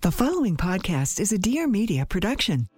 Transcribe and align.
The 0.00 0.12
following 0.12 0.56
podcast 0.56 1.18
is 1.18 1.32
a 1.32 1.38
Dear 1.38 1.66
Media 1.66 2.06
production. 2.06 2.68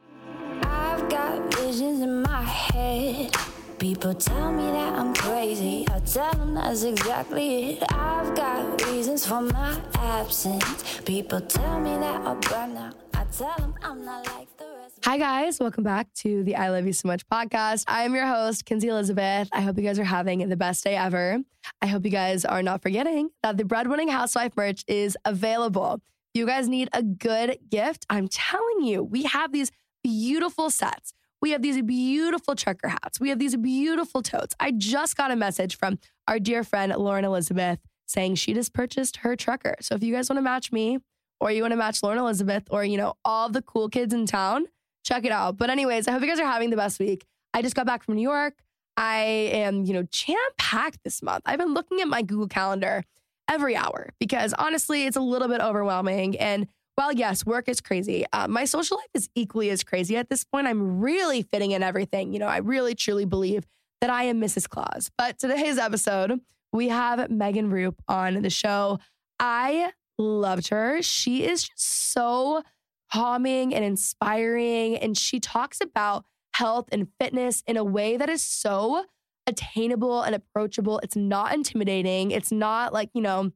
I've 0.63 1.07
got 1.11 1.55
visions 1.55 2.01
in 2.01 2.23
my 2.23 2.41
head. 2.41 3.37
People 3.79 4.15
tell 4.15 4.51
me 4.51 4.63
that 4.71 4.95
I'm 4.95 5.13
crazy. 5.13 5.87
I 5.91 6.01
tell 6.01 6.33
them 6.33 6.55
that's 6.55 6.83
exactly 6.83 7.73
it. 7.73 7.83
I've 7.93 8.35
got 8.35 8.83
reasons 8.87 9.27
for 9.27 9.43
my 9.43 9.79
absence. 9.97 11.03
People 11.05 11.43
tell 11.43 11.79
me 11.79 11.91
that 11.99 12.23
I'll 12.23 12.37
burn 12.37 12.75
out. 12.79 12.95
I 13.13 13.25
tell 13.25 13.55
them 13.59 13.75
I'm 13.83 14.03
not 14.03 14.27
like 14.29 14.57
the 14.57 14.65
rest. 14.81 15.01
Hi, 15.05 15.19
guys. 15.19 15.61
Welcome 15.61 15.85
back 15.85 16.11
to 16.21 16.43
the 16.43 16.57
I 16.57 16.71
Love 16.71 16.87
You 16.87 16.95
So 16.95 17.07
Much 17.07 17.27
podcast. 17.29 17.85
I 17.87 18.05
am 18.05 18.15
your 18.15 18.27
host, 18.27 18.65
Kenzie 18.65 18.89
Elizabeth. 18.89 19.51
I 19.53 19.61
hope 19.61 19.77
you 19.77 19.83
guys 19.85 19.99
are 19.99 20.05
having 20.05 20.49
the 20.49 20.57
best 20.57 20.83
day 20.85 20.97
ever. 20.97 21.39
I 21.83 21.87
hope 21.87 22.07
you 22.07 22.11
guys 22.11 22.47
are 22.47 22.63
not 22.63 22.81
forgetting 22.81 23.29
that 23.43 23.59
the 23.59 23.65
Breadwinning 23.65 24.09
Housewife 24.09 24.57
merch 24.57 24.85
is 24.89 25.19
available. 25.27 26.01
You 26.33 26.47
guys 26.47 26.69
need 26.69 26.89
a 26.93 27.03
good 27.03 27.59
gift. 27.69 28.07
I'm 28.09 28.29
telling 28.29 28.83
you, 28.83 29.03
we 29.03 29.25
have 29.25 29.53
these 29.53 29.73
beautiful 30.05 30.71
sets. 30.71 31.13
We 31.43 31.51
have 31.51 31.63
these 31.63 31.81
beautiful 31.83 32.55
trucker 32.55 32.89
hats. 32.89 33.19
We 33.19 33.31
have 33.31 33.39
these 33.39 33.57
beautiful 33.57 34.23
totes. 34.23 34.55
I 34.61 34.71
just 34.73 35.17
got 35.17 35.31
a 35.31 35.37
message 35.37 35.77
from 35.77 35.99
our 36.29 36.39
dear 36.39 36.63
friend, 36.63 36.95
Lauren 36.95 37.25
Elizabeth, 37.25 37.81
saying 38.07 38.37
she 38.37 38.53
just 38.53 38.73
purchased 38.73 39.19
her 39.19 39.35
trucker. 39.37 39.75
So 39.81 39.95
if 39.95 40.03
you 40.03 40.15
guys 40.15 40.29
want 40.29 40.39
to 40.39 40.43
match 40.43 40.71
me 40.71 40.99
or 41.41 41.51
you 41.51 41.63
want 41.63 41.73
to 41.73 41.77
match 41.77 42.03
Lauren 42.03 42.19
Elizabeth 42.19 42.65
or, 42.71 42.85
you 42.85 42.97
know, 42.97 43.15
all 43.25 43.49
the 43.49 43.63
cool 43.63 43.89
kids 43.89 44.15
in 44.15 44.27
town, 44.27 44.67
check 45.03 45.25
it 45.25 45.33
out. 45.33 45.57
But, 45.57 45.71
anyways, 45.71 46.07
I 46.07 46.13
hope 46.13 46.23
you 46.23 46.29
guys 46.29 46.39
are 46.39 46.47
having 46.47 46.71
the 46.71 46.77
best 46.77 47.01
week. 47.01 47.27
I 47.55 47.63
just 47.63 47.75
got 47.75 47.87
back 47.87 48.05
from 48.05 48.15
New 48.17 48.23
York. 48.23 48.55
I 48.97 49.23
am, 49.23 49.85
you 49.85 49.95
know, 49.95 50.03
jam 50.13 50.37
packed 50.59 51.03
this 51.03 51.23
month. 51.23 51.43
I've 51.47 51.59
been 51.59 51.73
looking 51.75 52.01
at 52.01 52.09
my 52.09 52.23
Google 52.23 52.49
Calendar 52.49 53.03
every 53.51 53.77
hour 53.77 54.11
because 54.19 54.55
honestly, 54.55 55.07
it's 55.07 55.17
a 55.17 55.21
little 55.21 55.49
bit 55.49 55.61
overwhelming. 55.61 56.39
And 56.39 56.69
while 56.95 57.13
yes, 57.13 57.45
work 57.45 57.69
is 57.69 57.81
crazy, 57.81 58.25
uh, 58.33 58.47
my 58.49 58.65
social 58.65 58.97
life 58.97 59.11
is 59.15 59.29
equally 59.35 59.71
as 59.71 59.83
crazy 59.83 60.17
at 60.17 60.31
this 60.31 60.45
point. 60.45 60.67
I'm 60.67 61.01
really 61.01 61.43
fitting 61.43 61.73
in 61.73 61.83
everything. 61.83 62.33
You 62.33 62.39
know, 62.39 62.47
I 62.47 62.59
really 62.59 62.95
truly 62.95 63.25
believe 63.25 63.67
that 64.01 64.11
I 64.11 64.25
am 64.25 64.41
Mrs. 64.41 64.69
Claus. 64.69 65.11
But 65.19 65.39
today's 65.39 65.79
episode, 65.79 66.41
we 66.73 66.89
have 66.89 67.31
Megan 67.31 67.71
Roup 67.71 68.01
on 68.09 68.43
the 68.43 68.51
show. 68.51 68.99
I 69.39 69.93
loved 70.19 70.69
her. 70.69 71.03
She 71.03 71.45
is 71.45 71.65
just 71.65 72.13
so 72.13 72.63
calming 73.13 73.75
and 73.75 73.85
inspiring. 73.85 74.97
And 74.97 75.17
she 75.17 75.41
talks 75.41 75.81
about 75.81 76.25
health 76.55 76.89
and 76.93 77.09
fitness 77.19 77.63
in 77.67 77.77
a 77.77 77.85
way 77.85 78.17
that 78.17 78.29
is 78.29 78.43
so 78.43 79.07
attainable 79.51 80.23
and 80.23 80.35
approachable. 80.35 80.99
It's 81.03 81.17
not 81.17 81.55
intimidating. 81.55 82.31
It's 82.31 82.51
not 82.53 82.93
like, 82.93 83.11
you 83.15 83.21
know, 83.21 83.53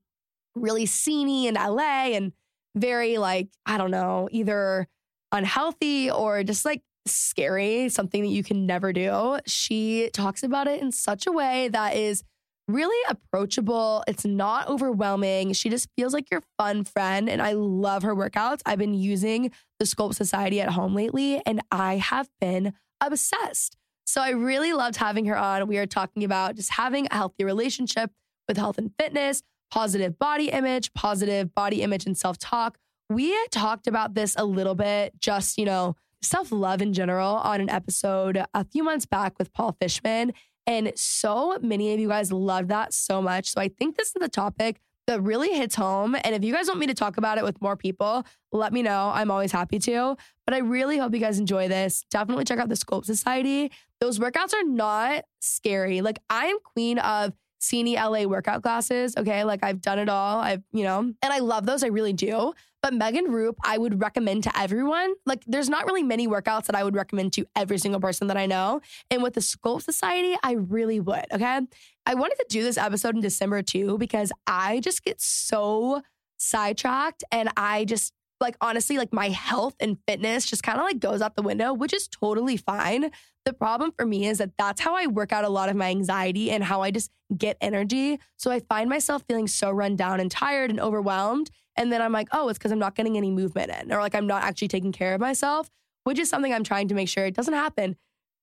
really 0.55 0.85
sceney 0.85 1.47
in 1.47 1.55
LA 1.55 2.15
and 2.15 2.33
very 2.77 3.19
like, 3.19 3.49
I 3.67 3.79
don't 3.79 3.91
know, 3.91 4.29
either 4.31 4.87
unhealthy 5.33 6.11
or 6.11 6.43
just 6.43 6.65
like 6.65 6.83
scary, 7.07 7.89
something 7.89 8.23
that 8.23 8.29
you 8.29 8.43
can 8.43 8.67
never 8.67 8.93
do. 8.93 9.39
She 9.47 10.11
talks 10.13 10.43
about 10.43 10.67
it 10.67 10.81
in 10.81 10.93
such 10.93 11.27
a 11.27 11.33
way 11.33 11.69
that 11.69 11.97
is 11.97 12.23
really 12.67 12.97
approachable. 13.09 14.05
It's 14.09 14.25
not 14.25 14.69
overwhelming. 14.69 15.53
She 15.53 15.69
just 15.69 15.89
feels 15.97 16.15
like 16.15 16.31
your 16.31 16.43
fun 16.59 16.85
friend. 16.85 17.29
And 17.29 17.43
I 17.43 17.53
love 17.53 18.03
her 18.03 18.15
workouts. 18.15 18.61
I've 18.65 18.79
been 18.79 18.95
using 18.95 19.51
the 19.79 19.85
Sculpt 19.85 20.15
Society 20.15 20.61
at 20.61 20.71
home 20.71 20.95
lately 20.95 21.43
and 21.45 21.61
I 21.71 21.97
have 21.97 22.29
been 22.41 22.73
obsessed. 23.01 23.77
So 24.05 24.21
I 24.21 24.31
really 24.31 24.73
loved 24.73 24.97
having 24.97 25.25
her 25.27 25.37
on. 25.37 25.67
We 25.67 25.79
are 25.79 25.87
talking 25.87 26.25
about 26.25 26.57
just 26.57 26.73
having 26.73 27.07
a 27.11 27.15
healthy 27.15 27.45
relationship 27.45 28.11
with 28.47 28.57
health 28.57 28.79
and 28.79 28.93
fitness, 28.99 29.43
positive 29.71 30.19
body 30.19 30.51
image, 30.51 30.93
positive 30.95 31.55
body 31.55 31.83
image 31.83 32.07
and 32.07 32.17
self 32.17 32.39
talk. 32.39 32.79
We 33.09 33.35
talked 33.49 33.87
about 33.87 34.15
this 34.15 34.35
a 34.39 34.45
little 34.45 34.75
bit, 34.75 35.19
just, 35.21 35.59
you 35.59 35.65
know, 35.65 35.97
self 36.23 36.53
love 36.53 36.83
in 36.83 36.93
general 36.93 37.35
on 37.37 37.61
an 37.61 37.71
episode 37.71 38.43
a 38.55 38.65
few 38.65 38.83
months 38.83 39.07
back 39.07 39.39
with 39.39 39.53
Paul 39.53 39.77
Fishman. 39.81 40.33
And 40.67 40.93
so 40.97 41.59
many 41.61 41.93
of 41.93 42.01
you 42.01 42.09
guys 42.09 42.33
loved 42.33 42.69
that 42.69 42.95
so 42.95 43.21
much. 43.21 43.51
So 43.51 43.61
I 43.61 43.69
think 43.69 43.97
this 43.97 44.09
is 44.09 44.15
the 44.15 44.29
topic 44.29 44.81
that 45.07 45.23
really 45.23 45.51
hits 45.51 45.75
home. 45.75 46.17
And 46.25 46.35
if 46.35 46.45
you 46.45 46.53
guys 46.53 46.67
want 46.67 46.81
me 46.81 46.87
to 46.87 46.95
talk 46.95 47.17
about 47.17 47.39
it 47.39 47.45
with 47.45 47.61
more 47.61 47.77
people, 47.77 48.25
let 48.53 48.73
me 48.73 48.83
know. 48.83 49.11
I'm 49.15 49.31
always 49.31 49.53
happy 49.53 49.79
to. 49.81 50.17
But 50.47 50.55
I 50.55 50.59
really 50.59 50.99
hope 50.99 51.13
you 51.15 51.21
guys 51.21 51.39
enjoy 51.39 51.69
this. 51.69 52.05
Definitely 52.11 52.45
check 52.45 52.59
out 52.59 52.69
the 52.69 52.75
Sculpt 52.75 53.05
Society. 53.05 53.71
Those 54.01 54.19
workouts 54.19 54.55
are 54.55 54.65
not 54.65 55.25
scary. 55.41 56.01
Like 56.01 56.19
I 56.31 56.47
am 56.47 56.59
queen 56.61 56.99
of 56.99 57.33
Sceney 57.61 57.97
LA 57.97 58.29
workout 58.29 58.63
classes. 58.63 59.15
Okay. 59.17 59.45
Like 59.45 59.63
I've 59.63 59.81
done 59.81 59.99
it 59.99 60.09
all. 60.09 60.39
I've, 60.39 60.63
you 60.73 60.85
know, 60.85 60.99
and 60.99 61.17
I 61.23 61.39
love 61.39 61.67
those. 61.67 61.83
I 61.83 61.89
really 61.89 62.13
do. 62.13 62.53
But 62.85 62.93
Megan 62.93 63.33
Roup, 63.33 63.57
I 63.65 63.79
would 63.79 64.03
recommend 64.03 64.43
to 64.43 64.53
everyone. 64.59 65.15
Like 65.25 65.43
there's 65.47 65.71
not 65.71 65.87
really 65.87 66.03
many 66.03 66.29
workouts 66.29 66.67
that 66.67 66.77
I 66.77 66.85
would 66.85 66.95
recommend 66.95 67.33
to 67.33 67.47
every 67.57 67.79
single 67.79 67.99
person 67.99 68.27
that 68.27 68.37
I 68.37 68.45
know. 68.45 68.83
And 69.11 69.23
with 69.23 69.33
the 69.33 69.41
Sculpt 69.41 69.85
Society, 69.85 70.37
I 70.43 70.53
really 70.53 71.01
would. 71.01 71.25
Okay. 71.33 71.61
I 72.05 72.15
wanted 72.15 72.35
to 72.41 72.47
do 72.51 72.63
this 72.63 72.77
episode 72.77 73.15
in 73.15 73.23
December 73.23 73.63
too, 73.63 73.97
because 73.97 74.33
I 74.47 74.81
just 74.81 75.03
get 75.03 75.19
so 75.19 76.03
sidetracked 76.37 77.25
and 77.33 77.49
I 77.57 77.87
just 77.87 78.13
like 78.39 78.57
honestly, 78.61 78.99
like 78.99 79.15
my 79.15 79.31
health 79.31 79.77
and 79.81 79.97
fitness 80.07 80.45
just 80.45 80.63
kind 80.63 80.79
of 80.79 80.85
like 80.85 81.01
goes 81.01 81.23
out 81.23 81.37
the 81.37 81.43
window, 81.43 81.73
which 81.73 81.95
is 81.95 82.07
totally 82.07 82.59
fine. 82.59 83.11
The 83.47 83.55
problem 83.55 83.93
for 83.97 84.05
me 84.05 84.27
is 84.27 84.37
that 84.39 84.51
that's 84.59 84.83
how 84.83 84.95
I 84.95 85.07
work 85.07 85.33
out 85.33 85.45
a 85.45 85.49
lot 85.49 85.71
of 85.71 85.77
my 85.77 85.89
anxiety 85.89 86.51
and 86.51 86.63
how 86.63 86.83
I 86.83 86.91
just 86.91 87.11
get 87.35 87.57
energy. 87.63 88.21
So 88.37 88.51
I 88.51 88.61
find 88.61 88.91
myself 88.91 89.25
feeling 89.27 89.47
so 89.47 89.71
run 89.71 89.97
down 89.97 90.21
and 90.21 90.31
tired 90.31 90.69
and 90.69 90.79
overwhelmed. 90.79 91.51
And 91.77 91.93
then 91.93 92.01
I'm 92.01 92.13
like, 92.13 92.29
oh, 92.33 92.49
it's 92.49 92.59
because 92.59 92.73
I'm 92.73 92.79
not 92.79 92.95
getting 92.95 93.17
any 93.17 93.31
movement 93.31 93.71
in, 93.71 93.93
or 93.93 94.01
like 94.01 94.15
I'm 94.15 94.27
not 94.27 94.45
actually 94.45 94.69
taking 94.69 94.93
care 94.93 95.15
of 95.15 95.21
myself, 95.21 95.71
which 96.05 96.19
is 96.19 96.29
something 96.29 96.53
I'm 96.53 96.65
trying 96.65 96.89
to 96.89 96.95
make 96.95 97.09
sure 97.09 97.27
it 97.27 97.35
doesn't 97.35 97.55
happen 97.55 97.97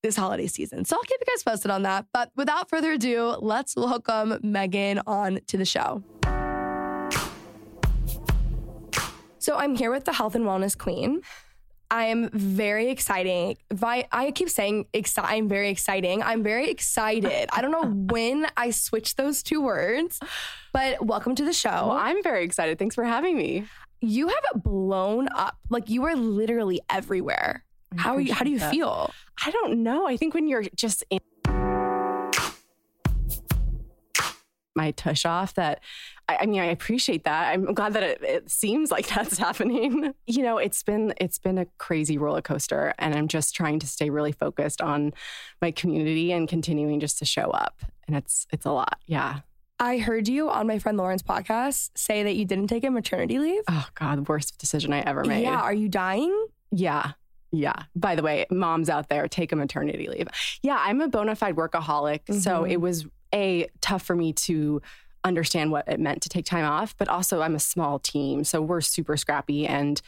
this 0.03 0.15
holiday 0.15 0.47
season. 0.47 0.83
So 0.83 0.95
I'll 0.95 1.03
keep 1.03 1.19
you 1.19 1.31
guys 1.31 1.43
posted 1.43 1.71
on 1.71 1.83
that. 1.83 2.07
But 2.11 2.31
without 2.35 2.69
further 2.69 2.93
ado, 2.93 3.35
let's 3.39 3.75
welcome 3.75 4.37
Megan 4.41 5.01
on 5.05 5.39
to 5.47 5.57
the 5.57 5.65
show. 5.65 6.03
So 9.37 9.55
I'm 9.57 9.75
here 9.75 9.91
with 9.91 10.05
the 10.05 10.13
health 10.13 10.35
and 10.35 10.45
wellness 10.45 10.77
queen. 10.77 11.21
I 11.91 12.05
am 12.05 12.29
very 12.31 12.89
exciting. 12.89 13.57
I, 13.83 14.07
I 14.11 14.31
keep 14.31 14.49
saying 14.49 14.85
exci- 14.93 15.23
I'm 15.23 15.49
very 15.49 15.69
exciting. 15.69 16.23
I'm 16.23 16.41
very 16.41 16.69
excited. 16.69 17.49
I 17.51 17.61
don't 17.61 17.71
know 17.71 17.83
when 18.13 18.47
I 18.55 18.71
switched 18.71 19.17
those 19.17 19.43
two 19.43 19.61
words, 19.61 20.19
but 20.71 21.05
welcome 21.05 21.35
to 21.35 21.43
the 21.43 21.51
show. 21.53 21.69
Well, 21.69 21.91
I'm 21.91 22.23
very 22.23 22.45
excited. 22.45 22.79
Thanks 22.79 22.95
for 22.95 23.03
having 23.03 23.37
me. 23.37 23.65
you 23.99 24.29
have 24.29 24.63
blown 24.63 25.27
up. 25.35 25.57
Like 25.69 25.89
you 25.89 26.05
are 26.05 26.15
literally 26.15 26.79
everywhere. 26.89 27.65
How 27.97 28.15
are 28.15 28.21
you, 28.21 28.33
how 28.33 28.45
do 28.45 28.51
you 28.51 28.59
that. 28.59 28.71
feel? 28.71 29.11
I 29.45 29.51
don't 29.51 29.83
know. 29.83 30.07
I 30.07 30.15
think 30.15 30.33
when 30.33 30.47
you're 30.47 30.63
just 30.75 31.03
in 31.09 31.19
my 34.75 34.91
tush 34.91 35.25
off, 35.25 35.53
that 35.55 35.81
I, 36.29 36.37
I 36.41 36.45
mean, 36.45 36.61
I 36.61 36.65
appreciate 36.65 37.23
that. 37.25 37.53
I'm 37.53 37.73
glad 37.73 37.93
that 37.93 38.03
it, 38.03 38.21
it 38.23 38.49
seems 38.51 38.91
like 38.91 39.07
that's 39.15 39.37
happening. 39.37 40.13
You 40.27 40.43
know, 40.43 40.57
it's 40.57 40.81
been 40.83 41.13
it's 41.19 41.37
been 41.37 41.57
a 41.57 41.65
crazy 41.77 42.17
roller 42.17 42.41
coaster, 42.41 42.93
and 42.99 43.13
I'm 43.15 43.27
just 43.27 43.55
trying 43.55 43.79
to 43.79 43.87
stay 43.87 44.09
really 44.09 44.31
focused 44.31 44.81
on 44.81 45.13
my 45.61 45.71
community 45.71 46.31
and 46.31 46.47
continuing 46.47 46.99
just 46.99 47.19
to 47.19 47.25
show 47.25 47.49
up. 47.51 47.81
And 48.07 48.15
it's 48.15 48.47
it's 48.51 48.65
a 48.65 48.71
lot. 48.71 48.99
Yeah. 49.05 49.39
I 49.79 49.97
heard 49.97 50.27
you 50.27 50.47
on 50.49 50.67
my 50.67 50.77
friend 50.77 50.95
Lauren's 50.95 51.23
podcast 51.23 51.89
say 51.95 52.21
that 52.21 52.35
you 52.35 52.45
didn't 52.45 52.67
take 52.67 52.83
a 52.83 52.91
maternity 52.91 53.39
leave. 53.39 53.63
Oh 53.67 53.87
God, 53.95 54.27
worst 54.29 54.59
decision 54.59 54.93
I 54.93 54.99
ever 54.99 55.25
made. 55.25 55.41
Yeah, 55.41 55.59
are 55.59 55.73
you 55.73 55.89
dying? 55.89 56.47
Yeah. 56.71 57.13
Yeah. 57.51 57.73
By 57.95 58.15
the 58.15 58.21
way, 58.21 58.45
moms 58.51 58.89
out 58.89 59.09
there, 59.09 59.27
take 59.27 59.51
a 59.51 59.55
maternity 59.55 60.07
leave. 60.07 60.27
Yeah, 60.61 60.77
I'm 60.79 61.01
a 61.01 61.07
bona 61.07 61.35
fide 61.35 61.55
workaholic. 61.55 62.31
So 62.41 62.61
Mhm. 62.61 62.71
it 62.71 62.79
was 62.79 63.07
a 63.33 63.67
tough 63.81 64.03
for 64.03 64.15
me 64.15 64.33
to 64.33 64.81
understand 65.23 65.71
what 65.71 65.87
it 65.87 65.99
meant 65.99 66.21
to 66.23 66.29
take 66.29 66.45
time 66.45 66.65
off, 66.65 66.95
but 66.97 67.07
also 67.07 67.41
I'm 67.41 67.55
a 67.55 67.59
small 67.59 67.99
team. 67.99 68.43
So 68.43 68.61
we're 68.61 68.81
super 68.81 69.15
scrappy. 69.17 69.67
And 69.67 70.01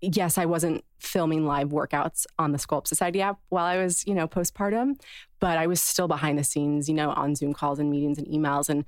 yes, 0.00 0.38
I 0.38 0.44
wasn't 0.44 0.84
filming 0.98 1.46
live 1.46 1.68
workouts 1.68 2.26
on 2.38 2.52
the 2.52 2.58
Sculpt 2.58 2.88
Society 2.88 3.20
app 3.22 3.38
while 3.48 3.64
I 3.64 3.78
was, 3.78 4.06
you 4.06 4.14
know, 4.14 4.26
postpartum, 4.26 4.98
but 5.40 5.56
I 5.58 5.66
was 5.66 5.80
still 5.80 6.08
behind 6.08 6.38
the 6.38 6.44
scenes, 6.44 6.88
you 6.88 6.94
know, 6.94 7.10
on 7.10 7.34
Zoom 7.34 7.54
calls 7.54 7.78
and 7.78 7.90
meetings 7.90 8.18
and 8.18 8.26
emails. 8.26 8.68
And 8.68 8.84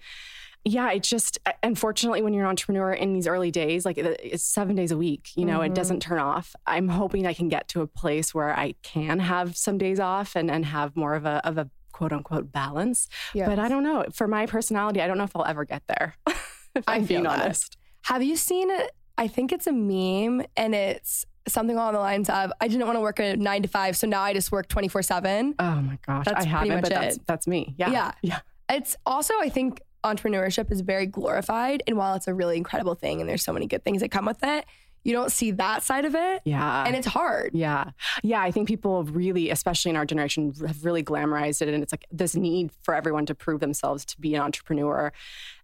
yeah, 0.65 0.91
it 0.91 1.05
just, 1.05 1.39
unfortunately, 1.63 2.21
when 2.21 2.35
you're 2.35 2.43
an 2.45 2.51
entrepreneur 2.51 2.93
in 2.93 3.13
these 3.13 3.29
early 3.29 3.53
days, 3.53 3.87
like 3.87 3.97
it's 3.97 4.43
seven 4.43 4.75
days 4.75 4.91
a 4.91 4.99
week, 4.99 5.31
you 5.37 5.45
know, 5.45 5.61
Mhm. 5.61 5.67
it 5.67 5.75
doesn't 5.75 6.01
turn 6.01 6.19
off. 6.19 6.55
I'm 6.67 6.89
hoping 6.89 7.27
I 7.27 7.33
can 7.33 7.49
get 7.49 7.69
to 7.69 7.81
a 7.83 7.87
place 7.87 8.35
where 8.35 8.59
I 8.59 8.75
can 8.83 9.21
have 9.21 9.57
some 9.57 9.79
days 9.79 10.01
off 10.01 10.35
and, 10.35 10.51
and 10.51 10.67
have 10.67 10.97
more 10.97 11.15
of 11.15 11.25
a, 11.25 11.41
of 11.47 11.57
a 11.57 11.71
quote 11.99 12.13
unquote 12.13 12.53
balance. 12.53 13.09
But 13.35 13.59
I 13.59 13.69
don't 13.69 13.83
know. 13.83 14.05
For 14.15 14.29
my 14.29 14.47
personality, 14.47 15.03
I 15.03 15.09
don't 15.09 15.19
know 15.19 15.25
if 15.25 15.35
I'll 15.35 15.45
ever 15.45 15.65
get 15.65 15.83
there. 15.89 16.15
if 16.77 16.85
I'm 16.87 17.05
being 17.05 17.25
that. 17.25 17.41
honest. 17.41 17.77
Have 18.03 18.23
you 18.23 18.37
seen 18.37 18.71
it? 18.71 18.93
I 19.19 19.27
think 19.27 19.51
it's 19.51 19.67
a 19.67 19.73
meme 19.73 20.47
and 20.57 20.77
it's 20.77 21.27
something 21.49 21.75
along 21.75 21.95
the 21.95 21.99
lines 21.99 22.31
of 22.31 22.53
I 22.61 22.69
didn't 22.69 22.87
want 22.87 22.97
to 22.97 23.01
work 23.01 23.19
a 23.19 23.37
nine 23.37 23.63
to 23.63 23.69
five, 23.69 23.97
so 23.97 24.07
now 24.07 24.23
I 24.23 24.33
just 24.33 24.53
work 24.53 24.69
24 24.69 25.03
7. 25.03 25.57
Oh 25.59 25.75
my 25.83 25.99
gosh. 26.07 26.27
That's 26.27 26.47
I 26.47 26.49
haven't, 26.49 26.69
much 26.69 26.83
but 26.83 26.91
that's, 26.91 27.17
it. 27.17 27.27
that's 27.27 27.47
me. 27.49 27.75
Yeah. 27.77 27.91
Yeah. 27.91 28.13
Yeah. 28.23 28.41
It's 28.71 28.97
also, 29.05 29.35
I 29.41 29.49
think, 29.49 29.83
entrepreneurship 30.05 30.71
is 30.71 30.83
very 30.83 31.07
glorified. 31.07 31.83
And 31.89 31.97
while 31.97 32.15
it's 32.15 32.29
a 32.29 32.35
really 32.35 32.57
incredible 32.57 32.95
thing 32.95 33.21
and 33.21 33.29
there's 33.29 33.43
so 33.43 33.53
many 33.53 33.67
good 33.67 33.83
things 33.83 34.03
that 34.03 34.11
come 34.13 34.25
with 34.25 34.45
it, 34.45 34.65
you 35.09 35.15
don't 35.15 35.33
see 35.33 35.53
that 35.53 35.83
side 35.83 36.05
of 36.05 36.15
it. 36.15 36.43
Yeah. 36.45 36.85
And 36.85 36.95
it's 36.95 37.07
hard. 37.07 37.53
Yeah. 37.55 37.93
Yeah. 38.23 38.43
I 38.43 38.51
think 38.51 38.69
people 38.69 39.05
really, 39.05 39.49
especially 39.49 39.89
in 39.89 39.97
our 39.97 40.05
generation, 40.05 40.53
have 40.67 40.85
really 40.85 41.03
glamorized 41.03 41.63
it. 41.63 41.69
And 41.69 41.83
it's 41.83 41.93
like 41.93 42.07
this 42.13 42.35
need 42.35 42.71
for 42.83 42.95
everyone 42.95 43.25
to 43.27 43.35
prove 43.35 43.61
themselves 43.61 44.05
to 44.05 44.21
be 44.21 44.35
an 44.35 44.43
entrepreneur. 44.43 45.11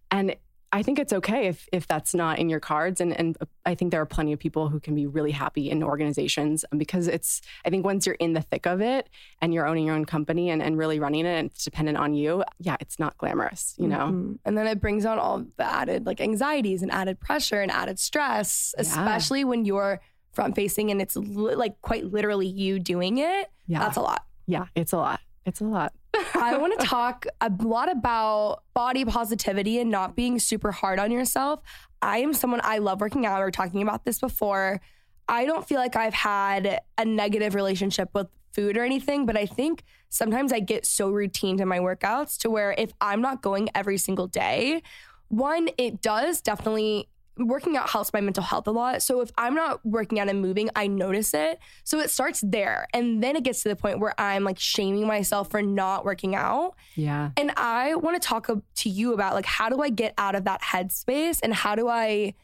And 0.09 0.35
I 0.75 0.83
think 0.83 0.99
it's 0.99 1.13
okay 1.13 1.47
if, 1.47 1.67
if 1.71 1.87
that's 1.87 2.13
not 2.13 2.37
in 2.37 2.49
your 2.49 2.59
cards. 2.59 2.99
And, 2.99 3.17
and 3.17 3.37
I 3.65 3.75
think 3.75 3.91
there 3.91 4.01
are 4.01 4.05
plenty 4.05 4.33
of 4.33 4.39
people 4.39 4.67
who 4.69 4.79
can 4.79 4.93
be 4.93 5.07
really 5.07 5.31
happy 5.31 5.69
in 5.69 5.81
organizations 5.81 6.65
because 6.75 7.07
it's, 7.07 7.41
I 7.65 7.69
think 7.69 7.85
once 7.85 8.05
you're 8.05 8.15
in 8.15 8.33
the 8.33 8.41
thick 8.41 8.65
of 8.67 8.81
it 8.81 9.07
and 9.41 9.53
you're 9.53 9.65
owning 9.67 9.85
your 9.85 9.95
own 9.95 10.05
company 10.05 10.49
and, 10.49 10.61
and 10.61 10.77
really 10.77 10.99
running 10.99 11.25
it 11.25 11.29
and 11.39 11.49
it's 11.49 11.63
dependent 11.63 11.97
on 11.97 12.13
you, 12.13 12.43
yeah, 12.59 12.75
it's 12.81 12.99
not 12.99 13.17
glamorous, 13.17 13.73
you 13.77 13.87
know? 13.87 14.07
Mhm. 14.11 14.39
And 14.43 14.57
then 14.57 14.67
it 14.67 14.81
brings 14.81 15.05
on 15.05 15.17
all 15.17 15.45
the 15.57 15.63
added 15.63 16.05
like 16.05 16.19
anxieties 16.19 16.81
and 16.81 16.91
added 16.91 17.19
pressure 17.19 17.61
and 17.61 17.71
added 17.71 17.97
stress, 17.97 18.73
Yeah. 18.77 18.81
especially 18.81 19.45
when 19.45 19.63
you're 19.65 20.01
front 20.33 20.55
facing 20.55 20.91
and 20.91 21.01
it's 21.01 21.15
li- 21.15 21.55
like 21.55 21.79
quite 21.81 22.03
literally 22.05 22.47
you 22.47 22.79
doing 22.79 23.17
it. 23.19 23.49
Yeah. 23.67 23.79
That's 23.79 23.95
a 23.97 24.01
lot. 24.01 24.25
yeah. 24.45 24.65
It's 24.75 24.91
a 24.93 24.97
lot. 24.97 25.21
It's 25.45 25.61
a 25.61 25.65
lot. 25.65 25.93
I 26.35 26.57
want 26.57 26.79
to 26.79 26.85
talk 26.85 27.25
a 27.39 27.51
lot 27.59 27.91
about 27.91 28.63
body 28.73 29.05
positivity 29.05 29.79
and 29.79 29.91
not 29.91 30.15
being 30.15 30.39
super 30.39 30.71
hard 30.71 30.99
on 30.99 31.11
yourself. 31.11 31.61
I 32.01 32.19
am 32.19 32.33
someone 32.33 32.61
I 32.63 32.79
love 32.79 33.01
working 33.01 33.25
out. 33.25 33.37
We 33.37 33.45
were 33.45 33.51
talking 33.51 33.81
about 33.81 34.05
this 34.05 34.19
before. 34.19 34.81
I 35.27 35.45
don't 35.45 35.67
feel 35.67 35.79
like 35.79 35.95
I've 35.95 36.13
had 36.13 36.81
a 36.97 37.05
negative 37.05 37.55
relationship 37.55 38.09
with 38.13 38.27
food 38.53 38.77
or 38.77 38.83
anything, 38.83 39.25
but 39.25 39.37
I 39.37 39.45
think 39.45 39.83
sometimes 40.09 40.53
I 40.53 40.59
get 40.59 40.85
so 40.85 41.09
routine 41.09 41.57
to 41.57 41.65
my 41.65 41.79
workouts 41.79 42.37
to 42.39 42.49
where 42.49 42.73
if 42.77 42.93
I'm 43.01 43.21
not 43.21 43.41
going 43.41 43.69
every 43.75 43.97
single 43.97 44.27
day, 44.27 44.81
one, 45.27 45.69
it 45.77 46.01
does 46.01 46.41
definitely 46.41 47.09
working 47.37 47.75
out 47.75 47.89
helps 47.89 48.13
my 48.13 48.21
mental 48.21 48.43
health 48.43 48.67
a 48.67 48.71
lot. 48.71 49.01
So 49.01 49.21
if 49.21 49.31
I'm 49.37 49.55
not 49.55 49.85
working 49.85 50.19
out 50.19 50.29
and 50.29 50.41
moving, 50.41 50.69
I 50.75 50.87
notice 50.87 51.33
it. 51.33 51.59
So 51.83 51.99
it 51.99 52.09
starts 52.09 52.41
there. 52.41 52.87
And 52.93 53.21
then 53.21 53.35
it 53.35 53.43
gets 53.43 53.63
to 53.63 53.69
the 53.69 53.75
point 53.75 53.99
where 53.99 54.13
I'm 54.19 54.43
like 54.43 54.59
shaming 54.59 55.05
myself 55.07 55.49
for 55.49 55.61
not 55.61 56.05
working 56.05 56.35
out. 56.35 56.75
Yeah. 56.95 57.31
And 57.35 57.51
I 57.57 57.95
want 57.95 58.21
to 58.21 58.25
talk 58.25 58.47
to 58.47 58.89
you 58.89 59.13
about 59.13 59.33
like 59.33 59.45
how 59.45 59.69
do 59.69 59.81
I 59.81 59.89
get 59.89 60.13
out 60.17 60.35
of 60.35 60.45
that 60.45 60.61
headspace 60.61 61.39
and 61.43 61.53
how 61.53 61.75
do 61.75 61.89
I 61.89 62.35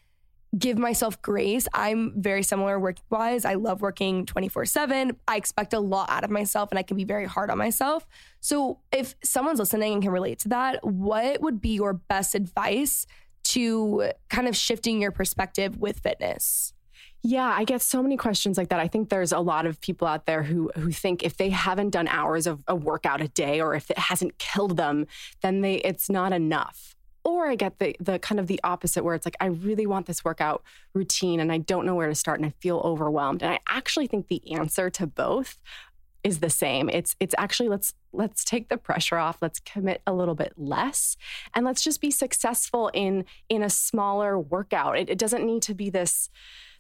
give 0.58 0.78
myself 0.78 1.22
grace? 1.22 1.66
I'm 1.74 2.22
very 2.22 2.44
similar 2.44 2.78
work 2.78 2.98
wise. 3.10 3.46
I 3.46 3.54
love 3.54 3.82
working 3.82 4.26
24/7. 4.26 5.16
I 5.26 5.38
expect 5.38 5.74
a 5.74 5.80
lot 5.80 6.10
out 6.10 6.26
of 6.26 6.30
myself 6.30 6.72
and 6.72 6.80
I 6.80 6.84
can 6.84 6.98
be 6.98 7.06
very 7.06 7.26
hard 7.26 7.50
on 7.50 7.58
myself. 7.58 8.06
So 8.42 8.80
if 8.92 9.16
someone's 9.24 9.60
listening 9.60 9.94
and 9.94 10.02
can 10.02 10.12
relate 10.12 10.40
to 10.40 10.50
that, 10.50 10.86
what 10.86 11.42
would 11.42 11.62
be 11.62 11.70
your 11.70 11.94
best 11.94 12.36
advice 12.36 13.08
to 13.44 14.12
kind 14.30 14.48
of 14.48 14.56
shifting 14.56 15.02
your 15.02 15.12
perspective 15.12 15.78
with 15.78 16.00
fitness? 16.00 16.74
Yeah, 17.24 17.54
I 17.56 17.66
get 17.66 17.82
so 17.82 18.02
many 18.02 18.18
questions 18.18 18.58
like 18.58 18.70
that. 18.70 18.80
I 18.80 18.88
think 18.88 19.10
there's 19.10 19.32
a 19.32 19.40
lot 19.40 19.68
of 19.68 19.80
people 19.80 20.08
out 20.08 20.26
there 20.26 20.42
who 20.42 20.72
who 20.76 20.92
think 20.92 21.24
if 21.24 21.38
they 21.38 21.50
haven't 21.50 21.92
done 21.92 22.08
hours 22.08 22.48
of 22.48 22.64
a 22.68 22.76
workout 22.76 23.22
a 23.22 23.28
day 23.28 23.62
or 23.62 23.76
if 23.76 23.92
it 23.92 23.98
hasn't 23.98 24.40
killed 24.40 24.76
them, 24.76 25.06
then 25.42 25.62
they 25.62 25.76
it's 25.76 26.10
not 26.10 26.34
enough. 26.34 26.96
Or 27.24 27.46
I 27.46 27.54
get 27.56 27.78
the 27.78 27.96
the 28.00 28.18
kind 28.18 28.40
of 28.40 28.48
the 28.48 28.60
opposite 28.64 29.04
where 29.04 29.14
it's 29.14 29.28
like 29.28 29.38
I 29.40 29.48
really 29.48 29.86
want 29.86 30.08
this 30.08 30.26
workout 30.26 30.64
routine 30.96 31.40
and 31.40 31.52
I 31.52 31.60
don't 31.60 31.86
know 31.86 31.94
where 31.94 32.10
to 32.10 32.16
start 32.16 32.40
and 32.40 32.48
I 32.48 32.54
feel 32.60 32.80
overwhelmed. 32.80 33.44
And 33.44 33.52
I 33.52 33.60
actually 33.68 34.08
think 34.08 34.28
the 34.28 34.54
answer 34.54 34.90
to 34.90 35.06
both 35.06 35.60
is 36.24 36.40
the 36.40 36.50
same. 36.50 36.90
It's 36.90 37.16
it's 37.20 37.36
actually 37.38 37.70
let's 37.70 37.94
let's 38.14 38.44
take 38.44 38.70
the 38.70 38.78
pressure 38.78 39.18
off. 39.18 39.38
Let's 39.42 39.60
commit 39.60 40.02
a 40.06 40.14
little 40.14 40.36
bit 40.36 40.54
less 40.58 41.18
and 41.54 41.66
let's 41.66 41.84
just 41.84 42.02
be 42.02 42.12
successful 42.12 42.90
in 42.94 43.26
in 43.50 43.64
a 43.64 43.70
smaller 43.70 44.40
workout. 44.40 44.98
It, 44.98 45.10
it 45.10 45.18
doesn't 45.18 45.46
need 45.46 45.62
to 45.64 45.74
be 45.74 45.90
this 45.90 46.30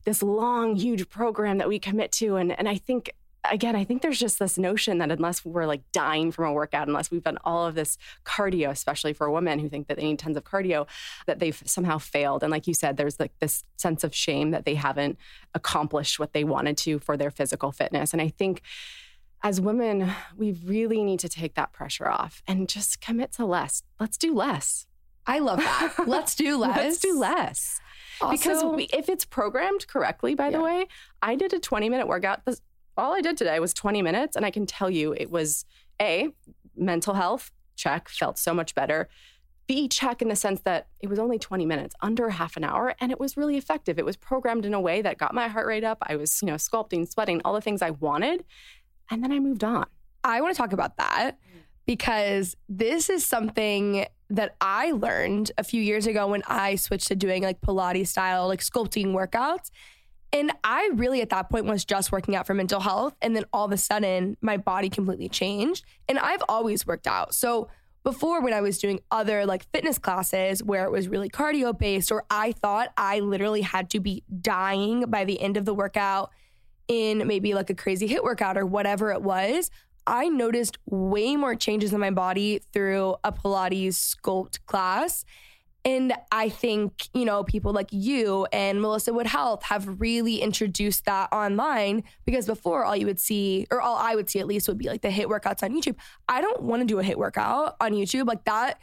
this 0.04 0.24
long, 0.24 0.76
huge 0.76 1.10
program 1.10 1.58
that 1.60 1.68
we 1.68 1.80
commit 1.80 2.12
to. 2.14 2.36
And 2.36 2.58
and 2.58 2.68
I 2.70 2.76
think 2.76 3.14
again, 3.50 3.76
I 3.76 3.84
think 3.84 4.02
there's 4.02 4.20
just 4.20 4.40
this 4.40 4.58
notion 4.58 5.00
that 5.00 5.12
unless 5.12 5.44
we're 5.44 5.66
like 5.66 5.82
dying 5.92 6.32
from 6.32 6.46
a 6.46 6.54
workout, 6.54 6.88
unless 6.88 7.10
we've 7.10 7.24
done 7.24 7.40
all 7.44 7.66
of 7.66 7.76
this 7.76 7.98
cardio, 8.24 8.70
especially 8.70 9.14
for 9.14 9.30
women 9.32 9.60
who 9.60 9.70
think 9.70 9.88
that 9.88 9.98
they 9.98 10.04
need 10.04 10.20
tons 10.20 10.38
of 10.38 10.44
cardio, 10.44 10.88
that 11.26 11.40
they've 11.40 11.62
somehow 11.66 11.98
failed. 11.98 12.44
And 12.44 12.52
like 12.52 12.68
you 12.68 12.74
said, 12.74 12.98
there's 12.98 13.20
like 13.20 13.32
this 13.40 13.64
sense 13.78 14.04
of 14.04 14.14
shame 14.14 14.52
that 14.52 14.66
they 14.66 14.76
haven't 14.76 15.18
accomplished 15.56 16.20
what 16.20 16.34
they 16.34 16.44
wanted 16.44 16.78
to 16.80 17.00
for 17.00 17.18
their 17.18 17.32
physical 17.32 17.72
fitness. 17.72 18.14
And 18.14 18.22
I 18.22 18.30
think 18.30 18.62
as 19.44 19.60
women, 19.60 20.12
we 20.38 20.52
really 20.52 21.04
need 21.04 21.20
to 21.22 21.30
take 21.30 21.56
that 21.56 21.74
pressure 21.74 22.10
off 22.10 22.44
and 22.48 22.70
just 22.70 23.02
commit 23.02 23.32
to 23.34 23.46
less. 23.46 23.84
Let's 24.00 24.18
do 24.18 24.34
less. 24.34 24.86
I 25.26 25.40
love 25.40 25.60
that. 25.60 25.94
Let's 26.08 26.36
do 26.36 26.58
less. 26.58 26.78
Let's 26.78 27.00
do 27.00 27.18
less 27.20 27.82
because 28.30 28.64
we, 28.64 28.84
if 28.94 29.10
it's 29.10 29.26
programmed 29.26 29.88
correctly, 29.88 30.36
by 30.36 30.52
the 30.52 30.62
way, 30.62 30.88
I 31.22 31.36
did 31.36 31.54
a 31.54 31.60
20 31.60 31.90
minute 31.90 32.08
workout. 32.08 32.46
This, 32.46 32.62
all 32.98 33.14
I 33.14 33.22
did 33.22 33.38
today 33.38 33.60
was 33.60 33.74
20 33.74 34.02
minutes, 34.02 34.36
and 34.36 34.46
I 34.46 34.52
can 34.52 34.66
tell 34.66 34.90
you 34.90 35.14
it 35.14 35.32
was 35.32 35.66
A, 36.02 36.30
mental 36.76 37.14
health, 37.14 37.52
check, 37.76 38.10
felt 38.10 38.38
so 38.38 38.54
much 38.54 38.76
better. 38.76 39.10
B, 39.68 39.88
check 39.88 40.22
in 40.22 40.28
the 40.28 40.36
sense 40.36 40.62
that 40.62 40.88
it 41.00 41.08
was 41.08 41.18
only 41.18 41.40
20 41.40 41.66
minutes, 41.66 41.96
under 42.02 42.30
half 42.30 42.58
an 42.58 42.64
hour, 42.64 42.94
and 43.00 43.12
it 43.12 43.20
was 43.20 43.38
really 43.38 43.58
effective. 43.58 43.98
It 43.98 44.06
was 44.06 44.18
programmed 44.18 44.66
in 44.66 44.74
a 44.74 44.82
way 44.82 45.02
that 45.02 45.18
got 45.18 45.34
my 45.34 45.48
heart 45.48 45.66
rate 45.66 45.84
up. 45.84 46.00
I 46.02 46.18
was, 46.18 46.42
you 46.42 46.48
know, 46.48 46.56
sculpting, 46.56 47.10
sweating, 47.10 47.42
all 47.46 47.54
the 47.54 47.62
things 47.62 47.82
I 47.82 47.92
wanted. 47.92 48.44
And 49.12 49.22
then 49.24 49.32
I 49.32 49.40
moved 49.40 49.64
on. 49.64 49.86
I 50.24 50.42
want 50.42 50.56
to 50.56 50.58
talk 50.58 50.74
about 50.74 50.98
that 50.98 51.38
because 51.86 52.56
this 52.70 53.10
is 53.10 53.26
something 53.26 54.06
that 54.30 54.56
I 54.62 54.92
learned 54.92 55.52
a 55.58 55.64
few 55.64 55.82
years 55.82 56.08
ago 56.08 56.28
when 56.28 56.42
I 56.48 56.76
switched 56.76 57.10
to 57.10 57.16
doing 57.16 57.44
like 57.44 57.60
Pilates 57.60 58.08
style, 58.08 58.48
like 58.48 58.62
sculpting 58.62 59.08
workouts. 59.08 59.70
And 60.32 60.54
I 60.64 60.90
really 60.94 61.22
at 61.22 61.30
that 61.32 61.50
point 61.50 61.66
was 61.66 61.84
just 61.84 62.14
working 62.14 62.36
out 62.38 62.48
for 62.48 62.54
mental 62.54 62.80
health. 62.80 63.16
And 63.22 63.36
then 63.36 63.44
all 63.52 63.66
of 63.66 63.74
a 63.74 63.78
sudden, 63.78 64.38
my 64.42 64.56
body 64.56 64.90
completely 64.90 65.28
changed. 65.28 65.84
And 66.08 66.18
I've 66.18 66.42
always 66.48 66.88
worked 66.88 67.08
out. 67.08 67.36
So 67.36 67.68
before, 68.04 68.42
when 68.42 68.54
I 68.54 68.62
was 68.62 68.80
doing 68.80 69.02
other 69.12 69.46
like 69.46 69.70
fitness 69.74 70.00
classes 70.00 70.64
where 70.64 70.86
it 70.86 70.92
was 70.92 71.10
really 71.10 71.30
cardio 71.30 71.78
based, 71.78 72.12
or 72.12 72.24
I 72.30 72.54
thought 72.54 72.94
I 72.96 73.20
literally 73.20 73.62
had 73.62 73.90
to 73.90 74.00
be 74.00 74.24
dying 74.42 75.02
by 75.10 75.26
the 75.26 75.42
end 75.42 75.58
of 75.58 75.66
the 75.66 75.74
workout 75.74 76.32
in 76.92 77.26
maybe 77.26 77.54
like 77.54 77.70
a 77.70 77.74
crazy 77.74 78.08
HIIT 78.08 78.22
workout 78.22 78.58
or 78.58 78.66
whatever 78.66 79.12
it 79.12 79.22
was, 79.22 79.72
I 80.06 80.28
noticed 80.28 80.78
way 80.86 81.38
more 81.38 81.56
changes 81.56 81.94
in 81.94 82.02
my 82.02 82.12
body 82.12 82.60
through 82.74 83.16
a 83.24 83.32
Pilates 83.32 83.94
sculpt 83.94 84.60
class. 84.66 85.24
And 85.86 86.14
I 86.32 86.50
think, 86.50 87.08
you 87.14 87.24
know, 87.24 87.44
people 87.44 87.72
like 87.72 87.88
you 87.92 88.46
and 88.52 88.82
Melissa 88.82 89.14
Wood 89.14 89.26
Health 89.26 89.64
have 89.64 90.02
really 90.02 90.42
introduced 90.42 91.06
that 91.06 91.30
online 91.32 92.04
because 92.26 92.46
before 92.46 92.84
all 92.84 92.96
you 92.96 93.06
would 93.06 93.22
see, 93.22 93.68
or 93.72 93.82
all 93.82 93.96
I 93.96 94.14
would 94.16 94.30
see 94.30 94.40
at 94.40 94.48
least, 94.48 94.68
would 94.68 94.78
be 94.78 94.90
like 94.90 95.02
the 95.02 95.08
HIIT 95.08 95.28
workouts 95.28 95.64
on 95.64 95.72
YouTube. 95.72 95.96
I 96.28 96.42
don't 96.42 96.62
want 96.62 96.82
to 96.82 96.86
do 96.86 97.00
a 97.00 97.04
HIIT 97.04 97.16
workout 97.16 97.78
on 97.80 97.94
YouTube 97.94 98.28
like 98.28 98.44
that. 98.44 98.80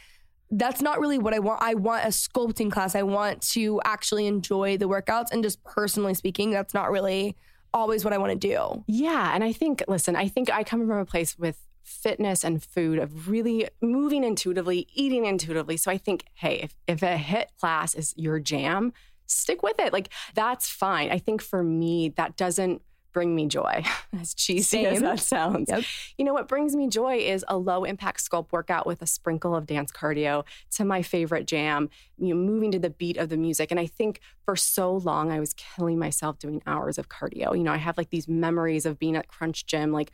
That's 0.51 0.81
not 0.81 0.99
really 0.99 1.19
what 1.19 1.35
I 1.35 1.41
want. 1.41 1.63
I 1.63 1.75
want 1.75 2.05
a 2.05 2.09
sculpting 2.09 2.73
class. 2.73 2.95
I 2.95 3.03
want 3.03 3.43
to 3.51 3.83
actually 3.85 4.27
enjoy 4.27 4.79
the 4.79 4.89
workouts. 4.89 5.31
And 5.31 5.43
just 5.43 5.63
personally 5.63 6.15
speaking, 6.15 6.51
that's 6.51 6.73
not 6.73 6.91
really 6.91 7.37
always 7.73 8.05
what 8.05 8.13
I 8.13 8.19
want 8.19 8.41
to 8.41 8.49
do. 8.49 8.85
Yeah. 8.87 9.33
And 9.35 9.45
I 9.45 9.53
think, 9.53 9.83
listen, 9.89 10.17
I 10.17 10.29
think 10.29 10.51
I 10.51 10.65
come 10.65 10.87
from 10.87 10.99
a 10.99 11.05
place 11.05 11.39
with 11.39 11.59
fitness 11.83 12.45
and 12.45 12.63
food, 12.63 12.99
of 12.99 13.29
really 13.29 13.69
moving 13.81 14.23
intuitively, 14.23 14.87
eating 14.93 15.25
intuitively. 15.25 15.77
So 15.77 15.91
I 15.91 15.97
think, 15.97 16.25
hey, 16.35 16.57
if, 16.57 16.77
if 16.87 17.03
a 17.03 17.17
HIIT 17.17 17.47
class 17.59 17.95
is 17.95 18.13
your 18.17 18.39
jam, 18.39 18.93
stick 19.27 19.63
with 19.63 19.79
it. 19.79 19.93
Like 19.93 20.11
that's 20.35 20.69
fine. 20.69 21.11
I 21.11 21.19
think 21.19 21.41
for 21.43 21.63
me, 21.63 22.11
that 22.11 22.37
doesn't 22.37 22.83
bring 23.13 23.35
me 23.35 23.47
joy, 23.47 23.85
as 24.21 24.35
cheesy 24.35 24.63
Same. 24.63 24.87
as 24.87 25.01
that 25.01 25.21
sounds. 25.21 25.69
Yep. 25.69 25.85
You 26.17 26.25
know, 26.25 26.33
what 26.33 26.49
brings 26.49 26.77
me 26.77 26.89
joy 26.89 27.17
is 27.17 27.45
a 27.49 27.57
low 27.57 27.85
impact 27.85 28.29
sculpt 28.29 28.53
workout 28.53 28.87
with 28.87 29.03
a 29.03 29.07
sprinkle 29.07 29.55
of 29.55 29.67
dance 29.67 29.91
cardio 29.93 30.45
to 30.73 30.85
my 30.85 31.03
favorite 31.03 31.47
jam, 31.47 31.91
you 32.19 32.35
know, 32.35 32.41
moving 32.41 32.71
to 32.73 32.79
the 32.79 32.91
beat 32.91 33.17
of 33.17 33.29
the 33.29 33.37
music. 33.37 33.71
And 33.71 33.81
I 33.81 33.87
think 33.87 34.21
for 34.45 34.57
so 34.57 34.97
long, 34.97 35.31
I 35.31 35.41
was 35.41 35.55
killing 35.55 35.99
myself 35.99 36.39
doing 36.39 36.63
hours 36.67 36.99
of 36.99 37.09
cardio. 37.09 37.57
You 37.57 37.65
know, 37.65 37.73
I 37.73 37.77
have 37.77 37.99
like 37.99 38.11
these 38.11 38.29
memories 38.29 38.87
of 38.87 38.99
being 38.99 39.17
at 39.17 39.29
Crunch 39.29 39.67
Gym, 39.67 39.93
like 39.93 40.11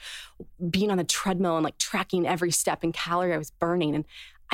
being 0.71 0.91
on 0.91 0.99
the 0.99 1.05
treadmill 1.05 1.57
and 1.57 1.65
like 1.65 1.79
tracking 1.79 2.27
every 2.27 2.51
step 2.51 2.83
and 2.83 2.93
calorie 2.93 3.33
I 3.33 3.39
was 3.39 3.51
burning. 3.51 3.95
And 3.95 4.05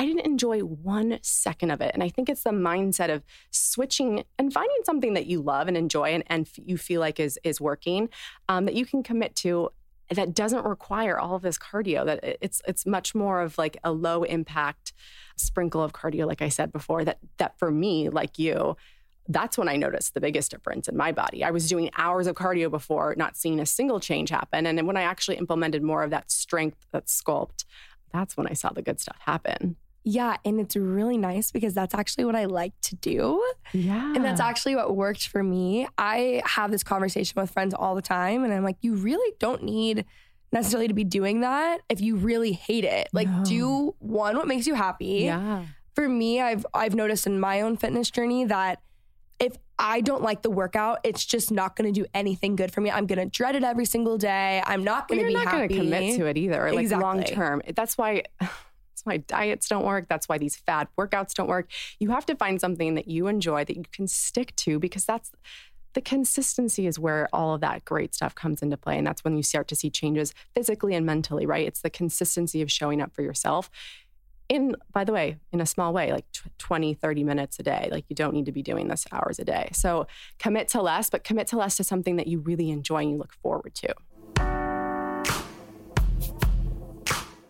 I 0.01 0.05
didn't 0.05 0.25
enjoy 0.25 0.61
one 0.61 1.19
second 1.21 1.69
of 1.69 1.79
it. 1.79 1.91
And 1.93 2.01
I 2.01 2.09
think 2.09 2.27
it's 2.27 2.41
the 2.41 2.49
mindset 2.49 3.13
of 3.13 3.21
switching 3.51 4.23
and 4.39 4.51
finding 4.51 4.79
something 4.83 5.13
that 5.13 5.27
you 5.27 5.43
love 5.43 5.67
and 5.67 5.77
enjoy 5.77 6.09
and, 6.09 6.23
and 6.25 6.49
you 6.55 6.75
feel 6.79 6.99
like 6.99 7.19
is, 7.19 7.39
is 7.43 7.61
working 7.61 8.09
um, 8.49 8.65
that 8.65 8.73
you 8.73 8.83
can 8.83 9.03
commit 9.03 9.35
to 9.35 9.69
that 10.09 10.33
doesn't 10.33 10.65
require 10.65 11.19
all 11.19 11.35
of 11.35 11.43
this 11.43 11.59
cardio 11.59 12.03
that 12.03 12.19
it's 12.41 12.63
it's 12.67 12.85
much 12.85 13.13
more 13.13 13.41
of 13.41 13.57
like 13.59 13.77
a 13.83 13.91
low 13.91 14.23
impact 14.23 14.91
sprinkle 15.37 15.81
of 15.81 15.93
cardio 15.93 16.27
like 16.27 16.41
i 16.41 16.49
said 16.49 16.73
before 16.73 17.05
that 17.05 17.17
that 17.37 17.57
for 17.57 17.71
me 17.71 18.09
like 18.09 18.37
you 18.37 18.75
that's 19.29 19.57
when 19.57 19.69
i 19.69 19.77
noticed 19.77 20.13
the 20.13 20.19
biggest 20.19 20.51
difference 20.51 20.89
in 20.89 20.97
my 20.97 21.13
body. 21.13 21.45
I 21.45 21.51
was 21.51 21.69
doing 21.69 21.91
hours 21.95 22.27
of 22.27 22.35
cardio 22.35 22.69
before 22.69 23.15
not 23.17 23.37
seeing 23.37 23.61
a 23.61 23.65
single 23.65 24.01
change 24.01 24.31
happen. 24.31 24.65
And 24.65 24.85
when 24.85 24.97
i 24.97 25.03
actually 25.03 25.37
implemented 25.37 25.81
more 25.81 26.03
of 26.03 26.09
that 26.09 26.29
strength 26.29 26.87
that 26.91 27.05
sculpt 27.05 27.63
that's 28.11 28.35
when 28.35 28.47
i 28.47 28.53
saw 28.53 28.69
the 28.69 28.81
good 28.81 28.99
stuff 28.99 29.17
happen 29.19 29.77
yeah, 30.03 30.37
and 30.43 30.59
it's 30.59 30.75
really 30.75 31.17
nice 31.17 31.51
because 31.51 31.73
that's 31.73 31.93
actually 31.93 32.25
what 32.25 32.35
I 32.35 32.45
like 32.45 32.73
to 32.81 32.95
do. 32.95 33.43
Yeah. 33.71 34.15
And 34.15 34.25
that's 34.25 34.41
actually 34.41 34.75
what 34.75 34.95
worked 34.95 35.27
for 35.27 35.43
me. 35.43 35.87
I 35.97 36.41
have 36.45 36.71
this 36.71 36.83
conversation 36.83 37.39
with 37.39 37.51
friends 37.51 37.73
all 37.73 37.93
the 37.93 38.01
time, 38.01 38.43
and 38.43 38.51
I'm 38.53 38.63
like, 38.63 38.77
you 38.81 38.95
really 38.95 39.35
don't 39.39 39.63
need 39.63 40.05
necessarily 40.51 40.87
to 40.87 40.93
be 40.93 41.03
doing 41.03 41.41
that 41.41 41.81
if 41.87 42.01
you 42.01 42.15
really 42.15 42.51
hate 42.51 42.83
it. 42.83 43.09
Like, 43.13 43.29
no. 43.29 43.43
do 43.45 43.95
one, 43.99 44.35
what 44.37 44.47
makes 44.47 44.65
you 44.65 44.73
happy. 44.73 45.23
Yeah. 45.25 45.65
For 45.93 46.07
me, 46.07 46.41
I've 46.41 46.65
I've 46.73 46.95
noticed 46.95 47.27
in 47.27 47.39
my 47.39 47.61
own 47.61 47.77
fitness 47.77 48.09
journey 48.09 48.45
that 48.45 48.81
if 49.39 49.57
I 49.77 50.01
don't 50.01 50.23
like 50.23 50.41
the 50.41 50.49
workout, 50.49 50.99
it's 51.03 51.25
just 51.25 51.51
not 51.51 51.75
going 51.75 51.91
to 51.91 51.99
do 52.01 52.07
anything 52.13 52.55
good 52.55 52.71
for 52.71 52.81
me. 52.81 52.89
I'm 52.89 53.07
going 53.07 53.19
to 53.19 53.25
dread 53.25 53.55
it 53.55 53.63
every 53.63 53.85
single 53.85 54.17
day. 54.17 54.63
I'm 54.65 54.83
not 54.83 55.07
going 55.07 55.19
to 55.19 55.27
be 55.27 55.33
happy. 55.33 55.43
You're 55.43 55.45
not 55.45 55.57
going 55.57 55.69
to 55.69 55.75
commit 55.75 56.17
to 56.17 56.25
it 56.27 56.37
either. 56.37 56.71
Like 56.71 56.79
exactly. 56.79 57.03
long 57.03 57.23
term. 57.23 57.61
That's 57.75 57.97
why 57.97 58.23
that's 59.01 59.05
why 59.05 59.17
diets 59.17 59.67
don't 59.67 59.85
work. 59.85 60.07
That's 60.07 60.29
why 60.29 60.37
these 60.37 60.55
fad 60.55 60.87
workouts 60.97 61.33
don't 61.33 61.47
work. 61.47 61.69
You 61.99 62.11
have 62.11 62.25
to 62.27 62.35
find 62.35 62.61
something 62.61 62.95
that 62.95 63.07
you 63.07 63.27
enjoy 63.27 63.65
that 63.65 63.75
you 63.75 63.83
can 63.91 64.07
stick 64.07 64.55
to 64.57 64.79
because 64.79 65.05
that's 65.05 65.31
the 65.93 66.01
consistency 66.01 66.87
is 66.87 66.99
where 66.99 67.27
all 67.33 67.55
of 67.55 67.61
that 67.61 67.83
great 67.83 68.13
stuff 68.13 68.33
comes 68.35 68.61
into 68.61 68.77
play. 68.77 68.97
And 68.97 69.05
that's 69.05 69.23
when 69.23 69.35
you 69.35 69.43
start 69.43 69.67
to 69.69 69.75
see 69.75 69.89
changes 69.89 70.33
physically 70.53 70.95
and 70.95 71.05
mentally, 71.05 71.45
right? 71.45 71.67
It's 71.67 71.81
the 71.81 71.89
consistency 71.89 72.61
of 72.61 72.71
showing 72.71 73.01
up 73.01 73.13
for 73.13 73.23
yourself. 73.23 73.69
In, 74.47 74.75
by 74.93 75.03
the 75.03 75.11
way, 75.11 75.37
in 75.51 75.59
a 75.59 75.65
small 75.65 75.91
way, 75.93 76.11
like 76.13 76.25
20, 76.59 76.93
30 76.93 77.23
minutes 77.23 77.59
a 77.59 77.63
day. 77.63 77.89
Like 77.91 78.05
you 78.07 78.15
don't 78.15 78.33
need 78.33 78.45
to 78.45 78.51
be 78.51 78.61
doing 78.61 78.87
this 78.87 79.05
hours 79.11 79.39
a 79.39 79.45
day. 79.45 79.69
So 79.73 80.07
commit 80.39 80.67
to 80.69 80.81
less, 80.81 81.09
but 81.09 81.23
commit 81.23 81.47
to 81.47 81.57
less 81.57 81.77
to 81.77 81.83
something 81.83 82.17
that 82.17 82.27
you 82.27 82.39
really 82.39 82.69
enjoy 82.69 83.01
and 83.01 83.11
you 83.11 83.17
look 83.17 83.33
forward 83.33 83.73
to. 83.75 84.60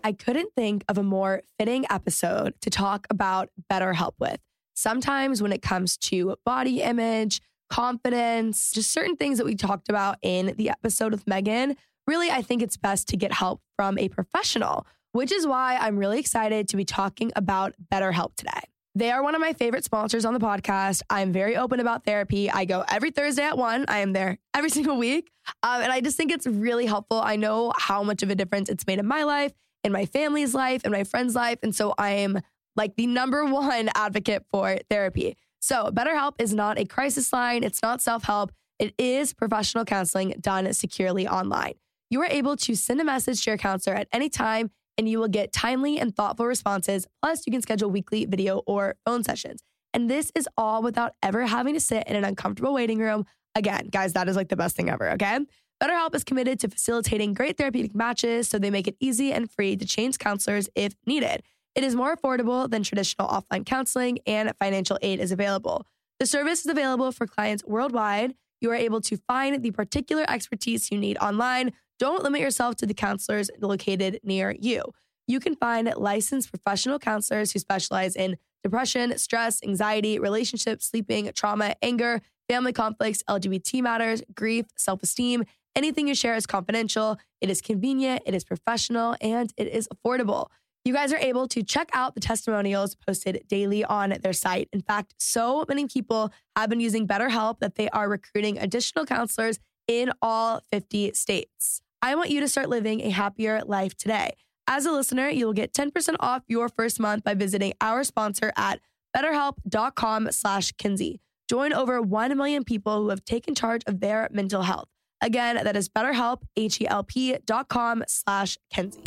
I 0.03 0.13
couldn't 0.13 0.53
think 0.55 0.83
of 0.87 0.97
a 0.97 1.03
more 1.03 1.41
fitting 1.57 1.85
episode 1.89 2.53
to 2.61 2.69
talk 2.69 3.07
about 3.09 3.49
BetterHelp 3.71 4.13
with. 4.19 4.39
Sometimes 4.73 5.41
when 5.41 5.51
it 5.51 5.61
comes 5.61 5.97
to 5.97 6.35
body 6.45 6.81
image, 6.81 7.41
confidence, 7.69 8.71
just 8.71 8.91
certain 8.91 9.15
things 9.15 9.37
that 9.37 9.45
we 9.45 9.55
talked 9.55 9.89
about 9.89 10.17
in 10.21 10.53
the 10.57 10.69
episode 10.69 11.11
with 11.11 11.27
Megan, 11.27 11.75
really, 12.07 12.29
I 12.31 12.41
think 12.41 12.61
it's 12.61 12.77
best 12.77 13.07
to 13.09 13.17
get 13.17 13.31
help 13.31 13.61
from 13.75 13.97
a 13.97 14.09
professional, 14.09 14.85
which 15.11 15.31
is 15.31 15.45
why 15.45 15.77
I'm 15.77 15.97
really 15.97 16.19
excited 16.19 16.67
to 16.69 16.77
be 16.77 16.85
talking 16.85 17.31
about 17.35 17.73
BetterHelp 17.91 18.35
today. 18.35 18.61
They 18.93 19.09
are 19.09 19.23
one 19.23 19.35
of 19.35 19.41
my 19.41 19.53
favorite 19.53 19.85
sponsors 19.85 20.25
on 20.25 20.33
the 20.33 20.39
podcast. 20.39 21.01
I'm 21.09 21.31
very 21.31 21.55
open 21.55 21.79
about 21.79 22.03
therapy. 22.03 22.51
I 22.51 22.65
go 22.65 22.83
every 22.89 23.11
Thursday 23.11 23.43
at 23.43 23.57
one. 23.57 23.85
I 23.87 23.99
am 23.99 24.11
there 24.11 24.37
every 24.53 24.69
single 24.77 24.97
week. 24.97 25.31
Um, 25.63 25.81
and 25.81 25.91
I 25.91 26.01
just 26.01 26.17
think 26.17 26.31
it's 26.31 26.45
really 26.45 26.85
helpful. 26.85 27.21
I 27.21 27.37
know 27.37 27.71
how 27.77 28.03
much 28.03 28.21
of 28.21 28.29
a 28.29 28.35
difference 28.35 28.67
it's 28.67 28.85
made 28.85 28.99
in 28.99 29.07
my 29.07 29.23
life 29.23 29.53
in 29.83 29.91
my 29.91 30.05
family's 30.05 30.53
life, 30.53 30.85
in 30.85 30.91
my 30.91 31.03
friend's 31.03 31.35
life. 31.35 31.59
And 31.63 31.75
so 31.75 31.93
I 31.97 32.11
am 32.11 32.41
like 32.75 32.95
the 32.95 33.07
number 33.07 33.45
one 33.51 33.89
advocate 33.95 34.45
for 34.51 34.77
therapy. 34.89 35.37
So, 35.63 35.91
BetterHelp 35.91 36.33
is 36.39 36.55
not 36.55 36.79
a 36.79 36.85
crisis 36.85 37.31
line, 37.31 37.63
it's 37.63 37.83
not 37.83 38.01
self 38.01 38.23
help, 38.23 38.51
it 38.79 38.95
is 38.97 39.31
professional 39.31 39.85
counseling 39.85 40.33
done 40.41 40.73
securely 40.73 41.27
online. 41.27 41.73
You 42.09 42.19
are 42.23 42.27
able 42.27 42.57
to 42.57 42.75
send 42.75 42.99
a 42.99 43.03
message 43.03 43.43
to 43.43 43.51
your 43.51 43.57
counselor 43.59 43.95
at 43.95 44.07
any 44.11 44.27
time, 44.27 44.71
and 44.97 45.07
you 45.07 45.19
will 45.19 45.27
get 45.27 45.53
timely 45.53 45.99
and 45.99 46.15
thoughtful 46.15 46.47
responses. 46.47 47.07
Plus, 47.21 47.45
you 47.45 47.51
can 47.51 47.61
schedule 47.61 47.91
weekly 47.91 48.25
video 48.25 48.63
or 48.65 48.95
phone 49.05 49.23
sessions. 49.23 49.61
And 49.93 50.09
this 50.09 50.31
is 50.33 50.49
all 50.57 50.81
without 50.81 51.13
ever 51.21 51.45
having 51.45 51.75
to 51.75 51.79
sit 51.79 52.07
in 52.07 52.15
an 52.15 52.23
uncomfortable 52.25 52.73
waiting 52.73 52.97
room. 52.99 53.25
Again, 53.53 53.89
guys, 53.91 54.13
that 54.13 54.27
is 54.27 54.35
like 54.35 54.49
the 54.49 54.55
best 54.55 54.75
thing 54.75 54.89
ever, 54.89 55.11
okay? 55.11 55.39
BetterHelp 55.81 56.13
is 56.13 56.23
committed 56.23 56.59
to 56.59 56.69
facilitating 56.69 57.33
great 57.33 57.57
therapeutic 57.57 57.95
matches, 57.95 58.47
so 58.47 58.59
they 58.59 58.69
make 58.69 58.87
it 58.87 58.95
easy 58.99 59.33
and 59.33 59.49
free 59.49 59.75
to 59.75 59.85
change 59.85 60.19
counselors 60.19 60.69
if 60.75 60.93
needed. 61.07 61.41
It 61.73 61.83
is 61.83 61.95
more 61.95 62.15
affordable 62.15 62.69
than 62.69 62.83
traditional 62.83 63.27
offline 63.27 63.65
counseling, 63.65 64.19
and 64.27 64.51
financial 64.59 64.99
aid 65.01 65.19
is 65.19 65.31
available. 65.31 65.87
The 66.19 66.27
service 66.27 66.59
is 66.59 66.67
available 66.67 67.11
for 67.11 67.25
clients 67.25 67.63
worldwide. 67.65 68.35
You 68.59 68.69
are 68.69 68.75
able 68.75 69.01
to 69.01 69.17
find 69.27 69.63
the 69.63 69.71
particular 69.71 70.23
expertise 70.29 70.91
you 70.91 70.99
need 70.99 71.17
online. 71.17 71.71
Don't 71.97 72.21
limit 72.21 72.41
yourself 72.41 72.75
to 72.75 72.85
the 72.85 72.93
counselors 72.93 73.49
located 73.59 74.19
near 74.23 74.55
you. 74.59 74.83
You 75.27 75.39
can 75.39 75.55
find 75.55 75.91
licensed 75.97 76.51
professional 76.51 76.99
counselors 76.99 77.53
who 77.53 77.59
specialize 77.59 78.15
in 78.15 78.37
depression, 78.63 79.17
stress, 79.17 79.63
anxiety, 79.63 80.19
relationships, 80.19 80.85
sleeping, 80.85 81.31
trauma, 81.33 81.73
anger, 81.81 82.21
family 82.47 82.73
conflicts, 82.73 83.23
LGBT 83.23 83.81
matters, 83.81 84.21
grief, 84.35 84.65
self 84.77 85.01
esteem 85.01 85.43
Anything 85.75 86.07
you 86.07 86.15
share 86.15 86.35
is 86.35 86.45
confidential, 86.45 87.17
it 87.39 87.49
is 87.49 87.61
convenient, 87.61 88.23
it 88.25 88.35
is 88.35 88.43
professional, 88.43 89.15
and 89.21 89.53
it 89.57 89.67
is 89.67 89.87
affordable. 89.87 90.47
You 90.83 90.93
guys 90.93 91.13
are 91.13 91.17
able 91.17 91.47
to 91.49 91.61
check 91.61 91.89
out 91.93 92.15
the 92.15 92.21
testimonials 92.21 92.95
posted 92.95 93.43
daily 93.47 93.85
on 93.85 94.15
their 94.21 94.33
site. 94.33 94.67
In 94.73 94.81
fact, 94.81 95.13
so 95.19 95.63
many 95.69 95.85
people 95.85 96.31
have 96.55 96.69
been 96.69 96.79
using 96.79 97.07
BetterHelp 97.07 97.59
that 97.59 97.75
they 97.75 97.87
are 97.89 98.09
recruiting 98.09 98.57
additional 98.57 99.05
counselors 99.05 99.59
in 99.87 100.11
all 100.21 100.61
50 100.71 101.13
states. 101.13 101.81
I 102.01 102.15
want 102.15 102.31
you 102.31 102.39
to 102.39 102.47
start 102.47 102.67
living 102.67 103.01
a 103.01 103.09
happier 103.09 103.61
life 103.63 103.95
today. 103.95 104.31
As 104.67 104.85
a 104.85 104.91
listener, 104.91 105.29
you 105.29 105.45
will 105.45 105.53
get 105.53 105.73
10% 105.73 106.15
off 106.19 106.43
your 106.47 106.67
first 106.67 106.99
month 106.99 107.23
by 107.23 107.35
visiting 107.35 107.73
our 107.79 108.03
sponsor 108.03 108.51
at 108.57 108.79
betterhelp.com 109.15 110.31
slash 110.31 110.71
Kenzie. 110.73 111.19
Join 111.47 111.73
over 111.73 112.01
1 112.01 112.35
million 112.37 112.63
people 112.63 113.01
who 113.01 113.09
have 113.09 113.23
taken 113.23 113.53
charge 113.53 113.83
of 113.85 113.99
their 113.99 114.29
mental 114.31 114.63
health. 114.63 114.87
Again, 115.21 115.63
that 115.63 115.75
is 115.75 115.87
betterhelp, 115.87 116.41
H-E-L-P 116.55 117.37
dot 117.45 117.69
com 117.69 118.03
slash 118.07 118.57
Kenzie. 118.73 119.01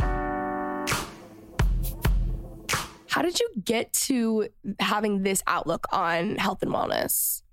How 3.15 3.23
did 3.23 3.39
you 3.39 3.49
get 3.65 3.93
to 3.93 4.49
having 4.81 5.23
this 5.23 5.41
outlook 5.47 5.87
on 5.93 6.35
health 6.35 6.63
and 6.63 6.73
wellness? 6.73 7.44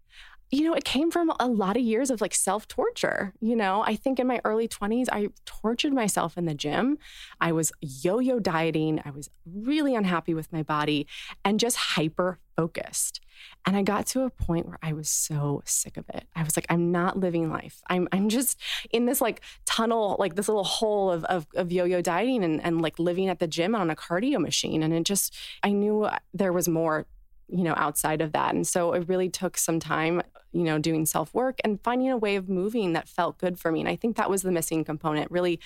You 0.52 0.64
know, 0.64 0.74
it 0.74 0.84
came 0.84 1.12
from 1.12 1.32
a 1.40 1.48
lot 1.48 1.78
of 1.78 1.84
years 1.84 2.12
of 2.12 2.20
like 2.20 2.34
self 2.34 2.68
torture. 2.68 3.34
You 3.40 3.56
know, 3.56 3.84
I 3.86 3.96
think 3.96 4.20
in 4.20 4.28
my 4.28 4.42
early 4.44 4.68
20s, 4.68 5.08
I 5.12 5.30
tortured 5.46 5.94
myself 5.94 6.38
in 6.38 6.46
the 6.46 6.54
gym. 6.54 6.98
I 7.40 7.54
was 7.54 7.72
yo 7.80 8.20
yo 8.20 8.40
dieting. 8.40 9.02
I 9.06 9.12
was 9.12 9.30
really 9.46 9.96
unhappy 9.96 10.34
with 10.34 10.52
my 10.52 10.62
body 10.62 11.08
and 11.46 11.60
just 11.60 11.78
hyper 11.78 12.38
focused. 12.58 13.22
And 13.66 13.78
I 13.78 13.82
got 13.82 14.06
to 14.08 14.24
a 14.24 14.30
point 14.30 14.68
where 14.68 14.78
I 14.84 14.92
was 14.94 15.10
so 15.10 15.62
sick 15.66 15.96
of 15.96 16.06
it. 16.10 16.28
I 16.36 16.44
was 16.44 16.58
like, 16.58 16.66
I'm 16.70 16.92
not 16.92 17.18
living 17.18 17.50
life. 17.50 17.82
I'm, 17.88 18.08
I'm 18.12 18.28
just 18.28 18.60
in 18.92 19.06
this 19.06 19.22
like 19.22 19.42
tunnel, 19.66 20.18
like 20.20 20.36
this 20.36 20.50
little 20.50 20.66
hole 20.66 21.12
of, 21.12 21.24
of, 21.26 21.48
of 21.56 21.72
yo 21.72 21.86
yo 21.86 22.02
dieting 22.02 22.44
and, 22.44 22.62
and 22.62 22.82
like 22.82 23.00
living 23.00 23.30
at 23.30 23.40
the 23.40 23.48
gym 23.48 23.74
on 23.74 23.90
a 23.90 23.96
cardio 23.96 24.40
machine. 24.40 24.84
And 24.84 24.94
it 24.94 25.04
just, 25.04 25.34
I 25.64 25.72
knew 25.72 26.10
there 26.34 26.54
was 26.54 26.68
more 26.68 27.08
you 27.52 27.64
know, 27.64 27.74
outside 27.76 28.22
of 28.22 28.32
that. 28.32 28.56
And 28.56 28.66
so 28.66 28.94
it 28.94 29.08
really 29.08 29.30
took 29.30 29.58
some 29.58 29.80
time, 29.80 30.22
you 30.52 30.64
know, 30.64 30.80
doing 30.80 31.06
self 31.06 31.34
work 31.34 31.60
and 31.64 31.82
finding 31.84 32.10
a 32.10 32.18
way 32.18 32.36
of 32.36 32.50
moving 32.50 32.94
that 32.94 33.10
felt 33.10 33.38
good 33.38 33.60
for 33.60 33.72
me. 33.72 33.82
And 33.82 33.90
I 33.90 33.96
think 33.96 34.16
that 34.18 34.30
was 34.30 34.42
the 34.42 34.52
missing 34.52 34.84
component, 34.84 35.30
really 35.30 35.60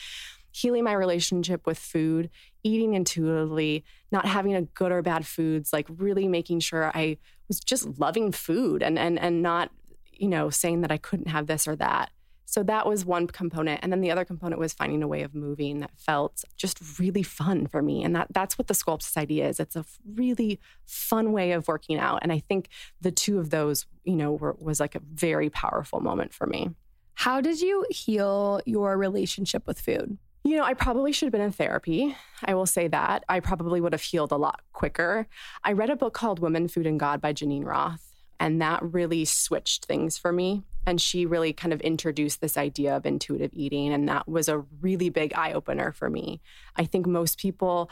healing 0.52 0.86
my 0.86 0.94
relationship 0.94 1.66
with 1.66 1.78
food, 1.78 2.30
eating 2.64 2.94
intuitively, 2.94 3.84
not 4.12 4.26
having 4.26 4.56
a 4.56 4.62
good 4.62 4.92
or 4.92 5.02
bad 5.02 5.28
foods, 5.28 5.74
like 5.74 5.86
really 5.90 6.28
making 6.28 6.62
sure 6.62 6.92
I 6.96 7.18
was 7.48 7.60
just 7.60 8.00
loving 8.00 8.32
food 8.32 8.82
and 8.82 8.98
and 8.98 9.20
and 9.20 9.42
not, 9.42 9.70
you 10.12 10.28
know, 10.28 10.50
saying 10.50 10.82
that 10.82 10.92
I 10.92 10.98
couldn't 10.98 11.28
have 11.28 11.48
this 11.48 11.68
or 11.68 11.76
that. 11.76 12.10
So 12.46 12.64
that 12.64 12.86
was 12.88 13.06
one 13.06 13.28
component. 13.28 13.82
And 13.84 13.92
then 13.92 14.02
the 14.02 14.12
other 14.12 14.24
component 14.24 14.60
was 14.60 14.74
finding 14.74 15.04
a 15.04 15.08
way 15.08 15.24
of 15.24 15.34
moving 15.34 15.80
that 15.80 15.92
felt 15.98 16.44
just 16.56 17.00
really 17.00 17.24
fun 17.24 17.68
for 17.68 17.82
me. 17.82 18.04
And 18.04 18.16
that 18.16 18.28
that's 18.32 18.58
what 18.58 18.68
the 18.68 18.74
Sculpt 18.74 19.02
Society 19.02 19.42
is. 19.42 19.60
It's 19.60 19.76
a 19.76 19.86
really 20.14 20.60
fun 20.86 21.32
way 21.32 21.52
of 21.52 21.68
working 21.68 21.98
out. 21.98 22.20
And 22.22 22.32
I 22.32 22.40
think 22.40 22.70
the 23.02 23.12
two 23.12 23.40
of 23.40 23.50
those, 23.50 23.86
you 24.04 24.16
know, 24.16 24.34
were, 24.34 24.56
was 24.60 24.80
like 24.80 24.96
a 24.96 25.02
very 25.14 25.50
powerful 25.50 26.00
moment 26.00 26.34
for 26.34 26.46
me. 26.46 26.70
How 27.16 27.42
did 27.42 27.62
you 27.62 27.86
heal 27.90 28.62
your 28.66 28.98
relationship 28.98 29.66
with 29.66 29.80
food? 29.80 30.18
You 30.44 30.58
know, 30.58 30.64
I 30.64 30.76
probably 30.76 31.12
should 31.12 31.26
have 31.26 31.32
been 31.32 31.42
in 31.42 31.52
therapy. 31.52 32.16
I 32.44 32.54
will 32.54 32.68
say 32.68 32.88
that. 32.90 33.24
I 33.28 33.40
probably 33.40 33.82
would 33.82 33.94
have 33.94 34.02
healed 34.02 34.32
a 34.32 34.38
lot 34.38 34.62
quicker. 34.74 35.28
I 35.64 35.72
read 35.72 35.90
a 35.90 35.96
book 35.96 36.14
called 36.14 36.40
Women, 36.40 36.68
Food, 36.68 36.86
and 36.86 37.00
God 37.00 37.20
by 37.20 37.34
Geneen 37.34 37.66
Roth, 37.66 38.14
and 38.40 38.62
that 38.62 38.84
really 38.84 39.26
switched 39.26 39.86
things 39.86 40.20
for 40.20 40.32
me. 40.32 40.64
And 40.86 41.02
she 41.02 41.26
really 41.26 41.54
kind 41.54 41.74
of 41.74 41.82
introduced 41.82 42.42
this 42.42 42.58
idea 42.58 42.96
of 42.96 43.06
intuitive 43.06 43.52
eating. 43.54 43.94
And 43.94 44.08
that 44.10 44.28
was 44.28 44.48
a 44.48 44.60
really 44.82 45.10
big 45.10 45.34
eye 45.36 45.54
opener 45.54 45.92
for 45.92 46.10
me. 46.10 46.42
I 46.76 46.86
think 46.86 47.08
most 47.08 47.40
people, 47.40 47.90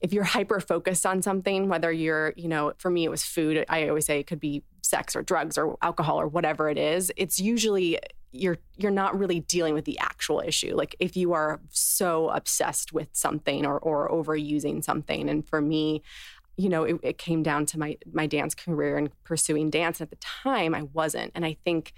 if 0.00 0.12
you're 0.12 0.24
hyper 0.24 0.60
focused 0.60 1.04
on 1.04 1.22
something, 1.22 1.68
whether 1.68 1.90
you're, 1.90 2.34
you 2.36 2.48
know, 2.48 2.72
for 2.78 2.90
me, 2.90 3.04
it 3.04 3.10
was 3.10 3.24
food. 3.24 3.64
I 3.68 3.88
always 3.88 4.06
say 4.06 4.20
it 4.20 4.26
could 4.26 4.40
be 4.40 4.62
sex 4.82 5.16
or 5.16 5.22
drugs 5.22 5.58
or 5.58 5.76
alcohol 5.82 6.20
or 6.20 6.28
whatever 6.28 6.68
it 6.68 6.78
is. 6.78 7.12
It's 7.16 7.38
usually 7.40 7.98
you're 8.30 8.58
you're 8.76 8.90
not 8.90 9.18
really 9.18 9.40
dealing 9.40 9.74
with 9.74 9.84
the 9.84 9.98
actual 9.98 10.40
issue. 10.40 10.74
Like 10.76 10.94
if 11.00 11.16
you 11.16 11.32
are 11.32 11.60
so 11.70 12.28
obsessed 12.28 12.92
with 12.92 13.08
something 13.12 13.64
or 13.66 13.78
or 13.78 14.08
overusing 14.10 14.84
something. 14.84 15.28
And 15.28 15.46
for 15.46 15.60
me, 15.60 16.02
you 16.56 16.68
know, 16.68 16.84
it, 16.84 16.96
it 17.02 17.18
came 17.18 17.42
down 17.42 17.66
to 17.66 17.78
my 17.78 17.96
my 18.12 18.26
dance 18.26 18.54
career 18.54 18.96
and 18.96 19.10
pursuing 19.24 19.70
dance. 19.70 20.00
And 20.00 20.06
at 20.06 20.10
the 20.10 20.24
time, 20.24 20.74
I 20.74 20.82
wasn't. 20.82 21.32
And 21.34 21.44
I 21.44 21.56
think 21.64 21.94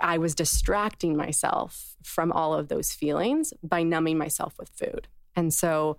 I 0.00 0.18
was 0.18 0.34
distracting 0.34 1.16
myself 1.16 1.96
from 2.02 2.32
all 2.32 2.54
of 2.54 2.68
those 2.68 2.92
feelings 2.92 3.52
by 3.62 3.82
numbing 3.82 4.18
myself 4.18 4.54
with 4.58 4.70
food. 4.70 5.08
And 5.36 5.52
so 5.52 5.96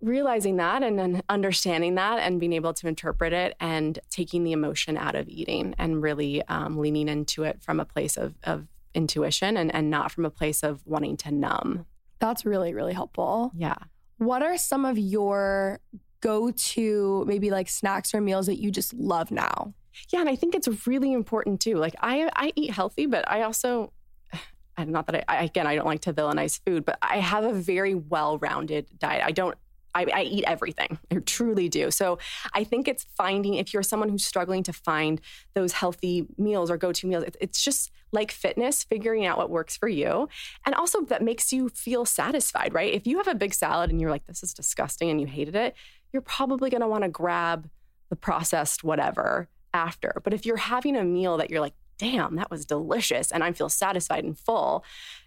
realizing 0.00 0.56
that 0.56 0.82
and 0.82 0.98
then 0.98 1.22
understanding 1.28 1.94
that 1.94 2.18
and 2.18 2.40
being 2.40 2.52
able 2.52 2.74
to 2.74 2.88
interpret 2.88 3.32
it 3.32 3.54
and 3.60 3.98
taking 4.10 4.42
the 4.42 4.52
emotion 4.52 4.96
out 4.96 5.14
of 5.14 5.28
eating 5.28 5.74
and 5.78 6.02
really 6.02 6.42
um, 6.48 6.76
leaning 6.76 7.08
into 7.08 7.44
it 7.44 7.62
from 7.62 7.78
a 7.78 7.84
place 7.84 8.16
of, 8.16 8.34
of 8.42 8.66
intuition 8.94 9.56
and, 9.56 9.72
and 9.74 9.90
not 9.90 10.10
from 10.10 10.24
a 10.24 10.30
place 10.30 10.62
of 10.62 10.84
wanting 10.86 11.16
to 11.16 11.30
numb. 11.30 11.86
That's 12.18 12.44
really, 12.44 12.74
really 12.74 12.92
helpful. 12.92 13.52
Yeah. 13.56 13.76
What 14.18 14.42
are 14.42 14.58
some 14.58 14.84
of 14.84 14.98
your 14.98 15.80
go 16.20 16.50
to 16.50 17.24
maybe 17.26 17.50
like 17.50 17.68
snacks 17.68 18.14
or 18.14 18.20
meals 18.20 18.46
that 18.46 18.60
you 18.60 18.70
just 18.70 18.92
love 18.94 19.30
now? 19.30 19.74
Yeah, 20.10 20.20
and 20.20 20.28
I 20.28 20.36
think 20.36 20.54
it's 20.54 20.86
really 20.86 21.12
important 21.12 21.60
too. 21.60 21.76
Like 21.76 21.94
I 22.00 22.30
I 22.34 22.52
eat 22.56 22.70
healthy, 22.70 23.06
but 23.06 23.28
I 23.28 23.42
also 23.42 23.92
not 24.78 25.06
that 25.06 25.24
I 25.28 25.44
again 25.44 25.66
I 25.66 25.74
don't 25.74 25.86
like 25.86 26.02
to 26.02 26.12
villainize 26.12 26.60
food, 26.64 26.84
but 26.84 26.98
I 27.02 27.18
have 27.18 27.44
a 27.44 27.52
very 27.52 27.94
well-rounded 27.94 28.98
diet. 28.98 29.22
I 29.24 29.32
don't 29.32 29.56
I, 29.94 30.06
I, 30.12 30.22
eat 30.22 30.44
everything. 30.46 30.98
I 31.10 31.16
truly 31.16 31.68
do. 31.68 31.90
So 31.90 32.18
I 32.54 32.64
think 32.64 32.88
it's 32.88 33.04
finding 33.16 33.54
if 33.54 33.74
you're 33.74 33.82
someone 33.82 34.08
who's 34.08 34.24
struggling 34.24 34.62
to 34.62 34.72
find 34.72 35.20
those 35.54 35.72
healthy 35.72 36.26
meals 36.38 36.70
or 36.70 36.78
go-to 36.78 37.06
meals, 37.06 37.24
it's 37.40 37.62
just 37.62 37.90
like 38.10 38.30
fitness, 38.30 38.84
figuring 38.84 39.26
out 39.26 39.38
what 39.38 39.50
works 39.50 39.76
for 39.76 39.88
you, 39.88 40.28
and 40.66 40.74
also 40.74 41.02
that 41.02 41.22
makes 41.22 41.52
you 41.52 41.68
feel 41.70 42.04
satisfied. 42.04 42.74
Right? 42.74 42.92
If 42.92 43.06
you 43.06 43.18
have 43.18 43.28
a 43.28 43.34
big 43.34 43.54
salad 43.54 43.90
and 43.90 44.00
you're 44.00 44.10
like, 44.10 44.26
"This 44.26 44.42
is 44.42 44.52
disgusting," 44.52 45.10
and 45.10 45.20
you 45.20 45.26
hated 45.26 45.56
it, 45.56 45.74
you're 46.12 46.22
probably 46.22 46.68
going 46.68 46.82
to 46.82 46.88
want 46.88 47.04
to 47.04 47.08
grab 47.08 47.70
the 48.10 48.16
processed 48.16 48.84
whatever 48.84 49.48
after. 49.74 50.20
But 50.24 50.34
if 50.34 50.46
you're 50.46 50.56
having 50.56 50.96
a 50.96 51.04
meal 51.04 51.36
that 51.36 51.50
you're 51.50 51.60
like, 51.60 51.74
damn, 51.98 52.36
that 52.36 52.50
was 52.50 52.64
delicious, 52.64 53.30
and 53.30 53.44
I 53.44 53.52
feel 53.52 53.68
satisfied 53.68 54.24
and 54.24 54.38
full, 54.38 54.84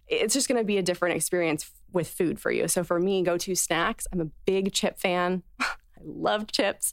it's 0.08 0.34
just 0.34 0.48
going 0.48 0.60
to 0.60 0.66
be 0.66 0.78
a 0.78 0.84
different 0.84 1.16
experience 1.16 1.72
with 1.92 2.08
food 2.08 2.40
for 2.40 2.52
you. 2.52 2.68
So 2.68 2.84
for 2.84 3.00
me, 3.00 3.24
go 3.24 3.38
to 3.38 3.56
snacks, 3.56 4.08
I'm 4.12 4.22
a 4.22 4.30
big 4.46 4.74
chip 4.74 5.00
fan. 5.00 5.44
I 5.98 6.02
love 6.04 6.52
chips, 6.52 6.92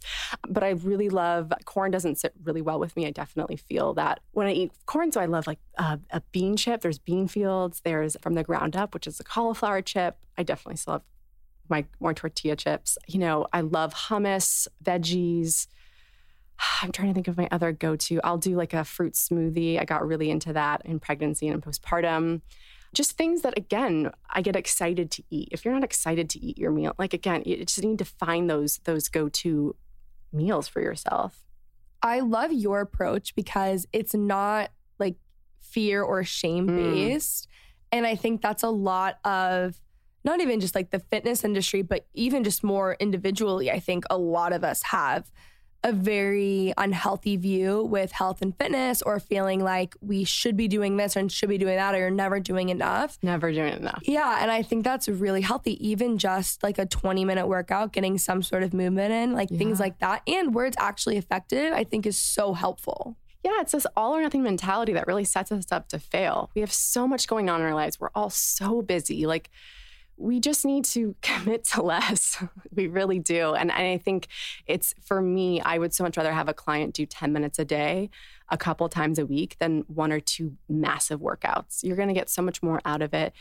but 0.48 0.62
I 0.62 0.70
really 0.70 1.08
love 1.08 1.52
corn. 1.64 1.90
Doesn't 1.90 2.18
sit 2.18 2.32
really 2.44 2.62
well 2.62 2.78
with 2.78 2.94
me. 2.96 3.06
I 3.06 3.10
definitely 3.10 3.56
feel 3.56 3.94
that 3.94 4.20
when 4.30 4.46
I 4.46 4.52
eat 4.52 4.72
corn. 4.86 5.10
So 5.10 5.20
I 5.20 5.26
love 5.26 5.46
like 5.46 5.58
uh, 5.76 5.96
a 6.10 6.20
bean 6.30 6.56
chip. 6.56 6.82
There's 6.82 7.00
Beanfields. 7.00 7.82
There's 7.82 8.16
from 8.22 8.34
the 8.34 8.44
ground 8.44 8.76
up, 8.76 8.94
which 8.94 9.08
is 9.08 9.18
a 9.18 9.24
cauliflower 9.24 9.82
chip. 9.82 10.18
I 10.38 10.44
definitely 10.44 10.76
still 10.76 10.94
have 10.94 11.02
my 11.68 11.84
more 11.98 12.14
tortilla 12.14 12.54
chips. 12.54 12.96
You 13.08 13.18
know, 13.18 13.46
I 13.52 13.62
love 13.62 13.92
hummus, 13.94 14.68
veggies. 14.84 15.66
I'm 16.82 16.92
trying 16.92 17.08
to 17.08 17.14
think 17.14 17.28
of 17.28 17.36
my 17.36 17.48
other 17.50 17.72
go 17.72 17.96
to. 17.96 18.20
I'll 18.24 18.38
do 18.38 18.56
like 18.56 18.74
a 18.74 18.84
fruit 18.84 19.14
smoothie. 19.14 19.80
I 19.80 19.84
got 19.84 20.06
really 20.06 20.30
into 20.30 20.52
that 20.52 20.82
in 20.84 21.00
pregnancy 21.00 21.48
and 21.48 21.62
postpartum. 21.62 22.42
Just 22.94 23.12
things 23.12 23.42
that, 23.42 23.56
again, 23.56 24.10
I 24.28 24.42
get 24.42 24.54
excited 24.54 25.10
to 25.12 25.22
eat. 25.30 25.48
If 25.50 25.64
you're 25.64 25.72
not 25.72 25.84
excited 25.84 26.28
to 26.30 26.44
eat 26.44 26.58
your 26.58 26.70
meal, 26.70 26.94
like 26.98 27.14
again, 27.14 27.42
you 27.46 27.64
just 27.64 27.82
need 27.82 27.98
to 27.98 28.04
find 28.04 28.50
those 28.50 28.78
those 28.84 29.08
go 29.08 29.28
to 29.28 29.74
meals 30.32 30.68
for 30.68 30.80
yourself. 30.80 31.42
I 32.02 32.20
love 32.20 32.52
your 32.52 32.80
approach 32.80 33.34
because 33.34 33.86
it's 33.92 34.14
not 34.14 34.70
like 34.98 35.16
fear 35.60 36.02
or 36.02 36.24
shame 36.24 36.66
based. 36.66 37.46
Mm. 37.46 37.48
And 37.92 38.06
I 38.06 38.14
think 38.14 38.42
that's 38.42 38.62
a 38.62 38.70
lot 38.70 39.18
of 39.24 39.80
not 40.24 40.40
even 40.40 40.60
just 40.60 40.74
like 40.74 40.90
the 40.90 41.00
fitness 41.00 41.44
industry, 41.44 41.82
but 41.82 42.06
even 42.14 42.44
just 42.44 42.62
more 42.62 42.96
individually, 43.00 43.70
I 43.70 43.80
think 43.80 44.04
a 44.08 44.16
lot 44.16 44.52
of 44.52 44.64
us 44.64 44.82
have 44.84 45.30
a 45.84 45.92
very 45.92 46.72
unhealthy 46.76 47.36
view 47.36 47.82
with 47.82 48.12
health 48.12 48.40
and 48.40 48.56
fitness 48.56 49.02
or 49.02 49.18
feeling 49.18 49.62
like 49.62 49.96
we 50.00 50.24
should 50.24 50.56
be 50.56 50.68
doing 50.68 50.96
this 50.96 51.16
and 51.16 51.30
should 51.30 51.48
be 51.48 51.58
doing 51.58 51.76
that 51.76 51.94
or 51.94 51.98
you're 51.98 52.10
never 52.10 52.38
doing 52.38 52.68
enough. 52.68 53.18
Never 53.22 53.52
doing 53.52 53.74
enough. 53.74 54.02
Yeah. 54.04 54.38
And 54.40 54.50
I 54.50 54.62
think 54.62 54.84
that's 54.84 55.08
really 55.08 55.40
healthy. 55.40 55.84
Even 55.86 56.18
just 56.18 56.62
like 56.62 56.78
a 56.78 56.86
20 56.86 57.24
minute 57.24 57.48
workout, 57.48 57.92
getting 57.92 58.16
some 58.18 58.42
sort 58.42 58.62
of 58.62 58.72
movement 58.72 59.12
in, 59.12 59.32
like 59.32 59.50
yeah. 59.50 59.58
things 59.58 59.80
like 59.80 59.98
that. 59.98 60.22
And 60.26 60.54
where 60.54 60.66
it's 60.66 60.78
actually 60.78 61.16
effective, 61.16 61.72
I 61.72 61.84
think 61.84 62.06
is 62.06 62.18
so 62.18 62.52
helpful. 62.52 63.16
Yeah, 63.42 63.60
it's 63.60 63.72
this 63.72 63.86
all 63.96 64.14
or 64.14 64.22
nothing 64.22 64.44
mentality 64.44 64.92
that 64.92 65.08
really 65.08 65.24
sets 65.24 65.50
us 65.50 65.72
up 65.72 65.88
to 65.88 65.98
fail. 65.98 66.50
We 66.54 66.60
have 66.60 66.72
so 66.72 67.08
much 67.08 67.26
going 67.26 67.50
on 67.50 67.60
in 67.60 67.66
our 67.66 67.74
lives. 67.74 67.98
We're 67.98 68.10
all 68.14 68.30
so 68.30 68.82
busy. 68.82 69.26
Like, 69.26 69.50
we 70.16 70.40
just 70.40 70.64
need 70.64 70.84
to 70.86 71.14
commit 71.22 71.64
to 71.64 71.82
less. 71.82 72.42
we 72.74 72.86
really 72.86 73.18
do. 73.18 73.54
And, 73.54 73.72
I 73.72 73.98
think 73.98 74.28
it's 74.66 74.94
for 75.00 75.20
me, 75.20 75.60
I 75.60 75.78
would 75.78 75.94
so 75.94 76.04
much 76.04 76.16
rather 76.16 76.32
have 76.32 76.48
a 76.48 76.54
client 76.54 76.94
do 76.94 77.06
10 77.06 77.32
minutes 77.32 77.58
a 77.58 77.64
day, 77.64 78.10
a 78.48 78.56
couple 78.56 78.88
times 78.88 79.18
a 79.18 79.26
week, 79.26 79.56
than 79.58 79.84
one 79.88 80.12
or 80.12 80.20
two 80.20 80.56
massive 80.68 81.20
workouts. 81.20 81.82
You're 81.82 81.96
going 81.96 82.08
to 82.08 82.14
get 82.14 82.28
so 82.28 82.42
much 82.42 82.62
more 82.62 82.80
out 82.84 83.02
of 83.02 83.14
it. 83.14 83.32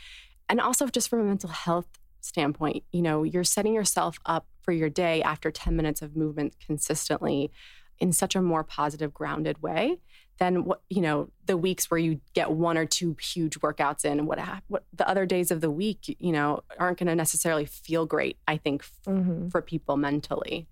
And 0.48 0.60
also, 0.60 0.86
just 0.88 1.08
from 1.08 1.20
a 1.20 1.24
mental 1.24 1.50
health 1.50 1.86
standpoint, 2.20 2.84
you 2.92 3.02
know, 3.02 3.22
you're 3.22 3.44
setting 3.44 3.74
yourself 3.74 4.18
up 4.26 4.46
for 4.62 4.72
your 4.72 4.88
day 4.88 5.22
after 5.22 5.50
10 5.50 5.76
minutes 5.76 6.02
of 6.02 6.16
movement 6.16 6.56
consistently 6.64 7.50
in 7.98 8.12
such 8.12 8.34
a 8.34 8.42
more 8.42 8.64
positive, 8.64 9.12
grounded 9.12 9.62
way 9.62 9.98
than 10.42 10.64
what 10.64 10.82
you 10.90 11.00
know 11.00 11.28
the 11.46 11.56
weeks 11.56 11.88
where 11.88 11.98
you 11.98 12.20
get 12.34 12.50
one 12.50 12.76
or 12.76 12.84
two 12.84 13.16
huge 13.20 13.60
workouts 13.60 14.04
in. 14.04 14.18
And 14.18 14.26
what 14.26 14.40
what 14.66 14.84
the 14.92 15.08
other 15.08 15.24
days 15.24 15.52
of 15.52 15.60
the 15.60 15.70
week 15.70 16.16
you 16.18 16.32
know 16.32 16.64
aren't 16.80 16.98
going 16.98 17.06
to 17.06 17.14
necessarily 17.14 17.64
feel 17.64 18.06
great 18.06 18.38
i 18.48 18.56
think 18.56 18.82
f- 18.82 19.14
mm-hmm. 19.14 19.48
for 19.50 19.62
people 19.62 19.96
mentally. 19.96 20.66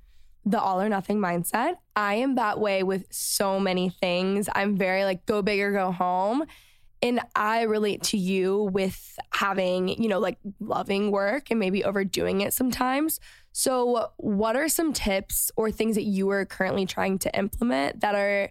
The 0.44 0.60
all 0.60 0.80
or 0.80 0.88
nothing 0.88 1.18
mindset 1.18 1.76
i 1.94 2.14
am 2.14 2.34
that 2.34 2.58
way 2.58 2.82
with 2.82 3.06
so 3.12 3.60
many 3.60 3.90
things. 3.90 4.48
I'm 4.52 4.76
very 4.76 5.04
like 5.04 5.24
go 5.24 5.40
big 5.40 5.60
or 5.60 5.70
go 5.72 5.92
home. 5.92 6.46
And 7.00 7.20
i 7.36 7.62
relate 7.62 8.02
to 8.04 8.18
you 8.18 8.70
with 8.72 9.18
having 9.32 9.88
you 10.02 10.08
know 10.08 10.18
like 10.18 10.38
loving 10.58 11.12
work 11.12 11.52
and 11.52 11.60
maybe 11.60 11.84
overdoing 11.84 12.40
it 12.40 12.52
sometimes. 12.52 13.20
So 13.52 14.08
what 14.16 14.56
are 14.56 14.68
some 14.68 14.92
tips 14.92 15.52
or 15.54 15.70
things 15.70 15.94
that 15.94 16.04
you 16.16 16.28
are 16.30 16.44
currently 16.44 16.86
trying 16.86 17.20
to 17.20 17.38
implement 17.38 18.00
that 18.00 18.16
are 18.16 18.50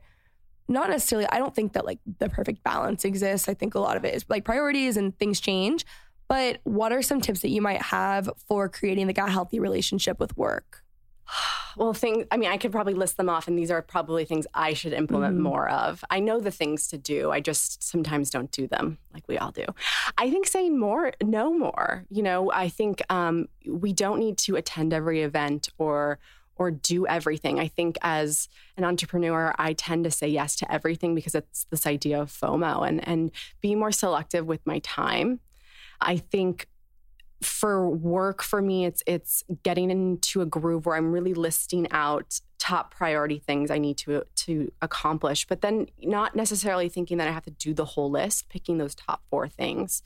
not 0.69 0.89
necessarily, 0.89 1.27
I 1.29 1.39
don't 1.39 1.53
think 1.53 1.73
that 1.73 1.85
like 1.85 1.99
the 2.19 2.29
perfect 2.29 2.63
balance 2.63 3.03
exists. 3.03 3.49
I 3.49 3.53
think 3.53 3.75
a 3.75 3.79
lot 3.79 3.97
of 3.97 4.05
it 4.05 4.13
is 4.13 4.25
like 4.29 4.45
priorities 4.45 4.97
and 4.97 5.17
things 5.17 5.39
change. 5.39 5.85
But 6.27 6.59
what 6.63 6.91
are 6.91 7.01
some 7.01 7.21
tips 7.21 7.41
that 7.41 7.49
you 7.49 7.61
might 7.61 7.81
have 7.81 8.29
for 8.47 8.69
creating 8.69 9.07
like 9.07 9.17
a 9.17 9.29
healthy 9.29 9.59
relationship 9.59 10.19
with 10.19 10.37
work? 10.37 10.83
Well, 11.77 11.93
things, 11.93 12.25
I 12.31 12.37
mean, 12.37 12.49
I 12.49 12.57
could 12.57 12.71
probably 12.71 12.95
list 12.95 13.15
them 13.15 13.29
off, 13.29 13.47
and 13.47 13.57
these 13.57 13.69
are 13.69 13.81
probably 13.81 14.25
things 14.25 14.47
I 14.53 14.73
should 14.73 14.91
implement 14.91 15.35
mm-hmm. 15.35 15.43
more 15.43 15.69
of. 15.69 16.03
I 16.09 16.19
know 16.19 16.39
the 16.39 16.51
things 16.51 16.87
to 16.87 16.97
do, 16.97 17.31
I 17.31 17.39
just 17.39 17.83
sometimes 17.83 18.31
don't 18.31 18.51
do 18.51 18.67
them 18.67 18.97
like 19.13 19.23
we 19.27 19.37
all 19.37 19.51
do. 19.51 19.65
I 20.17 20.29
think 20.31 20.47
saying 20.47 20.77
more, 20.77 21.13
no 21.23 21.53
more. 21.53 22.05
You 22.09 22.23
know, 22.23 22.51
I 22.51 22.67
think 22.69 23.03
um, 23.09 23.47
we 23.65 23.93
don't 23.93 24.19
need 24.19 24.39
to 24.39 24.55
attend 24.55 24.93
every 24.93 25.21
event 25.21 25.69
or 25.77 26.19
or 26.59 26.69
do 26.69 27.07
everything. 27.07 27.59
I 27.59 27.67
think 27.67 27.97
as 28.01 28.49
an 28.77 28.83
entrepreneur, 28.83 29.55
I 29.57 29.73
tend 29.73 30.03
to 30.03 30.11
say 30.11 30.27
yes 30.27 30.55
to 30.57 30.71
everything 30.71 31.15
because 31.15 31.33
it's 31.33 31.65
this 31.71 31.87
idea 31.87 32.21
of 32.21 32.31
FOMO 32.31 32.87
and 32.87 33.07
and 33.07 33.31
be 33.61 33.73
more 33.73 33.91
selective 33.91 34.45
with 34.45 34.65
my 34.67 34.79
time. 34.79 35.39
I 36.01 36.17
think 36.17 36.67
for 37.41 37.89
work 37.89 38.43
for 38.43 38.61
me 38.61 38.85
it's 38.85 39.01
it's 39.05 39.43
getting 39.63 39.89
into 39.89 40.41
a 40.41 40.45
groove 40.45 40.85
where 40.85 40.95
i'm 40.95 41.11
really 41.11 41.33
listing 41.33 41.87
out 41.91 42.39
top 42.57 42.93
priority 42.93 43.39
things 43.39 43.71
i 43.71 43.77
need 43.77 43.97
to 43.97 44.23
to 44.35 44.71
accomplish 44.81 45.47
but 45.47 45.61
then 45.61 45.87
not 46.01 46.35
necessarily 46.35 46.89
thinking 46.89 47.17
that 47.17 47.27
i 47.27 47.31
have 47.31 47.45
to 47.45 47.51
do 47.51 47.73
the 47.73 47.85
whole 47.85 48.11
list 48.11 48.49
picking 48.49 48.77
those 48.77 48.93
top 48.93 49.21
four 49.29 49.47
things 49.47 50.03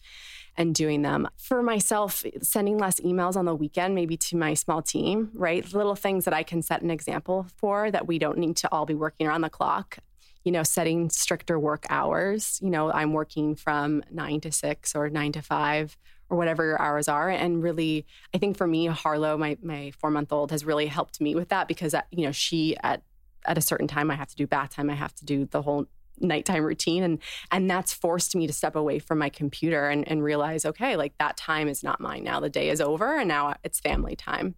and 0.56 0.76
doing 0.76 1.02
them. 1.02 1.28
For 1.38 1.64
myself 1.64 2.24
sending 2.42 2.78
less 2.78 3.00
emails 3.00 3.36
on 3.36 3.46
the 3.46 3.56
weekend 3.56 3.96
maybe 3.96 4.18
to 4.18 4.38
my 4.38 4.54
small 4.54 4.82
team 4.82 5.32
right? 5.34 5.74
Little 5.74 5.96
things 5.96 6.26
that 6.26 6.34
i 6.34 6.44
can 6.44 6.62
set 6.62 6.82
an 6.82 6.92
example 6.92 7.48
for 7.58 7.92
that 7.92 8.08
we 8.08 8.20
don't 8.20 8.38
need 8.38 8.58
to 8.58 8.72
all 8.72 8.86
be 8.86 8.94
working 8.94 9.28
around 9.28 9.42
the 9.42 9.50
clock. 9.50 9.98
You 10.44 10.52
know 10.52 10.64
setting 10.64 11.10
stricter 11.10 11.60
work 11.60 11.86
hours. 11.90 12.60
You 12.62 12.70
know 12.70 12.92
i'm 12.92 13.14
working 13.14 13.56
from 13.56 14.04
9 14.12 14.42
to 14.42 14.52
6 14.52 14.96
or 14.96 15.10
9 15.10 15.32
to 15.34 15.42
5 15.42 15.98
or 16.34 16.36
whatever 16.36 16.66
your 16.66 16.82
hours 16.82 17.08
are. 17.08 17.30
And 17.30 17.62
really, 17.62 18.06
I 18.34 18.40
think 18.40 18.58
for 18.58 18.68
me, 18.68 18.88
Harlow, 18.88 19.38
my 19.38 19.58
my 19.62 19.92
four 20.00 20.10
month 20.10 20.34
old, 20.34 20.52
has 20.52 20.66
really 20.66 20.88
helped 20.88 21.22
me 21.22 21.36
with 21.36 21.50
that 21.50 21.68
because 21.68 21.94
uh, 21.94 22.02
you 22.12 22.26
know 22.26 22.32
she 22.32 22.76
at 22.84 23.04
at 23.46 23.58
a 23.58 23.62
certain 23.62 23.88
time 23.88 24.10
I 24.10 24.16
have 24.16 24.30
to 24.30 24.36
do 24.36 24.48
bath 24.48 24.72
time, 24.76 24.90
I 24.90 24.96
have 24.96 25.14
to 25.16 25.26
do 25.26 25.46
the 25.46 25.62
whole 25.62 25.86
nighttime 26.20 26.64
routine 26.64 27.02
and 27.04 27.20
and 27.52 27.70
that's 27.70 27.92
forced 27.92 28.36
me 28.36 28.46
to 28.46 28.54
step 28.54 28.76
away 28.76 29.00
from 29.00 29.18
my 29.18 29.30
computer 29.30 29.90
and, 29.90 30.08
and 30.08 30.24
realize 30.24 30.64
okay 30.64 30.96
like 30.96 31.18
that 31.18 31.36
time 31.36 31.68
is 31.68 31.84
not 31.84 32.00
mine 32.00 32.24
now 32.24 32.40
the 32.40 32.52
day 32.52 32.70
is 32.70 32.80
over 32.80 33.18
and 33.18 33.28
now 33.28 33.56
it's 33.64 33.80
family 33.80 34.16
time 34.16 34.54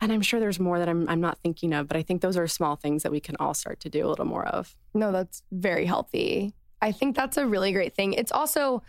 and 0.00 0.12
i'm 0.12 0.22
sure 0.22 0.38
there's 0.38 0.60
more 0.60 0.78
that 0.78 0.88
i'm, 0.88 1.06
I'm 1.08 1.20
not 1.20 1.38
thinking 1.40 1.72
of 1.72 1.88
but 1.88 1.96
i 1.96 2.02
think 2.02 2.22
those 2.22 2.36
are 2.36 2.46
small 2.46 2.76
things 2.76 3.02
that 3.02 3.10
we 3.10 3.18
can 3.18 3.34
all 3.40 3.52
start 3.52 3.80
to 3.80 3.90
do 3.90 4.06
a 4.06 4.08
little 4.08 4.24
more 4.24 4.46
of 4.46 4.76
No, 4.94 5.12
that's 5.12 5.42
very 5.52 5.86
healthy. 5.86 6.54
I 6.80 6.92
think 6.92 7.16
that's 7.16 7.36
a 7.36 7.46
really 7.46 7.72
great 7.72 7.94
thing. 7.94 8.12
It's 8.14 8.32
also 8.32 8.82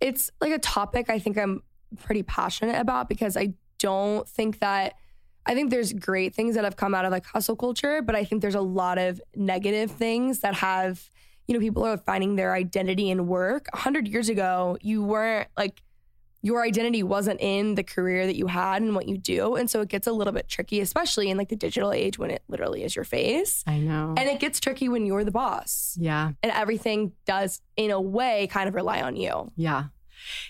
it's 0.00 0.30
like 0.40 0.52
a 0.52 0.58
topic 0.58 1.10
I 1.10 1.18
think 1.18 1.38
I'm 1.38 1.62
pretty 1.98 2.22
passionate 2.22 2.78
about 2.80 3.08
because 3.08 3.36
I 3.36 3.54
don't 3.78 4.28
think 4.28 4.60
that 4.60 4.94
I 5.46 5.54
think 5.54 5.70
there's 5.70 5.92
great 5.92 6.34
things 6.34 6.54
that 6.54 6.64
have 6.64 6.76
come 6.76 6.94
out 6.94 7.04
of 7.04 7.10
like 7.10 7.24
hustle 7.24 7.56
culture, 7.56 8.02
but 8.02 8.14
I 8.14 8.24
think 8.24 8.42
there's 8.42 8.54
a 8.54 8.60
lot 8.60 8.98
of 8.98 9.20
negative 9.34 9.90
things 9.90 10.40
that 10.40 10.54
have, 10.54 11.08
you 11.46 11.54
know, 11.54 11.60
people 11.60 11.84
are 11.84 11.96
finding 11.96 12.36
their 12.36 12.54
identity 12.54 13.10
in 13.10 13.26
work. 13.26 13.66
A 13.72 13.78
hundred 13.78 14.06
years 14.06 14.28
ago, 14.28 14.76
you 14.82 15.02
weren't 15.02 15.48
like 15.56 15.82
your 16.42 16.62
identity 16.62 17.02
wasn't 17.02 17.38
in 17.40 17.74
the 17.74 17.82
career 17.82 18.26
that 18.26 18.36
you 18.36 18.46
had 18.46 18.80
and 18.80 18.94
what 18.94 19.06
you 19.06 19.18
do. 19.18 19.56
And 19.56 19.68
so 19.70 19.82
it 19.82 19.88
gets 19.88 20.06
a 20.06 20.12
little 20.12 20.32
bit 20.32 20.48
tricky, 20.48 20.80
especially 20.80 21.28
in 21.28 21.36
like 21.36 21.50
the 21.50 21.56
digital 21.56 21.92
age 21.92 22.18
when 22.18 22.30
it 22.30 22.42
literally 22.48 22.82
is 22.82 22.96
your 22.96 23.04
face. 23.04 23.62
i 23.66 23.78
know 23.78 24.14
And 24.16 24.28
it 24.28 24.40
gets 24.40 24.58
tricky 24.60 24.88
when 24.88 25.04
you're 25.06 25.24
the 25.24 25.30
boss 25.30 25.96
yeah 26.00 26.32
and 26.42 26.52
everything 26.52 27.12
does 27.26 27.60
in 27.76 27.90
a 27.90 28.00
way 28.00 28.46
kind 28.46 28.68
of 28.68 28.74
rely 28.74 29.02
on 29.02 29.16
you. 29.16 29.52
Yeah. 29.56 29.84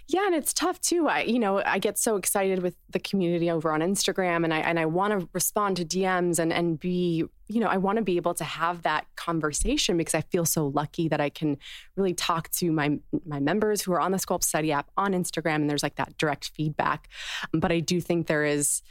Yeah, 0.08 0.26
and 0.26 0.34
it's 0.34 0.52
tough 0.52 0.80
too. 0.80 1.08
I, 1.08 1.22
you 1.22 1.38
know, 1.38 1.62
I 1.64 1.78
get 1.78 1.98
so 1.98 2.16
excited 2.16 2.62
with 2.62 2.76
the 2.90 2.98
community 2.98 3.50
over 3.50 3.72
on 3.72 3.80
Instagram, 3.80 4.44
and 4.44 4.52
I 4.52 4.58
and 4.58 4.78
I 4.78 4.86
want 4.86 5.18
to 5.18 5.28
respond 5.32 5.76
to 5.78 5.84
DMs 5.84 6.38
and 6.38 6.52
and 6.52 6.78
be, 6.78 7.24
you 7.48 7.60
know, 7.60 7.68
I 7.68 7.76
want 7.76 7.96
to 7.96 8.02
be 8.02 8.16
able 8.16 8.34
to 8.34 8.44
have 8.44 8.82
that 8.82 9.06
conversation 9.16 9.96
because 9.96 10.14
I 10.14 10.22
feel 10.22 10.44
so 10.44 10.66
lucky 10.66 11.08
that 11.08 11.20
I 11.20 11.28
can 11.28 11.58
really 11.96 12.14
talk 12.14 12.50
to 12.52 12.72
my 12.72 12.98
my 13.26 13.40
members 13.40 13.82
who 13.82 13.92
are 13.92 14.00
on 14.00 14.12
the 14.12 14.18
Sculpt 14.18 14.44
Society 14.44 14.72
app 14.72 14.90
on 14.96 15.12
Instagram, 15.12 15.56
and 15.56 15.70
there's 15.70 15.82
like 15.82 15.96
that 15.96 16.16
direct 16.18 16.50
feedback. 16.54 17.08
But 17.52 17.72
I 17.72 17.80
do 17.80 18.00
think 18.00 18.26
there 18.26 18.44
is. 18.44 18.82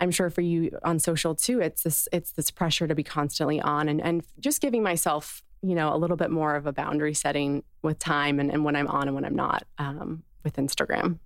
I'm 0.00 0.10
sure 0.10 0.28
for 0.28 0.40
you 0.40 0.76
on 0.82 0.98
social 0.98 1.36
too, 1.36 1.60
it's 1.60 1.84
this 1.84 2.08
it's 2.12 2.32
this 2.32 2.50
pressure 2.50 2.88
to 2.88 2.96
be 2.96 3.04
constantly 3.04 3.60
on 3.60 3.88
and 3.88 4.00
and 4.00 4.24
just 4.40 4.60
giving 4.60 4.82
myself 4.82 5.44
you 5.64 5.74
know, 5.74 5.94
a 5.94 5.96
little 5.96 6.16
bit 6.16 6.30
more 6.30 6.56
of 6.56 6.66
a 6.66 6.72
boundary 6.72 7.14
setting 7.14 7.64
with 7.82 7.98
time 7.98 8.38
and, 8.38 8.50
and 8.50 8.64
when 8.64 8.76
I'm 8.76 8.86
on 8.88 9.08
and 9.08 9.14
when 9.14 9.24
I'm 9.24 9.34
not 9.34 9.64
um, 9.78 10.22
with 10.44 10.56
Instagram. 10.56 11.18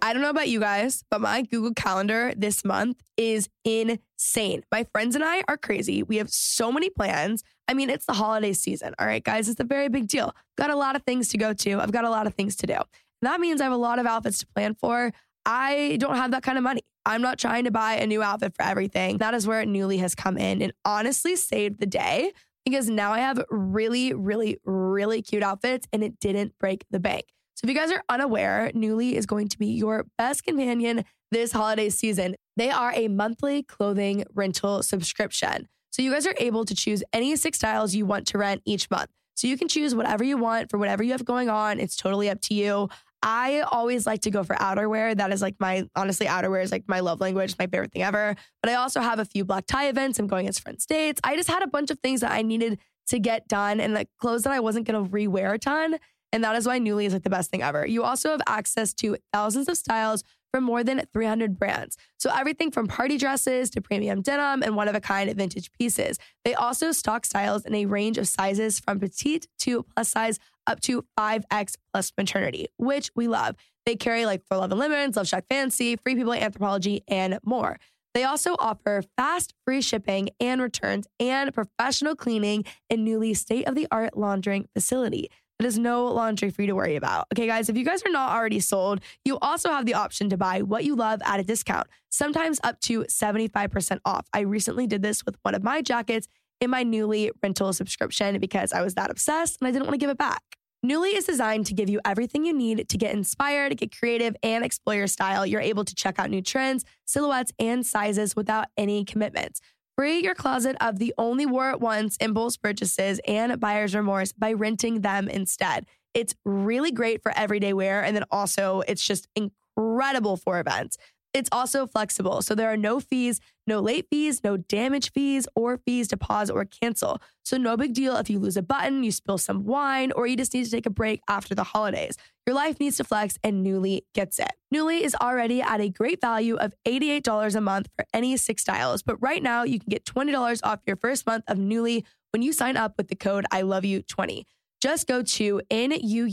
I 0.00 0.12
don't 0.12 0.22
know 0.22 0.30
about 0.30 0.48
you 0.48 0.58
guys, 0.58 1.04
but 1.10 1.20
my 1.20 1.42
Google 1.42 1.74
Calendar 1.74 2.32
this 2.36 2.64
month 2.64 3.02
is 3.16 3.48
insane. 3.64 4.64
My 4.72 4.84
friends 4.84 5.14
and 5.14 5.24
I 5.24 5.42
are 5.48 5.56
crazy. 5.56 6.02
We 6.02 6.16
have 6.16 6.30
so 6.30 6.72
many 6.72 6.88
plans. 6.88 7.44
I 7.68 7.74
mean, 7.74 7.90
it's 7.90 8.06
the 8.06 8.14
holiday 8.14 8.52
season. 8.52 8.94
All 8.98 9.06
right, 9.06 9.22
guys, 9.22 9.48
it's 9.48 9.60
a 9.60 9.64
very 9.64 9.88
big 9.88 10.08
deal. 10.08 10.34
Got 10.56 10.70
a 10.70 10.76
lot 10.76 10.96
of 10.96 11.02
things 11.02 11.28
to 11.28 11.38
go 11.38 11.52
to. 11.52 11.80
I've 11.80 11.92
got 11.92 12.04
a 12.04 12.10
lot 12.10 12.26
of 12.26 12.34
things 12.34 12.56
to 12.56 12.66
do. 12.66 12.78
That 13.22 13.40
means 13.40 13.60
I 13.60 13.64
have 13.64 13.72
a 13.72 13.76
lot 13.76 13.98
of 13.98 14.06
outfits 14.06 14.38
to 14.38 14.46
plan 14.46 14.74
for. 14.74 15.12
I 15.44 15.96
don't 16.00 16.16
have 16.16 16.30
that 16.30 16.42
kind 16.42 16.58
of 16.58 16.64
money. 16.64 16.82
I'm 17.06 17.22
not 17.22 17.38
trying 17.38 17.64
to 17.64 17.70
buy 17.70 17.94
a 17.94 18.06
new 18.06 18.22
outfit 18.22 18.54
for 18.54 18.62
everything. 18.64 19.18
That 19.18 19.34
is 19.34 19.46
where 19.46 19.64
Nuuly 19.64 19.98
has 20.00 20.14
come 20.14 20.36
in 20.36 20.62
and 20.62 20.72
honestly 20.84 21.36
saved 21.36 21.80
the 21.80 21.86
day 21.86 22.32
because 22.64 22.88
now 22.90 23.12
I 23.12 23.20
have 23.20 23.42
really, 23.50 24.12
really, 24.12 24.58
really 24.64 25.22
cute 25.22 25.42
outfits 25.42 25.86
and 25.92 26.02
it 26.02 26.20
didn't 26.20 26.52
break 26.58 26.84
the 26.90 27.00
bank. 27.00 27.24
So 27.54 27.64
if 27.64 27.70
you 27.70 27.74
guys 27.74 27.90
are 27.90 28.02
unaware, 28.08 28.70
Nuuly 28.74 29.14
is 29.14 29.26
going 29.26 29.48
to 29.48 29.58
be 29.58 29.68
your 29.68 30.06
best 30.16 30.44
companion 30.44 31.04
this 31.30 31.52
holiday 31.52 31.88
season. 31.88 32.36
They 32.56 32.70
are 32.70 32.92
a 32.94 33.08
monthly 33.08 33.62
clothing 33.62 34.24
rental 34.34 34.82
subscription. 34.82 35.66
So 35.90 36.02
you 36.02 36.12
guys 36.12 36.26
are 36.26 36.34
able 36.38 36.64
to 36.64 36.74
choose 36.74 37.02
any 37.12 37.34
six 37.36 37.58
styles 37.58 37.94
you 37.94 38.06
want 38.06 38.26
to 38.28 38.38
rent 38.38 38.62
each 38.64 38.90
month. 38.90 39.10
So 39.34 39.46
you 39.46 39.56
can 39.56 39.68
choose 39.68 39.94
whatever 39.94 40.24
you 40.24 40.36
want 40.36 40.70
for 40.70 40.78
whatever 40.78 41.02
you 41.02 41.12
have 41.12 41.24
going 41.24 41.48
on. 41.48 41.80
It's 41.80 41.96
totally 41.96 42.28
up 42.28 42.40
to 42.42 42.54
you. 42.54 42.88
I 43.22 43.60
always 43.60 44.06
like 44.06 44.20
to 44.22 44.30
go 44.30 44.44
for 44.44 44.54
outerwear. 44.56 45.16
That 45.16 45.32
is 45.32 45.42
like 45.42 45.56
my, 45.58 45.88
honestly, 45.96 46.26
outerwear 46.26 46.62
is 46.62 46.70
like 46.70 46.84
my 46.86 47.00
love 47.00 47.20
language, 47.20 47.54
my 47.58 47.66
favorite 47.66 47.92
thing 47.92 48.02
ever. 48.02 48.36
But 48.62 48.70
I 48.70 48.74
also 48.76 49.00
have 49.00 49.18
a 49.18 49.24
few 49.24 49.44
black 49.44 49.66
tie 49.66 49.88
events. 49.88 50.18
I'm 50.18 50.26
going 50.26 50.48
as 50.48 50.58
friends 50.58 50.86
dates. 50.86 51.20
I 51.24 51.36
just 51.36 51.48
had 51.48 51.62
a 51.62 51.66
bunch 51.66 51.90
of 51.90 51.98
things 51.98 52.20
that 52.20 52.30
I 52.30 52.42
needed 52.42 52.78
to 53.08 53.18
get 53.18 53.48
done 53.48 53.80
and 53.80 53.94
like 53.94 54.08
clothes 54.18 54.42
that 54.42 54.52
I 54.52 54.60
wasn't 54.60 54.86
going 54.86 55.04
to 55.04 55.10
rewear 55.10 55.54
a 55.54 55.58
ton. 55.58 55.98
And 56.32 56.44
that 56.44 56.54
is 56.56 56.66
why 56.66 56.78
Nuuly 56.78 57.06
is 57.06 57.12
like 57.12 57.22
the 57.22 57.30
best 57.30 57.50
thing 57.50 57.62
ever. 57.62 57.86
You 57.86 58.04
also 58.04 58.30
have 58.30 58.42
access 58.46 58.92
to 58.94 59.16
thousands 59.32 59.68
of 59.68 59.76
styles 59.76 60.22
from 60.52 60.64
more 60.64 60.82
than 60.82 61.02
300 61.12 61.58
brands. 61.58 61.96
So 62.18 62.30
everything 62.34 62.70
from 62.70 62.86
party 62.86 63.18
dresses 63.18 63.70
to 63.70 63.80
premium 63.80 64.22
denim 64.22 64.62
and 64.62 64.76
one 64.76 64.88
of 64.88 64.94
a 64.94 65.00
kind 65.00 65.34
vintage 65.34 65.70
pieces. 65.72 66.18
They 66.44 66.54
also 66.54 66.92
stock 66.92 67.26
styles 67.26 67.64
in 67.64 67.74
a 67.74 67.86
range 67.86 68.18
of 68.18 68.28
sizes 68.28 68.80
from 68.80 69.00
petite 69.00 69.46
to 69.60 69.84
plus 69.94 70.10
size 70.10 70.38
up 70.68 70.80
to 70.82 71.04
5X 71.18 71.74
plus 71.92 72.12
maternity, 72.16 72.68
which 72.76 73.10
we 73.16 73.26
love. 73.26 73.56
They 73.86 73.96
carry 73.96 74.26
like 74.26 74.44
For 74.46 74.56
Love 74.56 74.70
Unlimited, 74.70 75.14
LoveShackFancy, 75.14 75.98
Free 76.02 76.14
People 76.14 76.34
Anthropologie, 76.34 77.02
and 77.08 77.38
more. 77.44 77.78
They 78.14 78.24
also 78.24 78.56
offer 78.58 79.02
fast, 79.16 79.54
free 79.64 79.80
shipping 79.80 80.30
and 80.40 80.60
returns 80.60 81.06
and 81.20 81.52
professional 81.52 82.14
cleaning 82.14 82.64
in 82.90 83.04
Nuuly 83.04 83.36
state 83.36 83.66
of 83.68 83.74
the 83.74 83.86
art 83.90 84.16
laundering 84.16 84.68
facility. 84.74 85.30
There's 85.58 85.78
no 85.78 86.06
laundry 86.06 86.50
for 86.50 86.62
you 86.62 86.68
to 86.68 86.74
worry 86.74 86.96
about. 86.96 87.26
Okay, 87.32 87.46
guys, 87.46 87.68
if 87.68 87.76
you 87.76 87.84
guys 87.84 88.02
are 88.04 88.10
not 88.10 88.30
already 88.30 88.60
sold, 88.60 89.00
you 89.24 89.38
also 89.42 89.70
have 89.70 89.86
the 89.86 89.94
option 89.94 90.30
to 90.30 90.36
buy 90.36 90.62
what 90.62 90.84
you 90.84 90.94
love 90.94 91.20
at 91.24 91.40
a 91.40 91.42
discount, 91.42 91.88
sometimes 92.10 92.60
up 92.62 92.80
to 92.82 93.04
75% 93.04 93.98
off. 94.04 94.26
I 94.32 94.40
recently 94.40 94.86
did 94.86 95.02
this 95.02 95.26
with 95.26 95.36
one 95.42 95.54
of 95.54 95.64
my 95.64 95.82
jackets 95.82 96.28
in 96.60 96.70
my 96.70 96.84
Nuuly 96.84 97.30
rental 97.42 97.72
subscription 97.72 98.38
because 98.38 98.72
I 98.72 98.82
was 98.82 98.94
that 98.94 99.10
obsessed 99.10 99.58
and 99.60 99.68
I 99.68 99.72
didn't 99.72 99.86
want 99.86 99.94
to 99.94 99.98
give 99.98 100.10
it 100.10 100.18
back. 100.18 100.42
Nuuly 100.86 101.16
is 101.16 101.24
designed 101.24 101.66
to 101.66 101.74
give 101.74 101.88
you 101.88 102.00
everything 102.04 102.44
you 102.44 102.52
need 102.52 102.88
to 102.88 102.96
get 102.96 103.12
inspired, 103.12 103.76
get 103.76 103.96
creative, 103.96 104.36
and 104.44 104.64
explore 104.64 104.94
your 104.94 105.08
style. 105.08 105.44
You're 105.44 105.60
able 105.60 105.84
to 105.84 105.94
check 105.94 106.20
out 106.20 106.30
new 106.30 106.40
trends, 106.40 106.84
silhouettes, 107.04 107.52
and 107.58 107.84
sizes 107.84 108.36
without 108.36 108.66
any 108.76 109.04
commitments. 109.04 109.60
Free 109.96 110.20
your 110.22 110.36
closet 110.36 110.76
of 110.80 111.00
the 111.00 111.12
only 111.18 111.46
wore 111.46 111.70
it 111.72 111.80
once 111.80 112.16
impulse 112.18 112.56
purchases 112.56 113.20
and 113.26 113.58
buyer's 113.58 113.96
remorse 113.96 114.32
by 114.32 114.52
renting 114.52 115.00
them 115.00 115.28
instead. 115.28 115.84
It's 116.14 116.36
really 116.44 116.92
great 116.92 117.24
for 117.24 117.32
everyday 117.36 117.72
wear. 117.72 118.04
And 118.04 118.14
then 118.14 118.24
also, 118.30 118.82
it's 118.86 119.04
just 119.04 119.26
incredible 119.34 120.36
for 120.36 120.60
events. 120.60 120.96
It's 121.34 121.48
also 121.52 121.86
flexible, 121.86 122.40
so 122.40 122.54
there 122.54 122.72
are 122.72 122.76
no 122.76 123.00
fees, 123.00 123.40
no 123.66 123.80
late 123.80 124.06
fees, 124.10 124.42
no 124.42 124.56
damage 124.56 125.12
fees, 125.12 125.46
or 125.54 125.76
fees 125.76 126.08
to 126.08 126.16
pause 126.16 126.48
or 126.48 126.64
cancel. 126.64 127.20
So, 127.44 127.58
no 127.58 127.76
big 127.76 127.92
deal 127.92 128.16
if 128.16 128.30
you 128.30 128.38
lose 128.38 128.56
a 128.56 128.62
button, 128.62 129.04
you 129.04 129.12
spill 129.12 129.36
some 129.36 129.64
wine, 129.64 130.10
or 130.12 130.26
you 130.26 130.36
just 130.36 130.54
need 130.54 130.64
to 130.64 130.70
take 130.70 130.86
a 130.86 130.90
break 130.90 131.20
after 131.28 131.54
the 131.54 131.64
holidays. 131.64 132.16
Your 132.46 132.56
life 132.56 132.80
needs 132.80 132.96
to 132.96 133.04
flex, 133.04 133.38
and 133.44 133.64
Nuuly 133.64 134.02
gets 134.14 134.38
it. 134.38 134.52
Nuuly 134.74 135.02
is 135.02 135.14
already 135.20 135.60
at 135.60 135.80
a 135.80 135.90
great 135.90 136.20
value 136.20 136.56
of 136.56 136.72
$88 136.86 137.54
a 137.54 137.60
month 137.60 137.88
for 137.94 138.06
any 138.14 138.36
six 138.38 138.62
styles, 138.62 139.02
but 139.02 139.20
right 139.20 139.42
now 139.42 139.64
you 139.64 139.78
can 139.78 139.90
get 139.90 140.04
$20 140.06 140.60
off 140.64 140.80
your 140.86 140.96
first 140.96 141.26
month 141.26 141.44
of 141.46 141.58
Nuuly 141.58 142.04
when 142.32 142.42
you 142.42 142.52
sign 142.52 142.76
up 142.76 142.94
with 142.96 143.08
the 143.08 143.16
code 143.16 143.44
I 143.50 143.62
love 143.62 143.84
you 143.84 144.02
20. 144.02 144.46
Just 144.80 145.08
go 145.08 145.22
to 145.22 145.60
N-U-U-L-Y.com, 145.70 146.26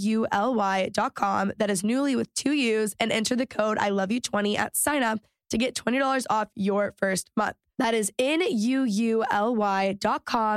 that 1.57 1.69
is 1.69 1.81
Nuuly 1.81 2.15
with 2.15 2.33
two 2.35 2.53
U's, 2.53 2.95
and 2.99 3.11
enter 3.11 3.35
the 3.35 3.45
code 3.47 3.77
I 3.79 3.89
love 3.89 4.11
you 4.11 4.21
20 4.21 4.55
at 4.57 4.77
sign 4.77 5.01
up 5.03 5.19
to 5.49 5.57
get 5.57 5.75
$20 5.75 6.25
off 6.29 6.49
your 6.55 6.93
first 6.97 7.31
month. 7.35 7.55
That 7.77 7.93
is 7.93 8.11
N-U-U-L-Y.com, 8.19 8.61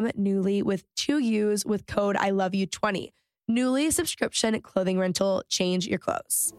Nuuly 0.07 0.63
with 0.63 0.85
two 0.95 1.19
U's 1.19 1.65
with 1.65 1.87
code 1.87 2.17
I 2.17 2.31
love 2.31 2.55
you 2.55 2.67
20. 2.67 3.13
Nuuly 3.51 3.91
subscription 3.93 4.61
clothing 4.61 4.99
rental, 4.99 5.43
change 5.49 5.87
your 5.87 5.99
clothes. 5.99 6.53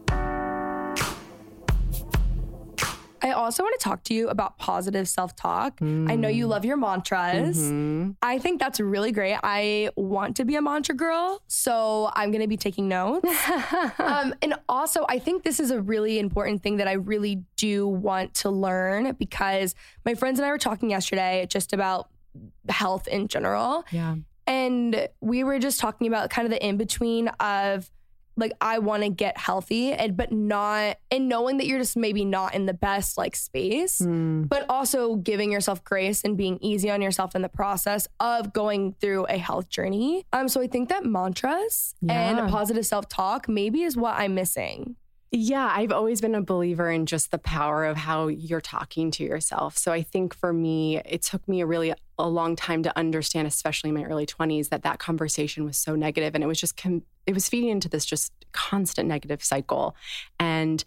I 3.22 3.32
also 3.32 3.62
want 3.62 3.78
to 3.78 3.82
talk 3.84 4.02
to 4.04 4.14
you 4.14 4.28
about 4.28 4.58
positive 4.58 5.08
self 5.08 5.36
talk. 5.36 5.78
I 5.80 6.16
know 6.16 6.28
you 6.28 6.46
love 6.46 6.64
your 6.64 6.76
mantras. 6.76 7.58
Mhm. 7.58 8.16
I 8.22 8.38
think 8.38 8.60
that's 8.60 8.80
really 8.80 9.12
great. 9.12 9.38
I 9.42 9.90
want 9.96 10.36
to 10.36 10.44
be 10.44 10.56
a 10.56 10.62
mantra 10.62 10.94
girl, 10.94 11.42
so 11.46 12.10
I'm 12.14 12.30
going 12.30 12.42
to 12.42 12.48
be 12.48 12.56
taking 12.56 12.88
notes. 12.88 13.26
um, 13.98 14.34
and 14.42 14.54
also, 14.68 15.04
I 15.08 15.18
think 15.18 15.42
this 15.42 15.60
is 15.60 15.70
a 15.70 15.80
really 15.80 16.18
important 16.18 16.62
thing 16.62 16.76
that 16.78 16.88
I 16.88 16.92
really 16.92 17.44
do 17.56 17.86
want 17.86 18.34
to 18.34 18.50
learn 18.50 19.12
because 19.12 19.74
my 20.04 20.14
friends 20.14 20.38
and 20.38 20.46
I 20.46 20.50
were 20.50 20.58
talking 20.58 20.90
yesterday 20.90 21.46
just 21.48 21.72
about 21.72 22.08
health 22.68 23.08
in 23.08 23.28
general. 23.28 23.84
Yeah. 23.90 24.16
And 24.46 25.08
we 25.20 25.44
were 25.44 25.58
just 25.58 25.78
talking 25.80 26.06
about 26.06 26.30
kind 26.30 26.46
of 26.46 26.50
the 26.50 26.64
in 26.66 26.76
between 26.76 27.28
of 27.38 27.90
like 28.40 28.52
I 28.60 28.78
want 28.78 29.02
to 29.04 29.08
get 29.10 29.38
healthy 29.38 29.92
and 29.92 30.16
but 30.16 30.32
not 30.32 30.96
and 31.10 31.28
knowing 31.28 31.58
that 31.58 31.66
you're 31.66 31.78
just 31.78 31.96
maybe 31.96 32.24
not 32.24 32.54
in 32.54 32.66
the 32.66 32.74
best 32.74 33.16
like 33.18 33.36
space 33.36 34.00
Mm. 34.00 34.48
but 34.48 34.64
also 34.68 35.16
giving 35.16 35.52
yourself 35.52 35.84
grace 35.84 36.24
and 36.24 36.36
being 36.36 36.58
easy 36.60 36.90
on 36.90 37.02
yourself 37.02 37.34
in 37.34 37.42
the 37.42 37.48
process 37.48 38.08
of 38.18 38.52
going 38.52 38.94
through 39.00 39.26
a 39.28 39.38
health 39.38 39.68
journey. 39.68 40.24
Um 40.32 40.48
so 40.48 40.60
I 40.60 40.66
think 40.66 40.88
that 40.88 41.04
mantras 41.04 41.94
Yeah. 42.00 42.38
and 42.40 42.50
positive 42.50 42.86
self-talk 42.86 43.48
maybe 43.48 43.82
is 43.82 43.96
what 43.96 44.14
I'm 44.16 44.34
missing. 44.34 44.96
Yeah, 45.32 45.70
I've 45.72 45.92
always 45.92 46.20
been 46.20 46.34
a 46.34 46.42
believer 46.42 46.90
in 46.90 47.06
just 47.06 47.30
the 47.30 47.38
power 47.38 47.84
of 47.84 47.96
how 47.96 48.26
you're 48.26 48.60
talking 48.60 49.12
to 49.12 49.22
yourself. 49.22 49.78
So 49.78 49.92
I 49.92 50.02
think 50.02 50.34
for 50.34 50.52
me, 50.52 50.98
it 50.98 51.22
took 51.22 51.46
me 51.46 51.60
a 51.60 51.66
really 51.66 51.94
a 52.18 52.28
long 52.28 52.56
time 52.56 52.82
to 52.82 52.98
understand, 52.98 53.46
especially 53.46 53.90
in 53.90 53.94
my 53.94 54.02
early 54.02 54.26
20s, 54.26 54.70
that 54.70 54.82
that 54.82 54.98
conversation 54.98 55.64
was 55.64 55.76
so 55.78 55.94
negative 55.94 56.34
and 56.34 56.42
it 56.42 56.48
was 56.48 56.58
just 56.58 56.76
com- 56.76 57.04
it 57.26 57.34
was 57.34 57.48
feeding 57.48 57.68
into 57.70 57.88
this 57.88 58.04
just 58.04 58.32
constant 58.50 59.06
negative 59.06 59.44
cycle. 59.44 59.94
And 60.40 60.82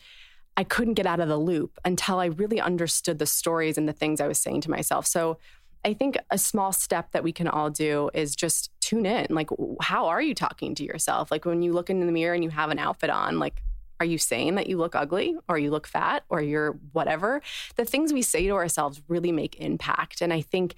I 0.58 0.65
couldn't 0.65 0.95
get 0.95 1.06
out 1.06 1.21
of 1.21 1.29
the 1.29 1.38
loop 1.38 1.79
until 1.86 2.19
I 2.19 2.25
really 2.25 2.60
understood 2.60 3.19
the 3.19 3.25
stories 3.25 3.77
and 3.77 3.88
the 3.88 3.93
things 3.93 4.19
I 4.19 4.27
was 4.27 4.39
saying 4.39 4.62
to 4.62 4.69
myself. 4.69 5.08
So 5.08 5.38
I 5.86 5.93
think 5.93 6.17
a 6.29 6.38
small 6.38 6.73
step 6.73 7.12
that 7.13 7.23
we 7.23 7.32
can 7.32 7.47
all 7.47 7.69
do 7.69 8.10
is 8.13 8.36
just 8.36 8.71
tune 8.82 9.06
in. 9.06 9.27
Like, 9.29 9.49
how 9.82 10.08
are 10.08 10.21
you 10.21 10.36
talking 10.36 10.75
to 10.75 10.84
yourself? 10.84 11.32
Like, 11.32 11.45
when 11.45 11.62
you 11.62 11.71
look 11.71 11.89
in 11.89 12.06
the 12.06 12.12
mirror 12.12 12.34
and 12.34 12.43
you 12.43 12.49
have 12.49 12.71
an 12.71 12.79
outfit 12.79 13.10
on, 13.10 13.39
like, 13.39 13.62
are 14.03 14.05
you 14.05 14.17
saying 14.17 14.55
that 14.55 14.67
you 14.67 14.77
look 14.77 14.95
ugly 14.95 15.37
or 15.47 15.57
you 15.57 15.71
look 15.71 15.87
fat 15.87 16.25
or 16.27 16.41
you're 16.41 16.73
whatever? 16.91 17.41
The 17.77 17.85
things 17.85 18.11
we 18.11 18.21
say 18.21 18.45
to 18.47 18.53
ourselves 18.53 19.01
really 19.07 19.31
make 19.31 19.55
impact. 19.61 20.19
And 20.19 20.33
I 20.33 20.41
think 20.41 20.75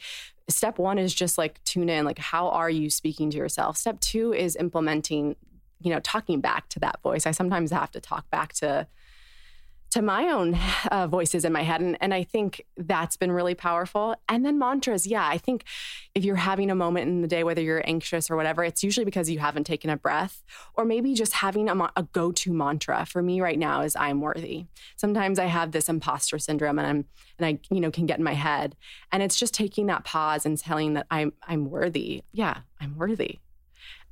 step 0.48 0.78
one 0.78 1.00
is 1.00 1.12
just 1.12 1.36
like 1.36 1.64
tune 1.64 1.90
in, 1.90 2.06
like, 2.06 2.20
how 2.20 2.50
are 2.50 2.70
you 2.70 2.92
speaking 2.92 3.32
to 3.32 3.38
yourself? 3.38 3.78
Step 3.78 4.00
two 4.00 4.32
is 4.32 4.56
implementing, 4.56 5.36
you 5.82 5.92
know, 5.92 6.00
talking 6.02 6.40
back 6.40 6.70
to 6.70 6.80
that 6.82 7.02
voice. 7.02 7.26
I 7.26 7.32
sometimes 7.32 7.72
have 7.72 7.90
to 7.94 8.00
talk 8.00 8.30
back 8.30 8.54
to, 8.54 8.86
to 9.96 10.02
my 10.02 10.28
own 10.28 10.60
uh, 10.92 11.08
voices 11.08 11.46
in 11.46 11.54
my 11.54 11.64
head. 11.64 11.80
And, 11.80 11.98
and 12.02 12.14
I 12.14 12.24
think 12.24 12.66
that's 12.76 13.16
been 13.16 13.32
really 13.32 13.56
powerful. 13.56 14.14
And 14.28 14.46
then 14.46 14.60
mantras. 14.60 15.08
Yeah, 15.08 15.26
I 15.26 15.38
think 15.38 15.64
if 16.14 16.26
you're 16.26 16.36
having 16.36 16.70
a 16.70 16.76
moment 16.76 17.08
in 17.08 17.22
the 17.22 17.30
day, 17.30 17.46
whether 17.46 17.62
you're 17.62 17.82
anxious 17.88 18.30
or 18.30 18.36
whatever, 18.36 18.66
it's 18.66 18.84
usually 18.84 19.06
because 19.06 19.30
you 19.30 19.40
haven't 19.40 19.64
taken 19.64 19.90
a 19.90 19.96
breath 19.96 20.44
or 20.74 20.84
maybe 20.84 21.14
just 21.14 21.32
having 21.32 21.70
a, 21.70 21.92
a 21.96 22.04
go 22.12 22.34
to 22.34 22.52
mantra 22.52 23.06
for 23.06 23.22
me 23.22 23.40
right 23.40 23.58
now 23.58 23.84
is 23.84 23.96
I'm 23.96 24.20
worthy. 24.20 24.66
Sometimes 24.98 25.40
I 25.40 25.46
have 25.46 25.72
this 25.72 25.88
imposter 25.88 26.40
syndrome 26.40 26.78
and 26.78 26.88
I'm, 26.90 27.06
and 27.40 27.46
I, 27.46 27.60
you 27.74 27.80
know, 27.80 27.90
can 27.90 28.06
get 28.06 28.18
in 28.18 28.26
my 28.26 28.34
head. 28.34 28.76
And 29.14 29.24
it's 29.24 29.40
just 29.40 29.54
taking 29.54 29.86
that 29.86 30.04
pause 30.04 30.46
and 30.46 30.58
telling 30.58 30.96
that 30.96 31.08
I'm, 31.10 31.32
I'm 31.48 31.70
worthy. 31.70 32.22
Yeah, 32.34 32.58
I'm 32.82 32.98
worthy 32.98 33.40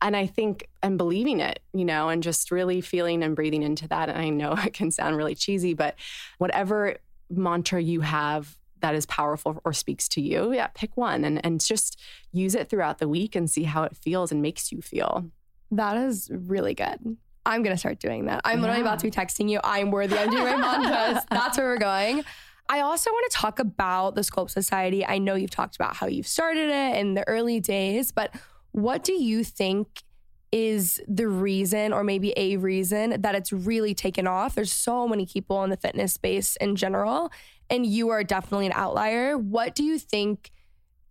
and 0.04 0.16
I 0.16 0.28
think 0.28 0.70
and 0.84 0.98
believing 0.98 1.40
it, 1.40 1.60
you 1.74 1.86
know, 1.86 2.10
and 2.10 2.22
just 2.22 2.52
really 2.52 2.82
feeling 2.82 3.24
and 3.24 3.36
breathing 3.36 3.64
into 3.64 3.88
that. 3.88 4.10
And 4.10 4.18
I 4.20 4.30
know 4.30 4.52
it 4.66 4.74
can 4.74 4.92
sound 4.92 5.18
really 5.18 5.34
cheesy, 5.34 5.74
but 5.74 5.96
whatever 6.38 6.98
mantra 7.32 7.82
you 7.82 8.02
have 8.02 8.58
that 8.82 8.94
is 8.94 9.06
powerful 9.08 9.60
or 9.64 9.72
speaks 9.74 10.08
to 10.10 10.22
you, 10.22 10.54
yeah, 10.54 10.68
pick 10.76 10.96
one 10.98 11.24
and 11.24 11.44
and 11.46 11.60
just 11.62 12.00
use 12.32 12.54
it 12.54 12.70
throughout 12.70 13.00
the 13.00 13.08
week 13.08 13.36
and 13.36 13.50
see 13.50 13.64
how 13.64 13.84
it 13.84 13.96
feels 13.96 14.32
and 14.32 14.42
makes 14.42 14.72
you 14.72 14.82
feel. 14.82 15.32
That 15.72 15.98
is 15.98 16.30
really 16.32 16.74
good. 16.76 17.18
I'm 17.46 17.64
going 17.64 17.74
to 17.76 17.80
start 17.80 18.00
doing 18.00 18.26
that. 18.26 18.42
I'm 18.46 18.62
literally 18.62 18.82
Yeah. 18.82 18.88
about 18.88 19.00
to 19.00 19.06
be 19.06 19.12
texting 19.12 19.50
you. 19.50 19.60
I'm 19.64 19.90
worthy. 19.92 20.18
I'm 20.18 20.30
doing 20.30 20.60
my 20.60 20.78
mantras. 20.78 21.24
That's 21.32 21.58
where 21.58 21.68
we're 21.68 21.78
going. 21.78 22.24
I 22.70 22.80
also 22.82 23.10
want 23.12 23.30
to 23.32 23.38
talk 23.38 23.60
about 23.60 24.16
the 24.16 24.22
Sculpt 24.22 24.50
Society. 24.50 25.06
I 25.06 25.18
know 25.18 25.36
you've 25.36 25.50
talked 25.50 25.76
about 25.76 25.96
how 25.96 26.08
you've 26.08 26.28
started 26.28 26.70
it 26.70 26.98
in 26.98 27.14
the 27.16 27.28
early 27.28 27.60
days, 27.60 28.12
but 28.14 28.34
what 28.74 29.04
do 29.04 29.14
you 29.14 29.44
think 29.44 30.04
is 30.52 31.02
the 31.08 31.28
reason, 31.28 31.94
or 31.94 32.04
maybe 32.04 32.32
a 32.38 32.58
reason, 32.58 33.22
that 33.22 33.34
it's 33.34 33.52
really 33.52 33.96
taken 33.96 34.28
off? 34.28 34.54
There's 34.54 34.72
so 34.72 35.08
many 35.08 35.26
people 35.26 35.64
in 35.64 35.72
the 35.72 35.78
fitness 35.78 36.14
space 36.14 36.56
in 36.58 36.76
general, 36.76 37.32
and 37.70 37.86
you 37.86 38.10
are 38.10 38.24
definitely 38.24 38.68
an 38.68 38.74
outlier. 38.76 39.38
What 39.38 39.74
do 39.74 39.84
you 39.84 39.98
think 39.98 40.52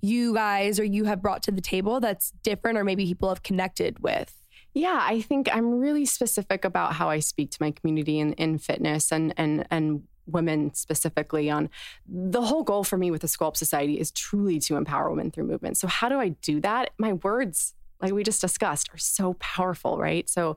you 0.01 0.35
guys 0.35 0.79
or 0.79 0.85
you 0.85 1.05
have 1.05 1.23
brought 1.23 1.43
to 1.45 1.51
the 1.51 1.61
table 1.61 1.99
that's 1.99 2.33
different, 2.43 2.79
or 2.79 2.85
maybe 2.85 3.07
people 3.07 3.31
have 3.31 3.43
connected 3.43 3.99
with? 4.01 4.33
Yeah, 4.75 5.01
I 5.03 5.21
think 5.21 5.49
I'm 5.53 5.81
really 5.81 6.07
specific 6.07 6.65
about 6.65 6.95
how 6.95 7.11
I 7.11 7.19
speak 7.19 7.51
to 7.51 7.59
my 7.61 7.73
community 7.73 8.19
in, 8.21 8.33
in 8.35 8.59
fitness 8.59 9.13
and 9.13 9.35
and 9.37 9.67
and 9.71 10.03
women 10.27 10.73
specifically 10.75 11.51
on 11.51 11.69
the 12.07 12.43
whole 12.43 12.63
goal 12.63 12.85
for 12.85 12.97
me 12.97 13.11
with 13.11 13.23
the 13.23 13.27
Sculpt 13.27 13.57
Society 13.57 13.99
is 13.99 14.11
truly 14.11 14.59
to 14.61 14.77
empower 14.77 15.11
women 15.11 15.31
through 15.31 15.45
movement. 15.45 15.77
So 15.77 15.87
how 15.87 16.09
do 16.09 16.21
I 16.21 16.31
do 16.31 16.61
that? 16.61 16.91
My 16.99 17.15
words 17.15 17.75
like 18.03 18.13
we 18.13 18.25
just 18.25 18.41
discussed 18.41 18.91
are 18.93 18.99
so 18.99 19.35
powerful, 19.35 19.97
right? 19.97 20.29
So 20.29 20.57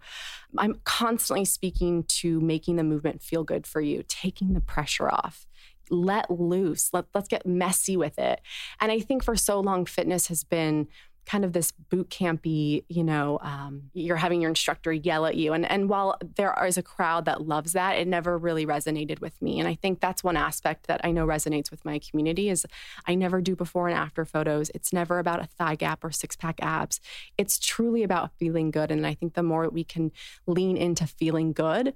I'm 0.58 0.82
constantly 0.84 1.46
speaking 1.46 2.04
to 2.04 2.40
making 2.42 2.76
the 2.76 2.84
movement 2.84 3.22
feel 3.22 3.44
good 3.44 3.68
for 3.68 3.82
you, 3.82 4.04
taking 4.08 4.54
the 4.54 4.62
pressure 4.62 5.10
off. 5.10 5.46
Let 5.92 6.32
loose. 6.32 6.90
Let, 6.92 7.06
let's 7.14 7.28
get 7.28 7.46
messy 7.46 7.96
with 7.96 8.18
it. 8.18 8.42
And 8.82 8.92
I 8.92 9.00
think 9.00 9.24
for 9.24 9.36
so 9.36 9.60
long, 9.60 9.86
fitness 9.86 10.28
has 10.28 10.44
been 10.44 10.88
kind 11.26 11.44
of 11.44 11.54
this 11.54 11.72
boot 11.72 12.10
campy, 12.10 12.84
you 12.88 13.04
know, 13.04 13.40
um, 13.42 13.90
you're 13.94 14.16
having 14.16 14.42
your 14.42 14.50
instructor 14.50 14.94
yell 14.94 15.26
at 15.26 15.36
you. 15.36 15.54
And, 15.54 15.70
and 15.70 15.90
while 15.90 16.18
there 16.36 16.56
is 16.66 16.78
a 16.78 16.84
crowd 16.84 17.26
that 17.26 17.42
loves 17.42 17.74
that, 17.74 17.98
it 17.98 18.08
never 18.08 18.38
really 18.38 18.66
resonated 18.66 19.22
with 19.22 19.42
me. 19.42 19.60
And 19.60 19.68
I 19.68 19.76
think 19.76 20.00
that's 20.00 20.24
one 20.24 20.38
aspect 20.38 20.88
that 20.88 21.02
I 21.04 21.12
know 21.12 21.26
resonates 21.26 21.72
with 21.72 21.84
my 21.84 22.00
community 22.00 22.50
is 22.50 22.66
I 23.08 23.16
never 23.16 23.42
do 23.42 23.56
before 23.56 23.88
and 23.88 23.98
after 23.98 24.24
photos. 24.26 24.70
It's 24.76 24.94
never 24.94 25.20
about 25.20 25.42
a 25.42 25.48
thigh 25.48 25.76
gap 25.76 26.04
or 26.04 26.12
six 26.12 26.36
pack 26.36 26.60
abs. 26.62 27.00
It's 27.38 27.60
truly 27.60 28.04
about 28.04 28.32
feeling 28.38 28.72
good. 28.72 28.92
And 28.92 29.06
I 29.06 29.14
think 29.14 29.34
the 29.34 29.44
more 29.44 29.68
we 29.70 29.84
can 29.84 30.12
lean 30.46 30.78
into 30.78 31.08
feeling 31.08 31.54
good, 31.54 31.94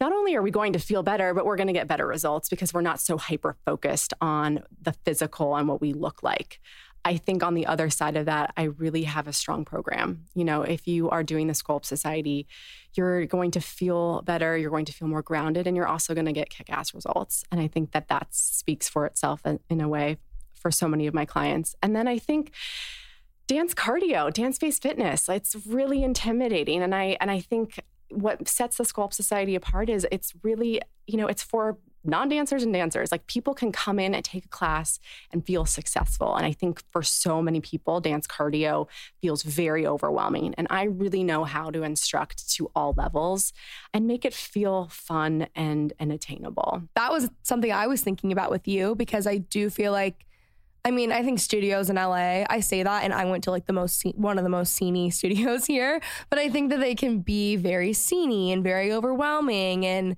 not 0.00 0.12
only 0.12 0.36
are 0.36 0.42
we 0.42 0.50
going 0.50 0.72
to 0.74 0.78
feel 0.78 1.02
better, 1.02 1.34
but 1.34 1.44
we're 1.44 1.56
going 1.56 1.66
to 1.66 1.72
get 1.72 1.88
better 1.88 2.06
results 2.06 2.48
because 2.48 2.72
we're 2.72 2.80
not 2.82 3.00
so 3.00 3.18
hyper 3.18 3.56
focused 3.64 4.14
on 4.20 4.62
the 4.80 4.92
physical 5.04 5.56
and 5.56 5.66
what 5.66 5.80
we 5.80 5.92
look 5.92 6.22
like. 6.22 6.60
I 7.04 7.16
think 7.16 7.42
on 7.42 7.54
the 7.54 7.66
other 7.66 7.90
side 7.90 8.16
of 8.16 8.26
that, 8.26 8.52
I 8.56 8.64
really 8.64 9.04
have 9.04 9.26
a 9.28 9.32
strong 9.32 9.64
program. 9.64 10.24
You 10.34 10.44
know, 10.44 10.62
if 10.62 10.86
you 10.86 11.08
are 11.10 11.22
doing 11.22 11.46
the 11.46 11.52
Sculpt 11.52 11.84
Society, 11.84 12.46
you're 12.94 13.26
going 13.26 13.50
to 13.52 13.60
feel 13.60 14.22
better, 14.22 14.56
you're 14.56 14.70
going 14.70 14.84
to 14.86 14.92
feel 14.92 15.08
more 15.08 15.22
grounded, 15.22 15.66
and 15.66 15.76
you're 15.76 15.86
also 15.86 16.14
going 16.14 16.26
to 16.26 16.32
get 16.32 16.50
kick 16.50 16.70
ass 16.70 16.92
results. 16.94 17.44
And 17.50 17.60
I 17.60 17.68
think 17.68 17.92
that 17.92 18.08
that 18.08 18.34
speaks 18.34 18.88
for 18.88 19.06
itself 19.06 19.42
in, 19.44 19.80
a 19.80 19.88
way 19.88 20.18
for 20.54 20.70
so 20.70 20.88
many 20.88 21.06
of 21.06 21.14
my 21.14 21.24
clients. 21.24 21.76
And 21.82 21.94
then 21.94 22.08
I 22.08 22.18
think 22.18 22.52
dance 23.46 23.74
cardio, 23.74 24.32
dance 24.32 24.58
based 24.58 24.82
fitness, 24.82 25.28
it's 25.28 25.56
really 25.66 26.02
intimidating. 26.02 26.82
And 26.82 26.94
I 26.94 27.16
and 27.20 27.30
I 27.30 27.40
think 27.40 27.80
what 28.10 28.48
sets 28.48 28.76
the 28.76 28.84
Sculpt 28.84 29.14
Society 29.14 29.54
apart 29.54 29.88
is 29.88 30.06
it's 30.10 30.32
really, 30.42 30.80
you 31.06 31.16
know, 31.16 31.26
it's 31.26 31.42
for 31.42 31.78
non-dancers 32.08 32.62
and 32.62 32.72
dancers 32.72 33.12
like 33.12 33.26
people 33.26 33.54
can 33.54 33.72
come 33.72 33.98
in 33.98 34.14
and 34.14 34.24
take 34.24 34.44
a 34.44 34.48
class 34.48 34.98
and 35.32 35.44
feel 35.44 35.64
successful. 35.64 36.34
And 36.36 36.46
i 36.46 36.52
think 36.52 36.82
for 36.90 37.02
so 37.02 37.42
many 37.42 37.60
people 37.60 38.00
dance 38.00 38.26
cardio 38.26 38.88
feels 39.20 39.42
very 39.42 39.86
overwhelming. 39.86 40.54
And 40.56 40.66
i 40.70 40.84
really 40.84 41.24
know 41.24 41.44
how 41.44 41.70
to 41.70 41.82
instruct 41.82 42.50
to 42.54 42.70
all 42.74 42.94
levels 42.96 43.52
and 43.92 44.06
make 44.06 44.24
it 44.24 44.34
feel 44.34 44.88
fun 44.90 45.46
and 45.54 45.92
and 45.98 46.12
attainable. 46.12 46.82
That 46.94 47.12
was 47.12 47.30
something 47.42 47.72
I 47.72 47.86
was 47.86 48.02
thinking 48.02 48.32
about 48.32 48.50
with 48.50 48.66
you 48.68 48.94
because 48.94 49.26
I 49.26 49.38
do 49.38 49.70
feel 49.70 49.92
like, 49.92 50.24
I 50.84 50.90
mean, 50.90 51.12
I 51.12 51.22
think 51.22 51.38
studios 51.38 51.90
in 51.90 51.96
LA, 51.96 52.44
I 52.48 52.60
say 52.60 52.82
that, 52.82 53.04
and 53.04 53.12
I 53.12 53.24
went 53.24 53.44
to 53.44 53.50
like 53.50 53.66
the 53.66 53.72
most, 53.72 54.02
one 54.16 54.38
of 54.38 54.44
the 54.44 54.50
most 54.50 54.78
sceney 54.78 55.12
studios 55.12 55.66
here, 55.66 56.00
but 56.30 56.38
I 56.38 56.48
think 56.48 56.70
that 56.70 56.80
they 56.80 56.94
can 56.94 57.20
be 57.20 57.56
very 57.56 57.92
sceney 57.92 58.52
and 58.52 58.62
very 58.62 58.92
overwhelming 58.92 59.84
and 59.86 60.16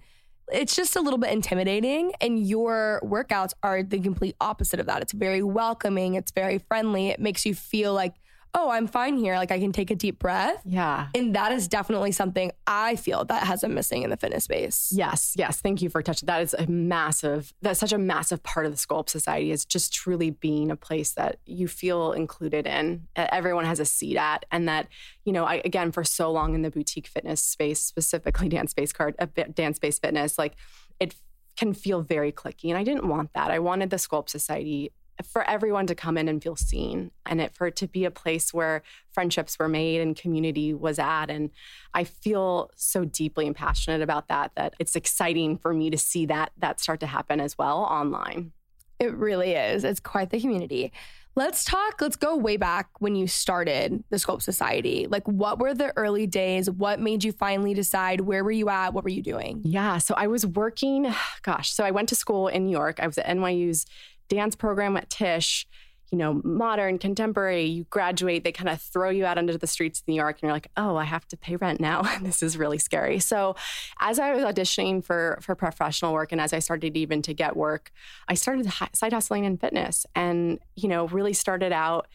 it's 0.52 0.76
just 0.76 0.96
a 0.96 1.00
little 1.00 1.18
bit 1.18 1.30
intimidating. 1.30 2.12
And 2.20 2.46
your 2.46 3.00
workouts 3.04 3.52
are 3.62 3.82
the 3.82 4.00
complete 4.00 4.36
opposite 4.40 4.80
of 4.80 4.86
that. 4.86 5.02
It's 5.02 5.12
very 5.12 5.42
welcoming, 5.42 6.14
it's 6.14 6.32
very 6.32 6.58
friendly. 6.58 7.08
It 7.08 7.20
makes 7.20 7.46
you 7.46 7.54
feel 7.54 7.94
like, 7.94 8.14
oh, 8.54 8.70
I'm 8.70 8.86
fine 8.86 9.16
here. 9.16 9.36
Like 9.36 9.50
I 9.50 9.58
can 9.58 9.72
take 9.72 9.90
a 9.90 9.94
deep 9.94 10.18
breath. 10.18 10.60
yeah 10.64 11.08
And 11.14 11.34
that 11.34 11.52
is 11.52 11.68
definitely 11.68 12.12
something 12.12 12.52
I 12.66 12.96
feel 12.96 13.24
that 13.26 13.44
has 13.44 13.60
been 13.60 13.74
missing 13.74 14.02
in 14.02 14.10
the 14.10 14.16
fitness 14.16 14.44
space. 14.44 14.92
Yes, 14.94 15.34
yes. 15.36 15.60
Thank 15.60 15.82
you 15.82 15.88
for 15.88 16.02
touching. 16.02 16.26
That 16.26 16.42
is 16.42 16.54
a 16.54 16.66
massive. 16.66 17.52
That's 17.62 17.80
such 17.80 17.92
a 17.92 17.98
massive 17.98 18.42
part 18.42 18.66
of 18.66 18.72
the 18.72 18.78
Sculpt 18.78 19.08
Society 19.08 19.50
is 19.50 19.64
just 19.64 19.92
truly 19.92 20.30
being 20.30 20.70
a 20.70 20.76
place 20.76 21.12
that 21.12 21.38
you 21.46 21.68
feel 21.68 22.12
included 22.12 22.66
in. 22.66 23.06
that 23.14 23.32
Everyone 23.32 23.64
has 23.64 23.80
a 23.80 23.84
seat 23.84 24.16
at, 24.16 24.44
and 24.50 24.68
that 24.68 24.88
you 25.24 25.32
know, 25.32 25.44
I, 25.44 25.62
again, 25.64 25.92
for 25.92 26.02
so 26.02 26.32
long 26.32 26.54
in 26.54 26.62
the 26.62 26.70
boutique 26.70 27.06
fitness 27.06 27.42
space, 27.42 27.80
specifically 27.80 28.48
dance 28.56 28.74
based 28.74 28.94
card, 28.94 29.14
uh, 29.18 29.26
dance 29.54 29.78
based 29.78 30.02
fitness, 30.02 30.38
like 30.38 30.54
it 30.98 31.14
can 31.56 31.74
feel 31.74 32.00
very 32.02 32.32
clicky. 32.32 32.70
And 32.70 32.78
I 32.78 32.84
didn't 32.84 33.06
want 33.06 33.32
that. 33.34 33.50
I 33.50 33.58
wanted 33.58 33.90
the 33.90 33.96
Sculpt 33.96 34.30
Society 34.30 34.92
for 35.26 35.48
everyone 35.48 35.86
to 35.86 35.94
come 35.94 36.16
in 36.16 36.28
and 36.28 36.42
feel 36.42 36.56
seen 36.56 37.10
and 37.26 37.40
it 37.40 37.54
for 37.54 37.66
it 37.66 37.76
to 37.76 37.86
be 37.86 38.04
a 38.04 38.10
place 38.10 38.52
where 38.52 38.82
friendships 39.12 39.58
were 39.58 39.68
made 39.68 40.00
and 40.00 40.16
community 40.16 40.74
was 40.74 40.98
at 40.98 41.26
and 41.26 41.50
i 41.94 42.04
feel 42.04 42.70
so 42.76 43.04
deeply 43.04 43.46
and 43.46 43.56
passionate 43.56 44.02
about 44.02 44.28
that 44.28 44.52
that 44.56 44.74
it's 44.78 44.96
exciting 44.96 45.56
for 45.56 45.72
me 45.72 45.90
to 45.90 45.98
see 45.98 46.26
that 46.26 46.52
that 46.58 46.80
start 46.80 47.00
to 47.00 47.06
happen 47.06 47.40
as 47.40 47.56
well 47.58 47.78
online 47.78 48.52
it 48.98 49.12
really 49.14 49.52
is 49.52 49.84
it's 49.84 50.00
quite 50.00 50.30
the 50.30 50.40
community 50.40 50.92
Let's 51.36 51.64
talk, 51.64 52.00
let's 52.00 52.16
go 52.16 52.36
way 52.36 52.56
back 52.56 52.88
when 52.98 53.14
you 53.14 53.28
started 53.28 54.02
the 54.10 54.16
Sculpt 54.16 54.42
Society. 54.42 55.06
Like, 55.08 55.26
what 55.28 55.60
were 55.60 55.74
the 55.74 55.96
early 55.96 56.26
days? 56.26 56.68
What 56.68 56.98
made 56.98 57.22
you 57.22 57.30
finally 57.30 57.72
decide? 57.72 58.20
Where 58.20 58.42
were 58.42 58.50
you 58.50 58.68
at? 58.68 58.92
What 58.94 59.04
were 59.04 59.10
you 59.10 59.22
doing? 59.22 59.60
Yeah. 59.64 59.98
So 59.98 60.14
I 60.16 60.26
was 60.26 60.44
working, 60.44 61.14
gosh, 61.42 61.72
so 61.72 61.84
I 61.84 61.92
went 61.92 62.08
to 62.08 62.16
school 62.16 62.48
in 62.48 62.66
New 62.66 62.72
York. 62.72 62.98
I 63.00 63.06
was 63.06 63.16
at 63.16 63.26
NYU's 63.26 63.86
dance 64.30 64.56
program 64.56 64.96
at 64.96 65.10
Tisch 65.10 65.66
you 66.10 66.18
know, 66.18 66.40
modern, 66.44 66.98
contemporary, 66.98 67.64
you 67.64 67.84
graduate, 67.84 68.42
they 68.42 68.50
kind 68.50 68.68
of 68.68 68.80
throw 68.80 69.10
you 69.10 69.24
out 69.24 69.38
into 69.38 69.56
the 69.56 69.66
streets 69.66 70.00
of 70.00 70.08
New 70.08 70.14
York 70.14 70.36
and 70.36 70.42
you're 70.42 70.52
like, 70.52 70.70
oh, 70.76 70.96
I 70.96 71.04
have 71.04 71.26
to 71.28 71.36
pay 71.36 71.56
rent 71.56 71.80
now. 71.80 72.02
this 72.22 72.42
is 72.42 72.56
really 72.56 72.78
scary. 72.78 73.20
So 73.20 73.54
as 74.00 74.18
I 74.18 74.34
was 74.34 74.42
auditioning 74.42 75.04
for 75.04 75.38
for 75.40 75.54
professional 75.54 76.12
work 76.12 76.32
and 76.32 76.40
as 76.40 76.52
I 76.52 76.58
started 76.58 76.96
even 76.96 77.22
to 77.22 77.34
get 77.34 77.56
work, 77.56 77.92
I 78.28 78.34
started 78.34 78.70
side 78.92 79.12
hustling 79.12 79.44
in 79.44 79.56
fitness 79.56 80.04
and, 80.14 80.58
you 80.74 80.88
know, 80.88 81.06
really 81.08 81.32
started 81.32 81.72
out 81.72 82.08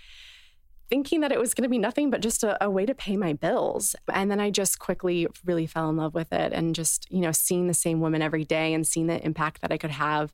thinking 0.89 1.21
that 1.21 1.32
it 1.32 1.39
was 1.39 1.56
going 1.56 1.63
to 1.63 1.69
be 1.69 1.80
nothing 1.80 2.12
but 2.12 2.21
just 2.21 2.43
a, 2.43 2.63
a, 2.63 2.69
way 2.69 2.86
to 2.86 2.93
pay 2.93 3.17
my 3.17 3.34
bills. 3.34 3.95
And 4.13 4.30
then 4.30 4.39
I 4.39 4.51
just 4.51 4.78
quickly 4.78 5.25
really 5.43 5.65
fell 5.65 5.89
in 5.89 5.97
love 5.97 6.13
with 6.13 6.32
it 6.32 6.54
and 6.54 6.75
just, 6.75 7.10
you 7.10 7.21
know, 7.21 7.32
seeing 7.32 7.65
the 7.65 7.73
same 7.73 8.01
women 8.01 8.21
every 8.21 8.43
day 8.43 8.71
and 8.71 8.86
seeing 8.86 9.08
the 9.08 9.23
impact 9.25 9.62
that 9.62 9.71
I 9.71 9.78
could 9.78 9.89
have 9.89 10.32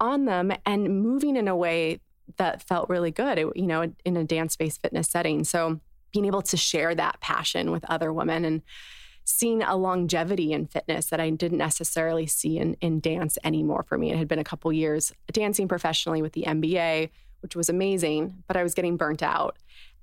on 0.00 0.24
them 0.24 0.52
and 0.64 1.02
moving 1.02 1.36
in 1.36 1.48
a 1.48 1.56
way 1.56 2.00
that 2.36 2.62
felt 2.62 2.88
really 2.88 3.10
good, 3.10 3.38
you 3.54 3.66
know, 3.66 3.92
in 4.04 4.16
a 4.16 4.24
dance 4.24 4.56
based 4.56 4.82
fitness 4.82 5.08
setting. 5.08 5.44
So 5.44 5.80
being 6.12 6.24
able 6.24 6.42
to 6.42 6.56
share 6.56 6.94
that 6.94 7.20
passion 7.20 7.70
with 7.70 7.84
other 7.88 8.12
women 8.12 8.44
and 8.44 8.62
seeing 9.24 9.62
a 9.62 9.76
longevity 9.76 10.52
in 10.52 10.66
fitness 10.66 11.06
that 11.06 11.20
I 11.20 11.30
didn't 11.30 11.58
necessarily 11.58 12.26
see 12.26 12.58
in, 12.58 12.74
in 12.80 13.00
dance 13.00 13.38
anymore 13.42 13.84
for 13.88 13.98
me. 13.98 14.12
It 14.12 14.18
had 14.18 14.28
been 14.28 14.38
a 14.38 14.44
couple 14.44 14.72
years 14.72 15.12
dancing 15.32 15.66
professionally 15.66 16.22
with 16.22 16.32
the 16.32 16.44
NBA, 16.46 17.10
which 17.40 17.56
was 17.56 17.68
amazing, 17.68 18.42
but 18.46 18.56
I 18.56 18.62
was 18.62 18.74
getting 18.74 18.96
burnt 18.96 19.22
out. 19.22 19.56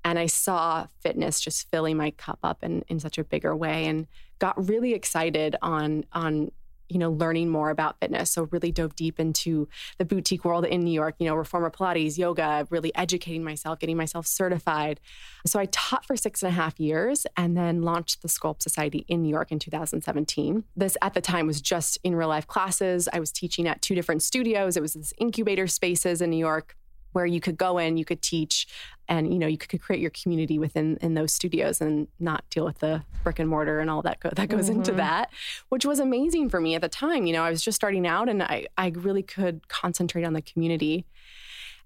And 0.04 0.18
I 0.18 0.26
saw 0.26 0.86
fitness 1.00 1.40
just 1.40 1.70
filling 1.70 1.96
my 1.96 2.10
cup 2.10 2.38
up 2.42 2.62
in, 2.62 2.84
in 2.88 3.00
such 3.00 3.16
a 3.16 3.24
bigger 3.24 3.56
way 3.56 3.86
and 3.86 4.06
got 4.38 4.68
really 4.68 4.92
excited 4.92 5.56
on 5.62 6.04
on 6.12 6.50
you 6.94 7.00
know, 7.00 7.10
learning 7.10 7.50
more 7.50 7.70
about 7.70 7.98
fitness. 8.00 8.30
So 8.30 8.48
really 8.52 8.70
dove 8.70 8.94
deep 8.94 9.18
into 9.18 9.68
the 9.98 10.04
boutique 10.04 10.44
world 10.44 10.64
in 10.64 10.82
New 10.82 10.92
York, 10.92 11.16
you 11.18 11.26
know, 11.26 11.34
reformer 11.34 11.70
Pilates, 11.70 12.16
yoga, 12.16 12.66
really 12.70 12.94
educating 12.94 13.42
myself, 13.42 13.80
getting 13.80 13.96
myself 13.96 14.26
certified. 14.26 15.00
So 15.44 15.58
I 15.58 15.66
taught 15.66 16.06
for 16.06 16.16
six 16.16 16.42
and 16.42 16.50
a 16.50 16.54
half 16.54 16.78
years 16.78 17.26
and 17.36 17.56
then 17.56 17.82
launched 17.82 18.22
the 18.22 18.28
Sculpt 18.28 18.62
Society 18.62 19.04
in 19.08 19.22
New 19.22 19.28
York 19.28 19.50
in 19.50 19.58
2017. 19.58 20.64
This 20.76 20.96
at 21.02 21.14
the 21.14 21.20
time 21.20 21.48
was 21.48 21.60
just 21.60 21.98
in 22.04 22.14
real 22.14 22.28
life 22.28 22.46
classes. 22.46 23.08
I 23.12 23.18
was 23.18 23.32
teaching 23.32 23.66
at 23.66 23.82
two 23.82 23.94
different 23.94 24.22
studios. 24.22 24.76
It 24.76 24.80
was 24.80 24.94
this 24.94 25.12
incubator 25.18 25.66
spaces 25.66 26.22
in 26.22 26.30
New 26.30 26.36
York 26.36 26.76
where 27.14 27.24
you 27.24 27.40
could 27.40 27.56
go 27.56 27.78
in, 27.78 27.96
you 27.96 28.04
could 28.04 28.20
teach, 28.20 28.66
and 29.08 29.32
you 29.32 29.38
know 29.38 29.46
you 29.46 29.56
could 29.56 29.80
create 29.80 30.00
your 30.00 30.10
community 30.10 30.58
within 30.58 30.98
in 31.00 31.14
those 31.14 31.32
studios 31.32 31.80
and 31.80 32.08
not 32.18 32.44
deal 32.50 32.64
with 32.64 32.78
the 32.80 33.02
brick 33.22 33.38
and 33.38 33.48
mortar 33.48 33.80
and 33.80 33.88
all 33.88 34.02
that 34.02 34.20
go, 34.20 34.30
that 34.34 34.48
goes 34.48 34.68
mm-hmm. 34.68 34.78
into 34.78 34.92
that, 34.92 35.30
which 35.68 35.86
was 35.86 35.98
amazing 35.98 36.50
for 36.50 36.60
me 36.60 36.74
at 36.74 36.82
the 36.82 36.88
time. 36.88 37.26
You 37.26 37.32
know, 37.32 37.42
I 37.42 37.50
was 37.50 37.62
just 37.62 37.76
starting 37.76 38.06
out, 38.06 38.28
and 38.28 38.42
I 38.42 38.66
I 38.76 38.88
really 38.88 39.22
could 39.22 39.68
concentrate 39.68 40.24
on 40.24 40.32
the 40.34 40.42
community, 40.42 41.06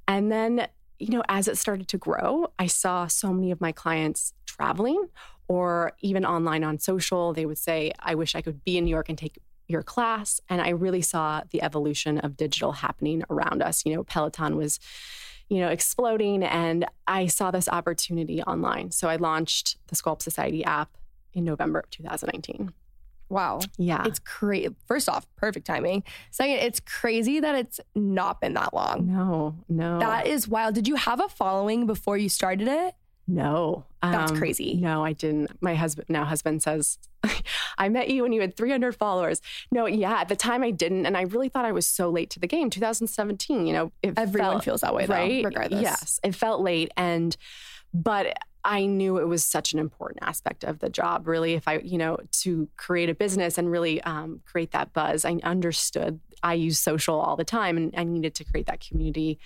and 0.06 0.32
then 0.32 0.66
you 0.98 1.10
know 1.10 1.22
as 1.28 1.46
it 1.46 1.58
started 1.58 1.88
to 1.88 1.98
grow, 1.98 2.52
I 2.58 2.66
saw 2.66 3.06
so 3.06 3.32
many 3.32 3.50
of 3.50 3.60
my 3.60 3.72
clients 3.72 4.32
traveling 4.46 5.08
or 5.46 5.92
even 6.00 6.26
online 6.26 6.64
on 6.64 6.78
social. 6.78 7.32
They 7.32 7.46
would 7.46 7.58
say, 7.58 7.92
"I 8.00 8.14
wish 8.14 8.34
I 8.34 8.42
could 8.42 8.64
be 8.64 8.78
in 8.78 8.84
New 8.84 8.90
York 8.90 9.08
and 9.08 9.18
take 9.18 9.38
your 9.68 9.82
class. 9.82 10.40
And 10.48 10.60
I 10.60 10.70
really 10.70 11.02
saw 11.02 11.42
the 11.50 11.62
evolution 11.62 12.18
of 12.18 12.36
digital 12.36 12.72
happening 12.72 13.22
around 13.30 13.62
us. 13.62 13.84
You 13.86 13.94
know, 13.94 14.04
Peloton 14.04 14.56
was, 14.56 14.80
you 15.48 15.60
know, 15.60 15.68
exploding. 15.68 16.42
And 16.42 16.86
I 17.06 17.26
saw 17.26 17.50
this 17.50 17.68
opportunity 17.68 18.42
online. 18.42 18.90
So 18.90 19.08
I 19.08 19.16
launched 19.16 19.76
the 19.88 19.94
Sculpt 19.94 20.22
Society 20.22 20.64
app 20.64 20.96
in 21.34 21.44
November 21.44 21.80
of 21.80 21.90
2019. 21.90 22.72
Wow. 23.28 23.60
Yeah. 23.76 24.04
It's 24.06 24.18
crazy. 24.18 24.74
First 24.86 25.08
off, 25.08 25.26
perfect 25.36 25.66
timing. 25.66 26.02
Second, 26.30 26.56
it's 26.56 26.80
crazy 26.80 27.40
that 27.40 27.54
it's 27.54 27.78
not 27.94 28.40
been 28.40 28.54
that 28.54 28.72
long. 28.72 29.06
No, 29.06 29.54
no. 29.68 29.98
That 29.98 30.26
is 30.26 30.48
wild. 30.48 30.74
Did 30.74 30.88
you 30.88 30.96
have 30.96 31.20
a 31.20 31.28
following 31.28 31.86
before 31.86 32.16
you 32.16 32.30
started 32.30 32.68
it? 32.68 32.94
No. 33.26 33.84
That's 34.02 34.32
um, 34.32 34.38
crazy. 34.38 34.74
No, 34.74 35.04
I 35.04 35.12
didn't. 35.12 35.50
My 35.60 35.74
husband, 35.74 36.08
now 36.08 36.24
husband 36.24 36.62
says, 36.62 36.98
I 37.78 37.88
met 37.88 38.10
you 38.10 38.22
when 38.22 38.32
you 38.32 38.40
had 38.40 38.56
300 38.56 38.94
followers. 38.94 39.40
No, 39.70 39.86
yeah, 39.86 40.20
at 40.20 40.28
the 40.28 40.36
time 40.36 40.62
I 40.62 40.70
didn't. 40.70 41.06
And 41.06 41.16
I 41.16 41.22
really 41.22 41.48
thought 41.48 41.64
I 41.64 41.72
was 41.72 41.86
so 41.86 42.10
late 42.10 42.30
to 42.30 42.40
the 42.40 42.46
game. 42.46 42.70
2017, 42.70 43.66
you 43.66 43.72
know, 43.72 43.92
everyone 44.02 44.52
felt, 44.52 44.64
feels 44.64 44.80
that 44.82 44.94
way, 44.94 45.06
though, 45.06 45.14
right? 45.14 45.44
regardless. 45.44 45.82
Yes, 45.82 46.20
it 46.22 46.34
felt 46.34 46.60
late. 46.60 46.90
And, 46.96 47.36
but 47.94 48.36
I 48.64 48.86
knew 48.86 49.18
it 49.18 49.28
was 49.28 49.44
such 49.44 49.72
an 49.72 49.78
important 49.78 50.22
aspect 50.22 50.64
of 50.64 50.80
the 50.80 50.90
job, 50.90 51.26
really. 51.26 51.54
If 51.54 51.66
I, 51.66 51.78
you 51.78 51.96
know, 51.96 52.18
to 52.42 52.68
create 52.76 53.08
a 53.08 53.14
business 53.14 53.56
and 53.56 53.70
really 53.70 54.02
um, 54.02 54.42
create 54.44 54.72
that 54.72 54.92
buzz, 54.92 55.24
I 55.24 55.38
understood 55.42 56.20
I 56.42 56.54
use 56.54 56.78
social 56.78 57.18
all 57.18 57.36
the 57.36 57.44
time 57.44 57.76
and 57.76 57.94
I 57.96 58.04
needed 58.04 58.34
to 58.36 58.44
create 58.44 58.66
that 58.66 58.80
community 58.80 59.38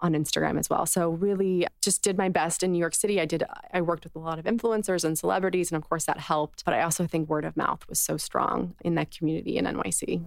on 0.00 0.12
Instagram 0.12 0.58
as 0.58 0.68
well. 0.68 0.86
So 0.86 1.10
really 1.10 1.66
just 1.80 2.02
did 2.02 2.16
my 2.18 2.28
best 2.28 2.62
in 2.62 2.72
New 2.72 2.78
York 2.78 2.94
City. 2.94 3.20
I 3.20 3.24
did 3.24 3.42
I 3.72 3.80
worked 3.80 4.04
with 4.04 4.14
a 4.16 4.18
lot 4.18 4.38
of 4.38 4.44
influencers 4.44 5.04
and 5.04 5.18
celebrities 5.18 5.70
and 5.70 5.76
of 5.76 5.88
course 5.88 6.04
that 6.04 6.18
helped, 6.18 6.64
but 6.64 6.74
I 6.74 6.82
also 6.82 7.06
think 7.06 7.28
word 7.28 7.44
of 7.44 7.56
mouth 7.56 7.86
was 7.88 8.00
so 8.00 8.16
strong 8.16 8.74
in 8.84 8.94
that 8.96 9.10
community 9.10 9.56
in 9.56 9.64
NYC. 9.64 10.22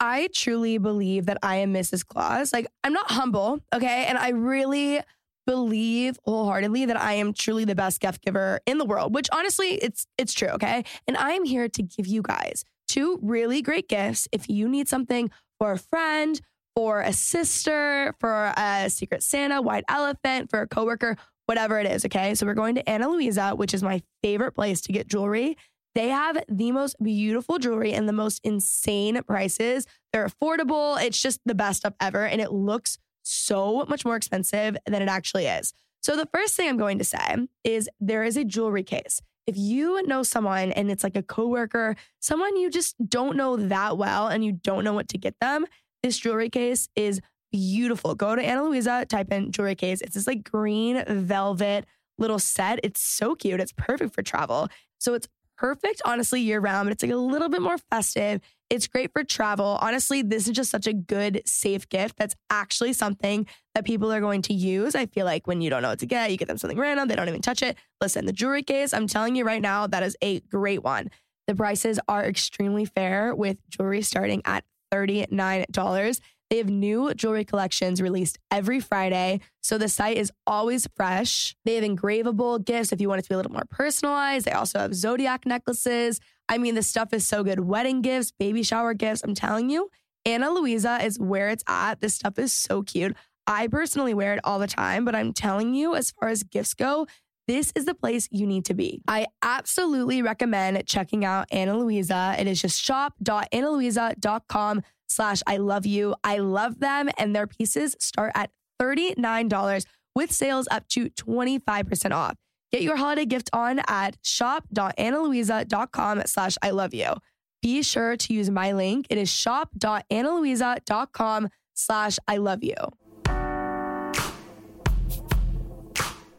I 0.00 0.28
truly 0.34 0.78
believe 0.78 1.26
that 1.26 1.38
I 1.44 1.56
am 1.56 1.72
Mrs. 1.72 2.04
Claus. 2.04 2.52
Like 2.52 2.66
I'm 2.82 2.92
not 2.92 3.10
humble, 3.10 3.60
okay? 3.72 4.04
And 4.06 4.18
I 4.18 4.30
really 4.30 5.00
believe 5.46 6.18
wholeheartedly 6.24 6.86
that 6.86 7.00
I 7.00 7.14
am 7.14 7.32
truly 7.32 7.64
the 7.64 7.74
best 7.74 8.00
gift 8.00 8.24
giver 8.24 8.60
in 8.66 8.78
the 8.78 8.84
world, 8.84 9.14
which 9.14 9.28
honestly 9.32 9.74
it's 9.74 10.06
it's 10.18 10.32
true, 10.32 10.48
okay? 10.48 10.84
And 11.06 11.16
I 11.16 11.32
am 11.32 11.44
here 11.44 11.68
to 11.68 11.82
give 11.82 12.06
you 12.06 12.22
guys 12.22 12.64
two 12.88 13.18
really 13.22 13.62
great 13.62 13.88
gifts 13.88 14.28
if 14.32 14.48
you 14.50 14.68
need 14.68 14.88
something 14.88 15.30
for 15.62 15.70
a 15.70 15.78
friend, 15.78 16.40
for 16.74 17.02
a 17.02 17.12
sister, 17.12 18.16
for 18.18 18.52
a 18.56 18.90
secret 18.90 19.22
Santa, 19.22 19.62
white 19.62 19.84
elephant, 19.88 20.50
for 20.50 20.62
a 20.62 20.66
coworker, 20.66 21.16
whatever 21.46 21.78
it 21.78 21.86
is. 21.86 22.04
Okay. 22.04 22.34
So 22.34 22.46
we're 22.46 22.54
going 22.54 22.74
to 22.74 22.90
Ana 22.90 23.08
Luisa, 23.08 23.50
which 23.50 23.72
is 23.72 23.80
my 23.80 24.02
favorite 24.24 24.56
place 24.56 24.80
to 24.80 24.92
get 24.92 25.06
jewelry. 25.06 25.56
They 25.94 26.08
have 26.08 26.42
the 26.48 26.72
most 26.72 26.96
beautiful 27.00 27.60
jewelry 27.60 27.92
and 27.92 28.08
the 28.08 28.12
most 28.12 28.40
insane 28.42 29.22
prices. 29.22 29.86
They're 30.12 30.26
affordable. 30.26 31.00
It's 31.00 31.22
just 31.22 31.38
the 31.46 31.54
best 31.54 31.78
stuff 31.78 31.94
ever. 32.00 32.26
And 32.26 32.40
it 32.40 32.50
looks 32.50 32.98
so 33.22 33.84
much 33.88 34.04
more 34.04 34.16
expensive 34.16 34.76
than 34.84 35.00
it 35.00 35.08
actually 35.08 35.46
is. 35.46 35.74
So 36.00 36.16
the 36.16 36.26
first 36.34 36.56
thing 36.56 36.68
I'm 36.68 36.76
going 36.76 36.98
to 36.98 37.04
say 37.04 37.36
is 37.62 37.88
there 38.00 38.24
is 38.24 38.36
a 38.36 38.42
jewelry 38.42 38.82
case. 38.82 39.22
If 39.46 39.56
you 39.56 40.06
know 40.06 40.22
someone 40.22 40.72
and 40.72 40.90
it's 40.90 41.02
like 41.02 41.16
a 41.16 41.22
coworker, 41.22 41.96
someone 42.20 42.56
you 42.56 42.70
just 42.70 42.94
don't 43.08 43.36
know 43.36 43.56
that 43.56 43.98
well 43.98 44.28
and 44.28 44.44
you 44.44 44.52
don't 44.52 44.84
know 44.84 44.92
what 44.92 45.08
to 45.08 45.18
get 45.18 45.34
them, 45.40 45.66
this 46.02 46.18
jewelry 46.18 46.50
case 46.50 46.88
is 46.94 47.20
beautiful. 47.50 48.14
Go 48.14 48.34
to 48.34 48.42
Ana 48.42 48.64
Luisa, 48.64 49.04
type 49.08 49.32
in 49.32 49.52
jewelry 49.52 49.74
case. 49.74 50.00
It's 50.00 50.14
this 50.14 50.26
like 50.26 50.48
green 50.48 51.04
velvet 51.06 51.86
little 52.18 52.38
set. 52.38 52.80
It's 52.82 53.00
so 53.00 53.34
cute. 53.34 53.60
It's 53.60 53.72
perfect 53.72 54.14
for 54.14 54.22
travel. 54.22 54.68
So 54.98 55.14
it's 55.14 55.28
perfect, 55.62 56.02
honestly, 56.04 56.40
year 56.40 56.58
round, 56.58 56.86
but 56.86 56.92
it's 56.92 57.04
like 57.04 57.12
a 57.12 57.16
little 57.16 57.48
bit 57.48 57.62
more 57.62 57.78
festive. 57.78 58.40
It's 58.68 58.88
great 58.88 59.12
for 59.12 59.22
travel. 59.22 59.78
Honestly, 59.80 60.20
this 60.20 60.48
is 60.48 60.56
just 60.56 60.70
such 60.70 60.88
a 60.88 60.92
good, 60.92 61.40
safe 61.46 61.88
gift 61.88 62.16
that's 62.18 62.34
actually 62.50 62.92
something 62.94 63.46
that 63.76 63.84
people 63.84 64.12
are 64.12 64.20
going 64.20 64.42
to 64.42 64.54
use. 64.54 64.96
I 64.96 65.06
feel 65.06 65.24
like 65.24 65.46
when 65.46 65.60
you 65.60 65.70
don't 65.70 65.82
know 65.82 65.90
what 65.90 66.00
to 66.00 66.06
get, 66.06 66.32
you 66.32 66.36
get 66.36 66.48
them 66.48 66.58
something 66.58 66.78
random, 66.78 67.06
they 67.06 67.14
don't 67.14 67.28
even 67.28 67.42
touch 67.42 67.62
it. 67.62 67.76
Listen, 68.00 68.26
the 68.26 68.32
jewelry 68.32 68.64
case, 68.64 68.92
I'm 68.92 69.06
telling 69.06 69.36
you 69.36 69.44
right 69.44 69.62
now, 69.62 69.86
that 69.86 70.02
is 70.02 70.16
a 70.20 70.40
great 70.40 70.82
one. 70.82 71.10
The 71.46 71.54
prices 71.54 72.00
are 72.08 72.24
extremely 72.24 72.84
fair 72.84 73.32
with 73.32 73.58
jewelry 73.70 74.02
starting 74.02 74.42
at 74.44 74.64
$39. 74.92 76.20
They 76.52 76.58
have 76.58 76.68
new 76.68 77.14
jewelry 77.14 77.46
collections 77.46 78.02
released 78.02 78.38
every 78.50 78.78
Friday. 78.78 79.40
So 79.62 79.78
the 79.78 79.88
site 79.88 80.18
is 80.18 80.30
always 80.46 80.86
fresh. 80.94 81.56
They 81.64 81.76
have 81.76 81.84
engravable 81.84 82.62
gifts 82.62 82.92
if 82.92 83.00
you 83.00 83.08
want 83.08 83.20
it 83.20 83.22
to 83.22 83.30
be 83.30 83.32
a 83.32 83.38
little 83.38 83.52
more 83.52 83.64
personalized. 83.70 84.44
They 84.44 84.50
also 84.50 84.80
have 84.80 84.94
zodiac 84.94 85.46
necklaces. 85.46 86.20
I 86.50 86.58
mean, 86.58 86.74
the 86.74 86.82
stuff 86.82 87.14
is 87.14 87.26
so 87.26 87.42
good. 87.42 87.60
Wedding 87.60 88.02
gifts, 88.02 88.32
baby 88.32 88.62
shower 88.62 88.92
gifts. 88.92 89.22
I'm 89.24 89.34
telling 89.34 89.70
you, 89.70 89.88
Ana 90.26 90.50
Luisa 90.50 91.02
is 91.02 91.18
where 91.18 91.48
it's 91.48 91.64
at. 91.66 92.02
This 92.02 92.16
stuff 92.16 92.38
is 92.38 92.52
so 92.52 92.82
cute. 92.82 93.16
I 93.46 93.68
personally 93.68 94.12
wear 94.12 94.34
it 94.34 94.40
all 94.44 94.58
the 94.58 94.66
time, 94.66 95.06
but 95.06 95.14
I'm 95.14 95.32
telling 95.32 95.72
you, 95.72 95.96
as 95.96 96.10
far 96.10 96.28
as 96.28 96.42
gifts 96.42 96.74
go, 96.74 97.06
this 97.48 97.72
is 97.74 97.86
the 97.86 97.94
place 97.94 98.28
you 98.30 98.46
need 98.46 98.66
to 98.66 98.74
be. 98.74 99.00
I 99.08 99.28
absolutely 99.42 100.20
recommend 100.20 100.86
checking 100.86 101.24
out 101.24 101.48
Ana 101.50 101.78
Luisa. 101.78 102.36
It 102.38 102.46
is 102.46 102.60
just 102.60 102.78
shop.analuisa.com 102.78 104.82
slash 105.12 105.42
I 105.46 105.58
love 105.58 105.86
you. 105.86 106.16
I 106.24 106.38
love 106.38 106.80
them 106.80 107.08
and 107.18 107.36
their 107.36 107.46
pieces 107.46 107.94
start 108.00 108.32
at 108.34 108.50
$39 108.80 109.84
with 110.14 110.32
sales 110.32 110.66
up 110.70 110.88
to 110.88 111.10
25% 111.10 112.12
off. 112.12 112.36
Get 112.70 112.80
your 112.82 112.96
holiday 112.96 113.26
gift 113.26 113.50
on 113.52 113.82
at 113.86 114.16
shop.analuisa.com 114.22 116.22
slash 116.26 116.56
I 116.62 116.70
love 116.70 116.94
you. 116.94 117.12
Be 117.60 117.82
sure 117.82 118.16
to 118.16 118.32
use 118.32 118.48
my 118.50 118.72
link. 118.72 119.06
It 119.10 119.18
is 119.18 119.30
shop.analuisa.com 119.30 121.48
slash 121.74 122.18
I 122.26 122.38
love 122.38 122.64
you. 122.64 122.74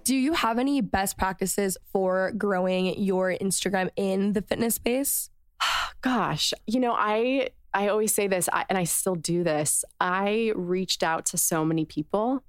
Do 0.03 0.15
you 0.15 0.33
have 0.33 0.57
any 0.59 0.81
best 0.81 1.17
practices 1.17 1.77
for 1.93 2.33
growing 2.37 3.01
your 3.01 3.33
Instagram 3.39 3.89
in 3.95 4.33
the 4.33 4.41
fitness 4.41 4.75
space? 4.75 5.29
Gosh, 6.01 6.53
you 6.67 6.81
know, 6.81 6.93
I 6.93 7.51
I 7.73 7.87
always 7.87 8.13
say 8.13 8.27
this, 8.27 8.49
I, 8.51 8.65
and 8.69 8.77
I 8.77 8.83
still 8.83 9.15
do 9.15 9.43
this. 9.43 9.83
I 9.99 10.51
reached 10.55 11.03
out 11.03 11.25
to 11.27 11.37
so 11.37 11.65
many 11.65 11.85
people, 11.85 12.43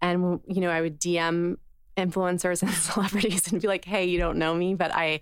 and 0.00 0.40
you 0.46 0.60
know, 0.60 0.70
I 0.70 0.80
would 0.80 1.00
DM 1.00 1.56
influencers 1.96 2.62
and 2.62 2.72
celebrities 2.72 3.50
and 3.50 3.60
be 3.60 3.68
like, 3.68 3.84
"Hey, 3.84 4.04
you 4.04 4.18
don't 4.18 4.38
know 4.38 4.54
me, 4.54 4.74
but 4.74 4.92
I." 4.94 5.20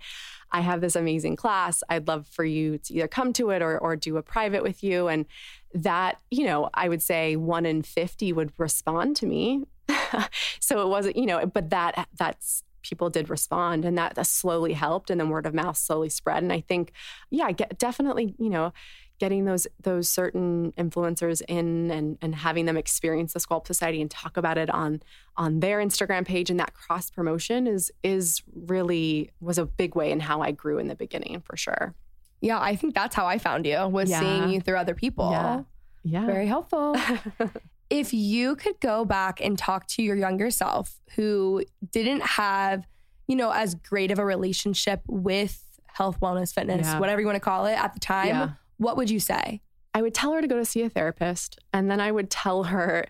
I 0.53 0.61
have 0.61 0.81
this 0.81 0.95
amazing 0.95 1.35
class. 1.35 1.83
I'd 1.89 2.07
love 2.07 2.29
for 2.29 2.45
you 2.45 2.79
to 2.79 2.95
either 2.95 3.09
come 3.09 3.33
to 3.33 3.51
it 3.51 3.61
or, 3.61 3.77
or 3.77 3.97
do 3.97 4.17
a 4.19 4.23
private 4.23 4.63
with 4.63 4.85
you. 4.85 5.09
And 5.09 5.27
that, 5.75 6.21
you 6.31 6.47
know, 6.47 6.71
I 6.73 6.89
would 6.89 7.03
say 7.03 7.35
one 7.35 7.67
in 7.67 7.83
50 7.83 8.33
would 8.33 8.53
respond 8.57 9.17
to 9.17 9.27
me. 9.27 9.65
so 10.61 10.81
it 10.81 10.89
wasn't, 10.89 11.17
you 11.17 11.27
know, 11.27 11.45
but 11.45 11.71
that, 11.71 12.09
that's, 12.17 12.63
people 12.83 13.11
did 13.11 13.31
respond 13.31 13.85
and 13.85 13.99
that, 13.99 14.15
that 14.15 14.29
slowly 14.29 14.75
helped 14.75 15.11
and 15.11 15.21
then 15.21 15.29
word 15.29 15.47
of 15.47 15.55
mouth 15.55 15.77
slowly 15.77 16.09
spread. 16.09 16.45
And 16.45 16.53
I 16.53 16.61
think, 16.61 16.93
yeah, 17.31 17.51
get, 17.51 17.77
definitely, 17.77 18.37
you 18.39 18.51
know, 18.51 18.73
getting 19.19 19.45
those 19.45 19.67
those 19.83 20.09
certain 20.09 20.73
influencers 20.79 21.41
in 21.49 21.91
and 21.91 22.19
and 22.21 22.35
having 22.35 22.65
them 22.67 22.77
experience 22.77 23.33
the 23.33 23.39
Sculpt 23.41 23.67
Society 23.67 24.01
and 24.01 24.11
talk 24.11 24.37
about 24.37 24.59
it 24.59 24.69
on 24.71 25.03
on 25.37 25.61
their 25.61 25.79
Instagram 25.79 26.25
page 26.27 26.51
and 26.51 26.59
that 26.61 26.75
cross 26.75 27.11
promotion 27.11 27.67
is 27.67 27.93
is 28.03 28.43
really 28.55 29.31
was 29.41 29.59
a 29.59 29.67
big 29.67 29.95
way 29.95 30.11
in 30.11 30.21
how 30.21 30.41
I 30.43 30.51
grew 30.51 30.79
in 30.79 30.89
the 30.89 30.97
beginning 30.97 31.41
for 31.41 31.57
sure. 31.57 31.95
Yeah, 32.41 32.61
I 32.61 32.77
think 32.77 32.95
that's 32.95 33.15
how 33.15 33.27
I 33.27 33.39
found 33.39 33.65
you 33.67 33.87
was 33.89 34.11
Yeah. 34.11 34.21
seeing 34.21 34.51
you 34.51 34.61
through 34.61 34.77
other 34.77 34.95
people. 34.95 35.31
Yeah. 35.31 35.63
Yeah. 36.03 36.27
Very 36.27 36.47
helpful. 36.47 36.95
if 37.91 38.13
you 38.13 38.57
could 38.57 38.79
go 38.81 39.05
back 39.05 39.41
and 39.41 39.57
talk 39.59 39.87
to 39.87 40.03
your 40.03 40.17
younger 40.17 40.51
self 40.51 41.01
who 41.15 41.63
didn't 41.93 42.21
have, 42.23 42.85
you 43.29 43.37
know, 43.37 43.51
as 43.51 43.75
great 43.75 44.11
of 44.11 44.19
a 44.19 44.25
relationship 44.25 45.01
with 45.07 45.63
health, 45.87 46.19
wellness, 46.21 46.53
fitness, 46.53 46.87
Yeah. 46.87 46.99
whatever 46.99 47.21
you 47.21 47.27
want 47.27 47.37
to 47.37 47.41
call 47.41 47.67
it 47.67 47.75
at 47.79 47.95
the 47.95 48.01
time. 48.01 48.57
What 48.77 48.97
would 48.97 49.11
you 49.11 49.21
say? 49.21 49.61
I 49.93 50.03
would 50.03 50.15
tell 50.15 50.33
her 50.33 50.41
to 50.41 50.49
go 50.49 50.57
to 50.57 50.65
see 50.65 50.83
a 50.83 50.91
therapist 50.91 51.59
and 51.73 51.91
then 51.91 52.01
I 52.01 52.11
would 52.11 52.31
tell 52.31 52.65
her 52.65 53.07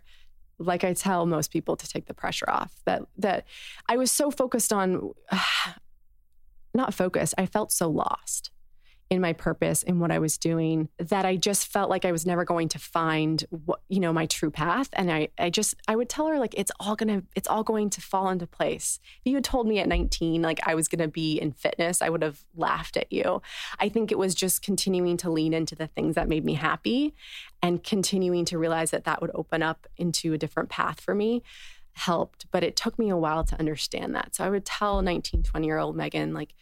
like 0.58 0.84
I 0.84 0.92
tell 0.92 1.26
most 1.26 1.50
people 1.50 1.76
to 1.76 1.88
take 1.88 2.06
the 2.06 2.14
pressure 2.14 2.48
off 2.48 2.72
that 2.84 3.02
that 3.18 3.46
I 3.88 3.96
was 3.96 4.10
so 4.10 4.30
focused 4.30 4.72
on 4.72 5.12
not 6.74 6.94
focused 6.94 7.34
I 7.38 7.46
felt 7.46 7.72
so 7.72 7.88
lost 7.88 8.50
in 9.14 9.20
my 9.20 9.32
purpose 9.32 9.82
in 9.82 10.00
what 10.00 10.10
I 10.10 10.18
was 10.18 10.36
doing 10.36 10.88
that 10.98 11.24
I 11.24 11.36
just 11.36 11.68
felt 11.68 11.88
like 11.88 12.04
I 12.04 12.12
was 12.12 12.26
never 12.26 12.44
going 12.44 12.68
to 12.70 12.78
find 12.78 13.44
what 13.50 13.80
you 13.88 14.00
know 14.00 14.12
my 14.12 14.26
true 14.26 14.50
path 14.50 14.88
and 14.92 15.10
I 15.10 15.28
I 15.38 15.50
just 15.50 15.74
I 15.88 15.96
would 15.96 16.08
tell 16.08 16.26
her 16.26 16.38
like 16.38 16.54
it's 16.56 16.72
all 16.78 16.96
to 16.96 17.22
it's 17.34 17.48
all 17.48 17.64
going 17.64 17.90
to 17.90 18.00
fall 18.00 18.28
into 18.28 18.46
place. 18.46 19.00
If 19.24 19.30
you 19.30 19.36
had 19.36 19.44
told 19.44 19.66
me 19.66 19.78
at 19.78 19.88
19 19.88 20.42
like 20.42 20.60
I 20.66 20.74
was 20.74 20.88
to 20.88 21.08
be 21.08 21.38
in 21.40 21.52
fitness, 21.52 22.02
I 22.02 22.08
would 22.08 22.22
have 22.22 22.44
laughed 22.54 22.96
at 22.96 23.12
you. 23.12 23.42
I 23.78 23.88
think 23.88 24.12
it 24.12 24.18
was 24.18 24.34
just 24.34 24.62
continuing 24.62 25.16
to 25.18 25.30
lean 25.30 25.54
into 25.54 25.74
the 25.74 25.86
things 25.86 26.14
that 26.14 26.28
made 26.28 26.44
me 26.44 26.54
happy 26.54 27.14
and 27.62 27.82
continuing 27.82 28.44
to 28.46 28.58
realize 28.58 28.90
that 28.90 29.04
that 29.04 29.20
would 29.20 29.30
open 29.34 29.62
up 29.62 29.86
into 29.96 30.32
a 30.32 30.38
different 30.38 30.68
path 30.68 31.00
for 31.00 31.14
me 31.14 31.42
helped 31.94 32.46
but 32.50 32.64
it 32.64 32.74
took 32.74 32.98
me 32.98 33.08
a 33.08 33.16
while 33.16 33.44
to 33.44 33.56
understand 33.58 34.16
that 34.16 34.34
so 34.34 34.42
i 34.42 34.50
would 34.50 34.64
tell 34.64 35.00
19 35.00 35.44
20 35.44 35.66
year 35.66 35.78
old 35.78 35.94
megan 35.96 36.34
like 36.34 36.52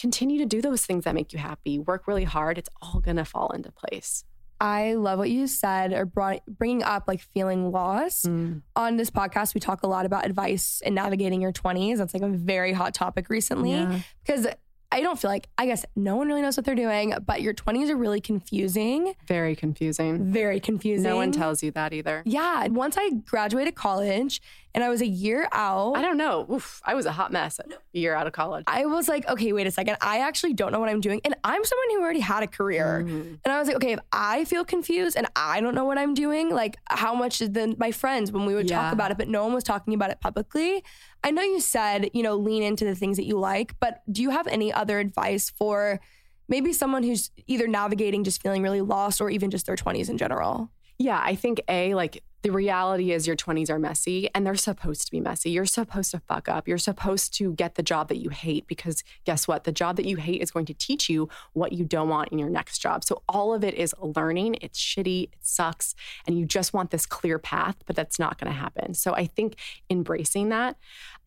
continue 0.00 0.38
to 0.38 0.46
do 0.46 0.60
those 0.62 0.84
things 0.86 1.04
that 1.04 1.14
make 1.14 1.32
you 1.32 1.38
happy 1.38 1.78
work 1.78 2.06
really 2.06 2.24
hard 2.24 2.56
it's 2.58 2.68
all 2.80 3.00
going 3.00 3.16
to 3.16 3.24
fall 3.24 3.50
into 3.50 3.70
place 3.70 4.24
I 4.62 4.92
love 4.92 5.18
what 5.18 5.30
you 5.30 5.46
said 5.46 5.94
or 5.94 6.04
brought, 6.04 6.44
bringing 6.46 6.82
up 6.82 7.04
like 7.08 7.22
feeling 7.22 7.70
lost. 7.72 8.26
Mm. 8.26 8.60
On 8.76 8.98
this 8.98 9.08
podcast, 9.10 9.54
we 9.54 9.60
talk 9.60 9.82
a 9.82 9.86
lot 9.86 10.04
about 10.04 10.26
advice 10.26 10.82
in 10.84 10.92
navigating 10.92 11.40
your 11.40 11.50
20s. 11.50 11.96
That's 11.96 12.12
like 12.12 12.22
a 12.22 12.28
very 12.28 12.74
hot 12.74 12.92
topic 12.92 13.30
recently 13.30 13.70
Yeah. 13.70 14.00
because 14.22 14.46
I 14.92 15.00
don't 15.00 15.18
feel 15.18 15.30
like, 15.30 15.48
I 15.56 15.64
guess 15.64 15.86
no 15.96 16.16
one 16.16 16.26
really 16.28 16.42
knows 16.42 16.58
what 16.58 16.66
they're 16.66 16.74
doing, 16.74 17.14
but 17.24 17.40
your 17.40 17.54
20s 17.54 17.88
are 17.88 17.96
really 17.96 18.20
confusing, 18.20 19.14
very 19.26 19.56
confusing 19.56 20.30
very 20.30 20.60
confusing. 20.60 21.04
no 21.08 21.16
one 21.16 21.32
tells 21.32 21.62
you 21.62 21.70
that 21.70 21.94
either 21.94 22.22
Yeah. 22.26 22.66
Once 22.66 22.96
I 22.98 23.12
graduated 23.24 23.76
college 23.76 24.42
and 24.74 24.84
I 24.84 24.88
was 24.88 25.00
a 25.00 25.06
year 25.06 25.48
out, 25.52 25.96
i 25.96 26.02
don't 26.02 26.16
know 26.16 26.46
Oof, 26.52 26.80
i 26.84 26.94
was 26.94 27.06
a 27.06 27.12
hot 27.12 27.32
mess 27.32 27.58
a 27.58 27.64
year 27.98 28.14
out 28.14 28.26
of 28.26 28.32
college 28.32 28.64
I 28.66 28.86
was 28.86 29.08
like, 29.08 29.28
okay, 29.28 29.52
wait 29.52 29.66
a 29.66 29.70
second. 29.70 29.96
I 30.00 30.20
actually 30.20 30.54
don't 30.54 30.70
know 30.72 30.78
what 30.80 30.88
I'm 30.88 31.00
doing. 31.00 31.20
And 31.24 31.34
I'm 31.42 31.64
someone 31.64 31.90
who 31.90 32.00
already 32.02 32.20
had 32.20 32.42
a 32.42 32.46
career. 32.46 33.02
Mm-hmm. 33.04 33.34
And 33.44 33.52
I 33.52 33.58
was 33.58 33.66
like, 33.66 33.76
okay, 33.76 33.92
if 33.92 34.00
I 34.12 34.44
feel 34.44 34.64
confused 34.64 35.16
and 35.16 35.26
I 35.34 35.60
don't 35.60 35.74
know 35.74 35.84
what 35.84 35.98
I'm 35.98 36.14
doing, 36.14 36.50
like 36.50 36.76
how 36.86 37.14
much 37.14 37.40
is 37.40 37.50
then 37.50 37.74
my 37.78 37.90
friends 37.90 38.30
when 38.32 38.44
we 38.46 38.54
would 38.54 38.68
Yeah. 38.70 38.80
talk 38.80 38.92
about 38.92 39.10
it, 39.10 39.18
but 39.18 39.28
no 39.28 39.42
one 39.44 39.54
was 39.54 39.64
talking 39.64 39.92
about 39.94 40.10
it 40.10 40.20
publicly. 40.20 40.84
I 41.24 41.30
know 41.32 41.42
you 41.42 41.60
said, 41.60 42.10
you 42.14 42.22
know, 42.22 42.36
lean 42.36 42.62
into 42.62 42.84
the 42.84 42.94
things 42.94 43.16
that 43.16 43.24
you 43.26 43.38
like, 43.38 43.74
but 43.80 44.02
do 44.10 44.22
you 44.22 44.30
have 44.30 44.46
any 44.46 44.72
other 44.72 44.98
advice 45.00 45.50
for 45.50 46.00
maybe 46.48 46.72
someone 46.72 47.02
who's 47.02 47.30
either 47.46 47.66
navigating 47.66 48.22
just 48.24 48.40
feeling 48.42 48.62
really 48.62 48.80
lost 48.80 49.20
or 49.20 49.30
even 49.30 49.50
just 49.50 49.66
their 49.66 49.76
20s 49.76 50.08
in 50.08 50.16
general? 50.18 50.70
Yeah, 51.00 51.18
I 51.18 51.34
think 51.34 51.62
A, 51.66 51.94
like 51.94 52.22
the 52.42 52.52
reality 52.52 53.12
is 53.12 53.26
your 53.26 53.34
20s 53.34 53.70
are 53.70 53.78
messy 53.78 54.28
and 54.34 54.46
they're 54.46 54.54
supposed 54.54 55.06
to 55.06 55.10
be 55.10 55.18
messy. 55.18 55.48
You're 55.48 55.64
supposed 55.64 56.10
to 56.10 56.20
fuck 56.20 56.46
up. 56.46 56.68
You're 56.68 56.76
supposed 56.76 57.32
to 57.38 57.54
get 57.54 57.76
the 57.76 57.82
job 57.82 58.08
that 58.08 58.18
you 58.18 58.28
hate 58.28 58.66
because 58.66 59.02
guess 59.24 59.48
what? 59.48 59.64
The 59.64 59.72
job 59.72 59.96
that 59.96 60.04
you 60.04 60.16
hate 60.16 60.42
is 60.42 60.50
going 60.50 60.66
to 60.66 60.74
teach 60.74 61.08
you 61.08 61.30
what 61.54 61.72
you 61.72 61.86
don't 61.86 62.10
want 62.10 62.28
in 62.32 62.38
your 62.38 62.50
next 62.50 62.80
job. 62.80 63.02
So 63.02 63.22
all 63.30 63.54
of 63.54 63.64
it 63.64 63.72
is 63.72 63.94
learning. 63.98 64.58
It's 64.60 64.78
shitty, 64.78 65.24
it 65.24 65.38
sucks, 65.40 65.94
and 66.26 66.38
you 66.38 66.44
just 66.44 66.74
want 66.74 66.90
this 66.90 67.06
clear 67.06 67.38
path, 67.38 67.76
but 67.86 67.96
that's 67.96 68.18
not 68.18 68.38
going 68.38 68.52
to 68.52 68.58
happen. 68.58 68.92
So 68.92 69.14
I 69.14 69.24
think 69.24 69.56
embracing 69.88 70.50
that 70.50 70.76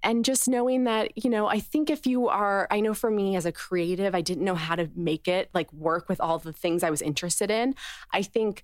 and 0.04 0.24
just 0.24 0.48
knowing 0.48 0.84
that, 0.84 1.18
you 1.18 1.32
know, 1.32 1.48
I 1.48 1.60
think 1.60 1.90
if 1.90 2.06
you 2.06 2.28
are, 2.28 2.68
I 2.70 2.80
know 2.80 2.94
for 2.94 3.10
me 3.10 3.36
as 3.36 3.48
a 3.48 3.52
creative, 3.52 4.14
I 4.14 4.22
didn't 4.22 4.46
know 4.46 4.54
how 4.54 4.76
to 4.76 4.92
make 4.96 5.28
it 5.28 5.50
like 5.52 5.74
work 5.74 6.10
with 6.10 6.22
all 6.22 6.38
the 6.38 6.54
things 6.54 6.84
I 6.84 6.92
was 6.92 7.02
interested 7.02 7.50
in. 7.50 7.74
I 8.12 8.22
think 8.22 8.62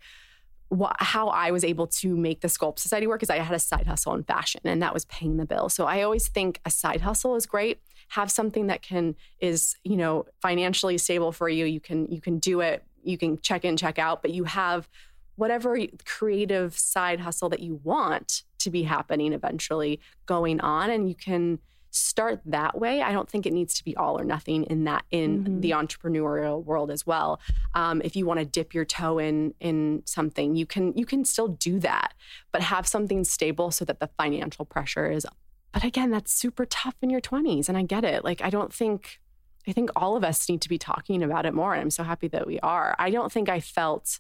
wha 0.70 0.94
how 1.00 1.30
I 1.30 1.52
was 1.52 1.64
able 1.64 1.88
to 1.88 2.16
make 2.16 2.42
the 2.42 2.48
Sculpt 2.48 2.80
Society 2.80 3.08
work 3.08 3.24
is 3.24 3.30
I 3.30 3.38
had 3.38 3.56
a 3.56 3.60
side 3.60 3.88
hustle 3.88 4.14
in 4.14 4.24
fashion 4.24 4.62
and 4.64 4.82
that 4.82 4.94
was 4.94 5.06
paying 5.06 5.38
the 5.38 5.46
bill. 5.46 5.70
So 5.70 5.86
I 5.86 6.02
always 6.04 6.28
think 6.28 6.60
a 6.66 6.70
side 6.70 7.02
hustle 7.02 7.36
is 7.36 7.46
great. 7.46 7.82
Have 8.10 8.32
something 8.32 8.68
that 8.68 8.82
can 8.82 9.16
is, 9.40 9.76
you 9.84 9.98
know, 9.98 10.26
financially 10.42 10.98
stable 10.98 11.32
for 11.32 11.50
you. 11.50 11.66
You 11.66 11.80
can 11.80 12.08
you 12.12 12.22
can 12.22 12.40
do 12.40 12.62
it. 12.62 12.84
You 13.04 13.18
can 13.18 13.40
check 13.40 13.66
in, 13.66 13.78
check 13.78 13.98
out, 13.98 14.22
but 14.22 14.32
you 14.32 14.44
have 14.44 14.90
whatever 15.36 15.78
creative 16.06 16.78
side 16.78 17.22
hustle 17.22 17.48
that 17.50 17.62
you 17.62 17.80
want 17.84 18.44
to 18.60 18.70
be 18.70 18.84
happening 18.84 19.32
eventually 19.32 20.02
going 20.26 20.60
on 20.60 20.90
and 20.90 21.08
you 21.08 21.16
can 21.16 21.60
start 21.92 22.40
that 22.46 22.80
way 22.80 23.02
i 23.02 23.12
don't 23.12 23.30
think 23.30 23.46
it 23.46 23.54
needs 23.54 23.74
to 23.74 23.84
be 23.84 23.96
all 23.96 24.20
or 24.20 24.24
nothing 24.24 24.64
in 24.66 24.84
that 24.84 25.04
in 25.12 25.62
the 25.62 25.72
entrepreneurial 25.72 26.64
world 26.64 26.92
as 26.92 27.06
well. 27.06 27.40
Um, 27.74 28.02
if 28.04 28.16
you 28.16 28.26
want 28.26 28.40
to 28.40 28.46
dip 28.46 28.74
your 28.74 28.86
toe 28.86 29.18
in 29.18 29.54
in 29.60 30.04
something 30.06 30.56
you 30.56 30.66
can 30.66 30.94
you 30.96 31.06
can 31.06 31.26
still 31.26 31.48
do 31.48 31.80
that 31.80 32.14
but 32.52 32.62
have 32.62 32.88
something 32.88 33.24
stable 33.24 33.72
so 33.72 33.86
that 33.86 34.00
the 34.00 34.10
financial 34.18 34.66
pressure 34.66 35.10
is 35.10 35.26
but 35.72 35.84
again 35.84 36.12
that's 36.12 36.32
super 36.32 36.66
tough 36.66 36.96
in 37.02 37.10
your 37.10 37.22
20s 37.22 37.70
and 37.70 37.78
i 37.78 37.84
get 37.84 38.04
it. 38.04 38.24
Like 38.24 38.42
i 38.42 38.50
don't 38.50 38.74
think 38.74 39.20
i 39.68 39.72
think 39.72 39.90
all 39.96 40.16
of 40.16 40.24
us 40.24 40.48
need 40.48 40.62
to 40.62 40.70
be 40.70 40.78
talking 40.78 41.24
about 41.24 41.46
it 41.46 41.54
more 41.54 41.74
and 41.74 41.82
i'm 41.82 41.92
so 41.92 42.04
happy 42.04 42.28
that 42.30 42.46
we 42.46 42.60
are. 42.60 42.96
I 43.00 43.10
don't 43.10 43.32
think 43.32 43.50
i 43.50 43.60
felt 43.60 44.20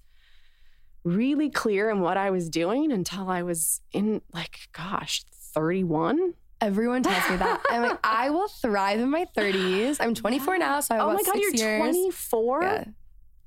really 1.03 1.49
clear 1.49 1.89
in 1.89 2.01
what 2.01 2.17
I 2.17 2.29
was 2.29 2.49
doing 2.49 2.91
until 2.91 3.29
I 3.29 3.41
was 3.41 3.81
in 3.91 4.21
like, 4.33 4.69
gosh, 4.73 5.23
31. 5.31 6.33
Everyone 6.61 7.03
tells 7.03 7.29
me 7.29 7.37
that. 7.37 7.61
I'm 7.69 7.81
like, 7.83 7.99
I 8.03 8.29
will 8.31 8.47
thrive 8.49 8.99
in 8.99 9.09
my 9.09 9.25
30s. 9.37 9.97
I'm 9.99 10.13
24 10.13 10.57
now, 10.57 10.79
so 10.81 10.95
I 10.95 10.97
have 10.97 11.07
Oh 11.07 11.13
my 11.13 11.23
God, 11.23 11.35
six 11.35 11.61
you're 11.61 11.69
years. 11.77 11.79
24? 11.95 12.63
Yeah. 12.63 12.83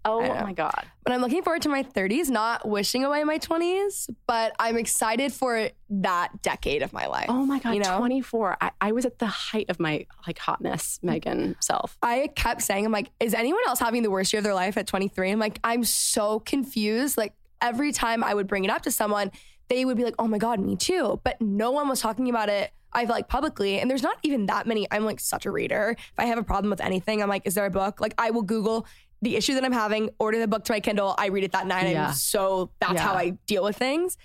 Oh 0.04 0.20
my 0.20 0.52
God. 0.52 0.84
But 1.04 1.12
I'm 1.12 1.20
looking 1.20 1.44
forward 1.44 1.62
to 1.62 1.68
my 1.68 1.84
30s, 1.84 2.28
not 2.28 2.66
wishing 2.68 3.04
away 3.04 3.22
my 3.22 3.38
20s, 3.38 4.10
but 4.26 4.52
I'm 4.58 4.76
excited 4.76 5.32
for 5.32 5.68
that 5.90 6.42
decade 6.42 6.82
of 6.82 6.92
my 6.92 7.06
life. 7.06 7.26
Oh 7.28 7.46
my 7.46 7.60
God, 7.60 7.74
You 7.74 7.80
know? 7.80 7.98
24. 7.98 8.56
I, 8.60 8.70
I 8.80 8.92
was 8.92 9.04
at 9.04 9.20
the 9.20 9.26
height 9.26 9.66
of 9.70 9.78
my 9.78 10.06
like 10.26 10.38
hotness, 10.38 10.98
Megan 11.04 11.54
self. 11.60 11.96
I 12.02 12.30
kept 12.34 12.62
saying, 12.62 12.84
I'm 12.84 12.90
like, 12.90 13.10
is 13.20 13.32
anyone 13.32 13.60
else 13.68 13.78
having 13.78 14.02
the 14.02 14.10
worst 14.10 14.32
year 14.32 14.38
of 14.38 14.44
their 14.44 14.54
life 14.54 14.76
at 14.76 14.88
23? 14.88 15.30
I'm 15.30 15.38
like, 15.38 15.60
I'm 15.62 15.84
so 15.84 16.40
confused. 16.40 17.16
Like 17.16 17.34
every 17.60 17.92
time 17.92 18.24
I 18.24 18.34
would 18.34 18.48
bring 18.48 18.64
it 18.64 18.70
up 18.72 18.82
to 18.82 18.90
someone, 18.90 19.30
they 19.68 19.84
would 19.84 19.96
be 19.96 20.02
like, 20.04 20.16
oh 20.18 20.26
my 20.26 20.38
God, 20.38 20.58
me 20.58 20.74
too. 20.74 21.20
But 21.22 21.40
no 21.40 21.70
one 21.70 21.88
was 21.88 22.00
talking 22.00 22.28
about 22.28 22.48
it 22.48 22.72
I 22.92 23.06
feel 23.06 23.14
like 23.14 23.28
publicly, 23.28 23.78
and 23.80 23.90
there's 23.90 24.02
not 24.02 24.18
even 24.22 24.46
that 24.46 24.66
many. 24.66 24.86
I'm 24.90 25.04
like 25.04 25.20
such 25.20 25.46
a 25.46 25.50
reader. 25.50 25.94
If 25.98 26.12
I 26.18 26.26
have 26.26 26.38
a 26.38 26.42
problem 26.42 26.70
with 26.70 26.80
anything, 26.80 27.22
I'm 27.22 27.28
like, 27.28 27.46
is 27.46 27.54
there 27.54 27.66
a 27.66 27.70
book? 27.70 28.00
Like 28.00 28.14
I 28.18 28.30
will 28.30 28.42
Google 28.42 28.86
the 29.22 29.36
issue 29.36 29.54
that 29.54 29.64
I'm 29.64 29.72
having, 29.72 30.10
order 30.18 30.38
the 30.40 30.48
book 30.48 30.64
to 30.64 30.72
my 30.72 30.80
Kindle. 30.80 31.14
I 31.16 31.26
read 31.26 31.44
it 31.44 31.52
that 31.52 31.66
night. 31.66 31.90
Yeah. 31.92 32.08
I'm 32.08 32.12
so 32.14 32.70
that's 32.80 32.94
Yeah. 32.94 33.02
how 33.02 33.14
I 33.14 33.30
deal 33.46 33.62
with 33.64 33.76
things. 33.76 34.16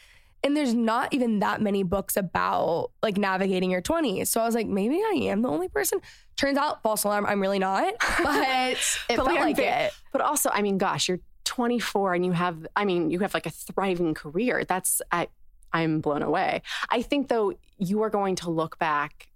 And 0.44 0.56
there's 0.56 0.74
not 0.74 1.14
even 1.14 1.40
that 1.40 1.62
many 1.62 1.84
books 1.84 2.16
about 2.18 2.92
like 3.04 3.18
navigating 3.18 3.70
your 3.72 3.82
20s. 3.82 4.28
So 4.28 4.40
I 4.42 4.46
was 4.46 4.56
like, 4.56 4.68
maybe 4.68 4.96
I 4.96 5.14
am 5.26 5.42
the 5.42 5.50
only 5.50 5.68
person. 5.68 6.00
Turns 6.36 6.58
out, 6.58 6.84
false 6.84 7.04
alarm, 7.04 7.26
I'm 7.26 7.42
really 7.42 7.60
not. 7.60 7.94
But 8.24 8.72
it 8.72 8.78
felt 9.16 9.28
like, 9.28 9.58
it. 9.60 9.94
But 10.12 10.22
also, 10.22 10.50
I 10.54 10.62
mean, 10.62 10.78
gosh, 10.78 11.10
you're 11.10 11.20
24 11.46 12.14
and 12.14 12.26
you 12.26 12.32
have, 12.34 12.68
I 12.76 12.86
mean, 12.86 13.10
you 13.10 13.20
have 13.20 13.34
like 13.34 13.46
a 13.46 13.50
thriving 13.50 14.14
career. 14.14 14.64
That's, 14.64 15.02
I, 15.12 15.28
I'm 15.74 16.00
blown 16.00 16.22
away. 16.22 16.62
I 16.90 17.02
think 17.02 17.28
though, 17.28 17.54
you 17.78 18.02
are 18.02 18.10
going 18.10 18.36
to 18.38 18.50
look 18.50 18.80
back 18.80 19.30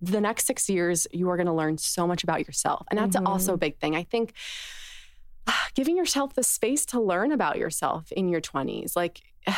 the 0.00 0.20
next 0.20 0.46
six 0.46 0.70
years, 0.70 1.06
you 1.12 1.28
are 1.28 1.36
going 1.36 1.46
to 1.46 1.52
learn 1.52 1.76
so 1.76 2.06
much 2.06 2.24
about 2.24 2.46
yourself. 2.46 2.86
And 2.90 2.98
that's 2.98 3.16
also 3.16 3.52
a 3.52 3.54
mm-hmm. 3.54 3.60
big 3.60 3.78
thing. 3.78 3.94
I 3.94 4.04
think 4.04 4.32
giving 5.74 5.96
yourself 5.96 6.34
the 6.34 6.42
space 6.42 6.86
to 6.86 7.00
learn 7.00 7.32
about 7.32 7.58
yourself 7.58 8.10
in 8.12 8.28
your 8.28 8.40
20s, 8.40 8.96
like, 8.96 9.20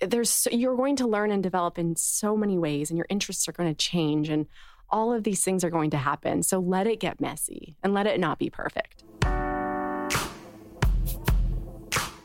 there's 0.00 0.46
you're 0.50 0.76
going 0.76 0.96
to 0.96 1.06
learn 1.06 1.30
and 1.30 1.42
develop 1.42 1.78
in 1.78 1.96
so 1.96 2.36
many 2.36 2.58
ways 2.58 2.90
and 2.90 2.98
your 2.98 3.06
interests 3.08 3.48
are 3.48 3.52
going 3.52 3.68
to 3.68 3.74
change 3.74 4.28
and 4.28 4.46
all 4.90 5.12
of 5.12 5.22
these 5.22 5.42
things 5.42 5.62
are 5.62 5.70
going 5.70 5.88
to 5.88 5.96
happen 5.96 6.42
so 6.42 6.58
let 6.58 6.88
it 6.88 6.98
get 6.98 7.20
messy 7.20 7.76
and 7.82 7.94
let 7.94 8.06
it 8.06 8.18
not 8.18 8.38
be 8.38 8.50
perfect 8.50 9.04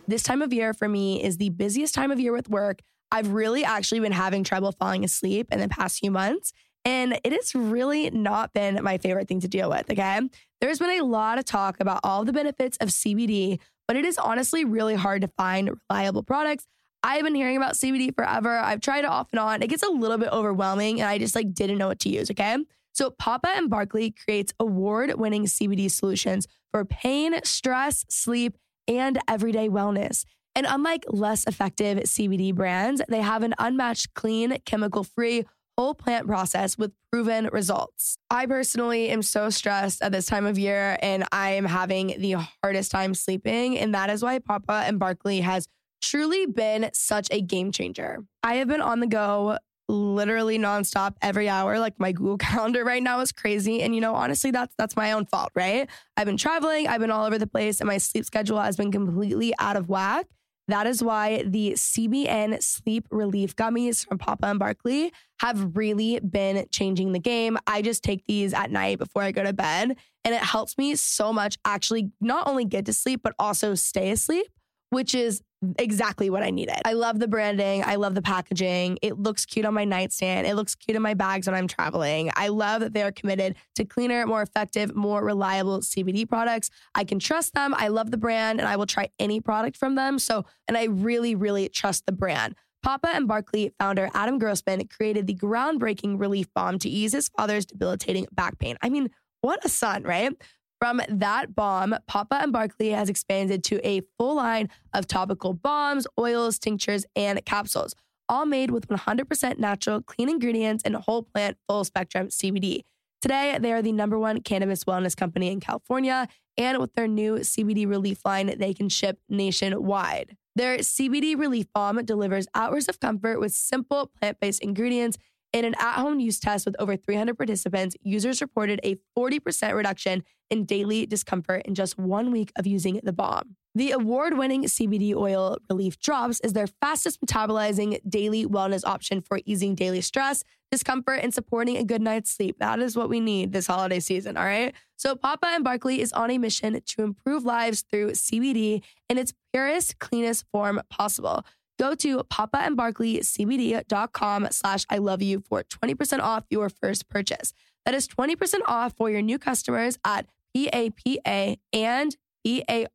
this 0.09 0.23
time 0.23 0.41
of 0.41 0.51
year 0.51 0.73
for 0.73 0.89
me 0.89 1.23
is 1.23 1.37
the 1.37 1.49
busiest 1.49 1.93
time 1.93 2.09
of 2.09 2.19
year 2.19 2.33
with 2.33 2.49
work. 2.49 2.81
I've 3.11 3.31
really 3.31 3.63
actually 3.63 3.99
been 4.01 4.11
having 4.11 4.43
trouble 4.43 4.71
falling 4.71 5.03
asleep 5.03 5.47
in 5.51 5.59
the 5.59 5.67
past 5.67 5.99
few 5.99 6.11
months. 6.11 6.53
And 6.85 7.19
it 7.23 7.33
has 7.33 7.53
really 7.53 8.09
not 8.09 8.53
been 8.53 8.81
my 8.83 8.97
favorite 8.97 9.27
thing 9.27 9.41
to 9.41 9.47
deal 9.47 9.69
with. 9.69 9.89
Okay. 9.91 10.21
There's 10.61 10.79
been 10.79 10.99
a 10.99 11.03
lot 11.03 11.37
of 11.37 11.45
talk 11.45 11.79
about 11.79 11.99
all 12.03 12.23
the 12.23 12.33
benefits 12.33 12.77
of 12.77 12.89
CBD, 12.89 13.59
but 13.87 13.97
it 13.97 14.05
is 14.05 14.17
honestly 14.17 14.63
really 14.63 14.95
hard 14.95 15.21
to 15.21 15.27
find 15.27 15.71
reliable 15.89 16.23
products. 16.23 16.65
I've 17.03 17.23
been 17.23 17.35
hearing 17.35 17.57
about 17.57 17.73
CBD 17.73 18.15
forever. 18.15 18.57
I've 18.57 18.81
tried 18.81 18.99
it 18.99 19.09
off 19.09 19.27
and 19.31 19.39
on. 19.39 19.61
It 19.61 19.67
gets 19.67 19.83
a 19.83 19.89
little 19.89 20.17
bit 20.17 20.29
overwhelming 20.31 21.01
and 21.01 21.09
I 21.09 21.17
just 21.17 21.35
like 21.35 21.53
didn't 21.53 21.77
know 21.77 21.87
what 21.87 21.99
to 21.99 22.09
use. 22.09 22.31
Okay. 22.31 22.57
So 22.93 23.11
Papa 23.11 23.49
and 23.55 23.69
Barkley 23.69 24.11
creates 24.11 24.53
award-winning 24.59 25.45
CBD 25.45 25.91
solutions 25.91 26.47
for 26.71 26.83
pain, 26.85 27.39
stress, 27.43 28.05
sleep, 28.09 28.57
and 28.87 29.19
everyday 29.27 29.69
wellness. 29.69 30.25
And 30.55 30.65
unlike 30.69 31.05
less 31.07 31.45
effective 31.47 31.99
CBD 31.99 32.53
brands, 32.53 33.01
they 33.07 33.21
have 33.21 33.43
an 33.43 33.53
unmatched, 33.59 34.13
clean, 34.13 34.57
chemical 34.65 35.03
free, 35.03 35.45
whole 35.77 35.93
plant 35.93 36.27
process 36.27 36.77
with 36.77 36.91
proven 37.11 37.49
results. 37.53 38.17
I 38.29 38.45
personally 38.45 39.09
am 39.09 39.21
so 39.21 39.49
stressed 39.49 40.01
at 40.01 40.11
this 40.11 40.25
time 40.25 40.45
of 40.45 40.59
year 40.59 40.97
and 41.01 41.23
I 41.31 41.51
am 41.51 41.63
having 41.63 42.15
the 42.19 42.45
hardest 42.61 42.91
time 42.91 43.13
sleeping. 43.13 43.77
And 43.77 43.95
that 43.95 44.09
is 44.09 44.21
why 44.21 44.39
Papa 44.39 44.83
and 44.85 44.99
Barkley 44.99 45.39
has 45.39 45.67
truly 46.01 46.45
been 46.45 46.89
such 46.93 47.29
a 47.31 47.41
game 47.41 47.71
changer. 47.71 48.17
I 48.43 48.55
have 48.55 48.67
been 48.67 48.81
on 48.81 48.99
the 48.99 49.07
go 49.07 49.57
literally 49.87 50.59
nonstop 50.59 51.15
every 51.21 51.49
hour. 51.49 51.79
Like 51.79 51.99
my 51.99 52.11
Google 52.11 52.37
Calendar 52.39 52.83
right 52.83 53.01
now 53.01 53.19
is 53.21 53.31
crazy. 53.31 53.81
And 53.81 53.95
you 53.95 54.01
know, 54.01 54.15
honestly, 54.15 54.51
that's 54.51 54.73
that's 54.77 54.95
my 54.95 55.11
own 55.13 55.25
fault, 55.25 55.51
right? 55.55 55.89
I've 56.15 56.25
been 56.25 56.37
traveling, 56.37 56.87
I've 56.87 57.01
been 57.01 57.11
all 57.11 57.25
over 57.25 57.37
the 57.37 57.47
place, 57.47 57.79
and 57.79 57.87
my 57.87 57.97
sleep 57.97 58.25
schedule 58.25 58.59
has 58.59 58.77
been 58.77 58.91
completely 58.91 59.53
out 59.59 59.75
of 59.75 59.89
whack. 59.89 60.27
That 60.69 60.85
is 60.85 61.03
why 61.03 61.43
the 61.47 61.71
CBN 61.71 62.61
sleep 62.61 63.07
relief 63.09 63.55
gummies 63.55 64.05
from 64.05 64.19
Papa 64.19 64.45
and 64.45 64.59
Barkley 64.59 65.11
have 65.41 65.75
really 65.75 66.19
been 66.19 66.67
changing 66.69 67.11
the 67.11 67.19
game. 67.19 67.57
I 67.65 67.81
just 67.81 68.03
take 68.03 68.23
these 68.27 68.53
at 68.53 68.69
night 68.69 68.99
before 68.99 69.23
I 69.23 69.31
go 69.31 69.41
to 69.41 69.51
bed, 69.51 69.97
and 70.23 70.35
it 70.35 70.41
helps 70.41 70.77
me 70.77 70.95
so 70.95 71.33
much 71.33 71.57
actually 71.65 72.11
not 72.21 72.47
only 72.47 72.65
get 72.65 72.85
to 72.85 72.93
sleep, 72.93 73.21
but 73.23 73.33
also 73.39 73.73
stay 73.73 74.11
asleep, 74.11 74.45
which 74.91 75.15
is 75.15 75.41
exactly 75.77 76.29
what 76.29 76.43
I 76.43 76.49
needed. 76.49 76.81
I 76.85 76.93
love 76.93 77.19
the 77.19 77.27
branding. 77.27 77.83
I 77.85 77.95
love 77.95 78.15
the 78.15 78.21
packaging. 78.21 78.97
It 79.01 79.19
looks 79.19 79.45
cute 79.45 79.65
on 79.65 79.73
my 79.73 79.85
nightstand. 79.85 80.47
It 80.47 80.55
looks 80.55 80.75
cute 80.75 80.95
in 80.95 81.01
my 81.01 81.13
bags 81.13 81.47
when 81.47 81.55
I'm 81.55 81.67
traveling. 81.67 82.31
I 82.35 82.47
love 82.47 82.81
that 82.81 82.93
they 82.93 83.03
are 83.03 83.11
committed 83.11 83.55
to 83.75 83.85
cleaner, 83.85 84.25
more 84.25 84.41
effective, 84.41 84.95
more 84.95 85.23
reliable 85.23 85.79
CBD 85.81 86.27
products. 86.27 86.69
I 86.95 87.03
can 87.03 87.19
trust 87.19 87.53
them. 87.53 87.73
I 87.77 87.89
love 87.89 88.11
the 88.11 88.17
brand 88.17 88.59
and 88.59 88.67
I 88.67 88.77
will 88.77 88.85
try 88.85 89.09
any 89.19 89.41
product 89.41 89.75
from 89.75 89.95
them. 89.95 90.19
So, 90.19 90.45
and 90.67 90.77
I 90.77 90.85
really, 90.85 91.35
really 91.35 91.67
trust 91.69 92.05
the 92.05 92.11
brand. 92.11 92.55
Papa 92.81 93.09
and 93.13 93.27
Barkley 93.27 93.73
founder 93.77 94.09
Adam 94.13 94.39
Grossman 94.39 94.87
created 94.87 95.27
the 95.27 95.35
groundbreaking 95.35 96.19
relief 96.19 96.47
balm 96.53 96.79
to 96.79 96.89
ease 96.89 97.11
his 97.11 97.27
father's 97.27 97.65
debilitating 97.65 98.25
back 98.31 98.57
pain. 98.57 98.77
I 98.81 98.87
mean, 98.87 99.09
what 99.41 99.63
a 99.65 99.69
son, 99.69 100.03
right? 100.03 100.33
From 100.79 101.01
that 101.09 101.55
balm, 101.55 101.93
Papa 102.07 102.39
and 102.41 102.53
Barkley 102.53 102.91
has 102.91 103.09
expanded 103.09 103.65
to 103.65 103.85
a 103.85 104.01
full 104.17 104.35
line 104.35 104.69
of 104.93 105.07
topical 105.07 105.53
balms, 105.53 106.07
oils, 106.17 106.57
tinctures, 106.57 107.05
and 107.17 107.43
capsules, 107.45 107.95
all 108.29 108.45
made 108.45 108.71
with 108.71 108.87
100% 108.87 109.59
natural, 109.59 110.01
clean 110.01 110.29
ingredients 110.29 110.81
and 110.85 110.95
whole 110.95 111.23
plant, 111.23 111.57
full 111.67 111.83
spectrum 111.83 112.29
CBD. 112.29 112.83
Today, 113.21 113.57
they 113.59 113.73
are 113.73 113.81
the 113.81 113.91
number 113.91 114.17
one 114.17 114.39
cannabis 114.39 114.85
wellness 114.85 115.17
company 115.17 115.51
in 115.51 115.59
California, 115.59 116.29
and 116.57 116.77
with 116.77 116.93
their 116.93 117.07
new 117.07 117.35
CBD 117.39 117.85
relief 117.85 118.23
line, 118.23 118.57
they 118.57 118.73
can 118.73 118.87
ship 118.87 119.19
nationwide. 119.27 120.37
Their 120.55 120.77
CBD 120.77 121.37
relief 121.37 121.65
balm 121.73 122.03
delivers 122.05 122.47
hours 122.55 122.87
of 122.87 123.01
comfort 123.01 123.41
with 123.41 123.51
simple 123.51 124.07
plant 124.07 124.39
based 124.39 124.61
ingredients. 124.61 125.17
In 125.51 125.65
an 125.65 125.73
at 125.79 125.95
home 125.95 126.19
use 126.19 126.39
test 126.39 126.65
with 126.65 126.75
over 126.77 126.95
300 126.95 127.35
participants, 127.35 127.95
users 128.01 128.39
reported 128.39 128.79
a 128.83 128.97
40% 129.17 129.73
reduction 129.73 130.23
in 130.51 130.65
daily 130.65 131.07
discomfort 131.07 131.63
in 131.65 131.73
just 131.73 131.97
one 131.97 132.31
week 132.31 132.51
of 132.55 132.67
using 132.67 132.99
the 133.03 133.13
balm. 133.13 133.55
The 133.75 133.91
award 133.91 134.37
winning 134.37 134.63
CBD 134.65 135.15
oil 135.15 135.57
relief 135.69 135.99
drops 135.99 136.39
is 136.41 136.53
their 136.53 136.67
fastest 136.67 137.21
metabolizing 137.21 137.99
daily 138.07 138.45
wellness 138.45 138.83
option 138.85 139.21
for 139.21 139.39
easing 139.45 139.73
daily 139.73 140.01
stress, 140.01 140.43
discomfort, 140.71 141.19
and 141.21 141.33
supporting 141.33 141.77
a 141.77 141.83
good 141.83 142.01
night's 142.01 142.31
sleep. 142.31 142.57
That 142.59 142.79
is 142.79 142.95
what 142.95 143.09
we 143.09 143.19
need 143.19 143.51
this 143.51 143.67
holiday 143.67 143.99
season, 143.99 144.37
all 144.37 144.43
right? 144.43 144.73
So, 144.97 145.15
Papa 145.15 145.47
and 145.47 145.63
Barkley 145.63 146.01
is 146.01 146.11
on 146.13 146.29
a 146.31 146.37
mission 146.37 146.79
to 146.83 147.01
improve 147.03 147.45
lives 147.45 147.83
through 147.89 148.11
CBD 148.11 148.83
in 149.07 149.17
its 149.17 149.33
purest, 149.53 149.99
cleanest 149.99 150.45
form 150.51 150.81
possible. 150.89 151.45
Go 151.79 151.95
to 151.95 152.17
papaandbarkleycbd.com 152.25 154.47
slash 154.51 154.85
I 154.89 154.97
love 154.97 155.21
you 155.21 155.41
for 155.47 155.63
20% 155.63 156.19
off 156.19 156.43
your 156.49 156.67
first 156.69 157.07
purchase. 157.07 157.53
That 157.85 157.95
is 157.95 158.05
20% 158.07 158.59
off 158.67 158.93
for 158.97 159.09
your 159.09 159.21
new 159.21 159.39
customers 159.39 159.97
at 160.03 160.25
P-A-P-A 160.53 161.57
and 161.71 162.17
B-A-R-K-L-E-Y 162.43 162.89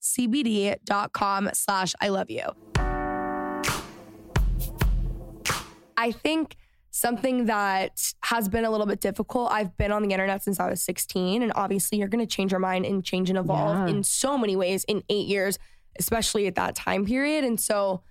CBD.com 0.00 1.50
slash 1.52 1.94
I 2.00 2.08
love 2.08 2.30
you. 2.30 2.44
I 5.96 6.12
think 6.12 6.56
something 6.90 7.46
that 7.46 8.12
has 8.22 8.48
been 8.48 8.64
a 8.64 8.70
little 8.70 8.86
bit 8.86 9.00
difficult. 9.00 9.50
I've 9.50 9.76
been 9.76 9.90
on 9.90 10.02
the 10.02 10.10
internet 10.12 10.42
since 10.42 10.60
I 10.60 10.70
was 10.70 10.80
16, 10.82 11.42
and 11.42 11.52
obviously 11.56 11.98
you're 11.98 12.08
going 12.08 12.24
to 12.26 12.32
change 12.32 12.52
your 12.52 12.60
mind 12.60 12.86
and 12.86 13.04
change 13.04 13.28
and 13.28 13.38
evolve 13.38 13.88
Yeah. 13.88 13.94
in 13.94 14.04
so 14.04 14.38
many 14.38 14.54
ways 14.56 14.84
in 14.84 15.02
eight 15.08 15.26
years, 15.26 15.58
especially 15.98 16.46
at 16.46 16.54
that 16.56 16.74
time 16.74 17.04
period. 17.06 17.44
And 17.44 17.58
so, 17.60 18.02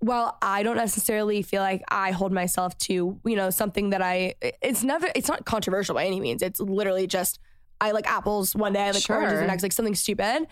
while 0.00 0.38
I 0.40 0.62
don't 0.62 0.76
necessarily 0.76 1.42
feel 1.42 1.60
like 1.60 1.82
I 1.88 2.12
hold 2.12 2.30
myself 2.32 2.78
to, 2.78 3.18
you 3.24 3.36
know, 3.36 3.50
something 3.50 3.90
that 3.90 4.00
I, 4.00 4.34
it's 4.62 4.84
never, 4.84 5.08
it's 5.16 5.26
not 5.26 5.44
controversial 5.44 5.96
by 5.96 6.04
any 6.04 6.20
means. 6.20 6.40
It's 6.40 6.60
literally 6.60 7.08
just, 7.08 7.40
I 7.80 7.90
like 7.90 8.06
apples 8.08 8.54
one 8.54 8.74
day, 8.74 8.82
I 8.84 8.90
like 8.92 9.10
oranges 9.10 9.40
the 9.40 9.46
next, 9.46 9.64
like 9.64 9.72
something 9.72 9.96
stupid. 9.96 10.46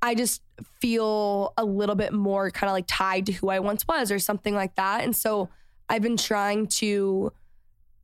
I 0.00 0.14
just 0.14 0.42
feel 0.80 1.52
a 1.56 1.64
little 1.64 1.96
bit 1.96 2.12
more 2.12 2.52
kind 2.52 2.68
of 2.68 2.74
like 2.74 2.84
tied 2.86 3.26
to 3.26 3.32
who 3.32 3.48
I 3.48 3.58
once 3.58 3.86
was 3.88 4.12
or 4.12 4.20
something 4.20 4.54
like 4.54 4.76
that. 4.76 5.02
And 5.02 5.16
so 5.16 5.48
I've 5.88 6.02
been 6.02 6.16
trying 6.16 6.68
to 6.78 7.32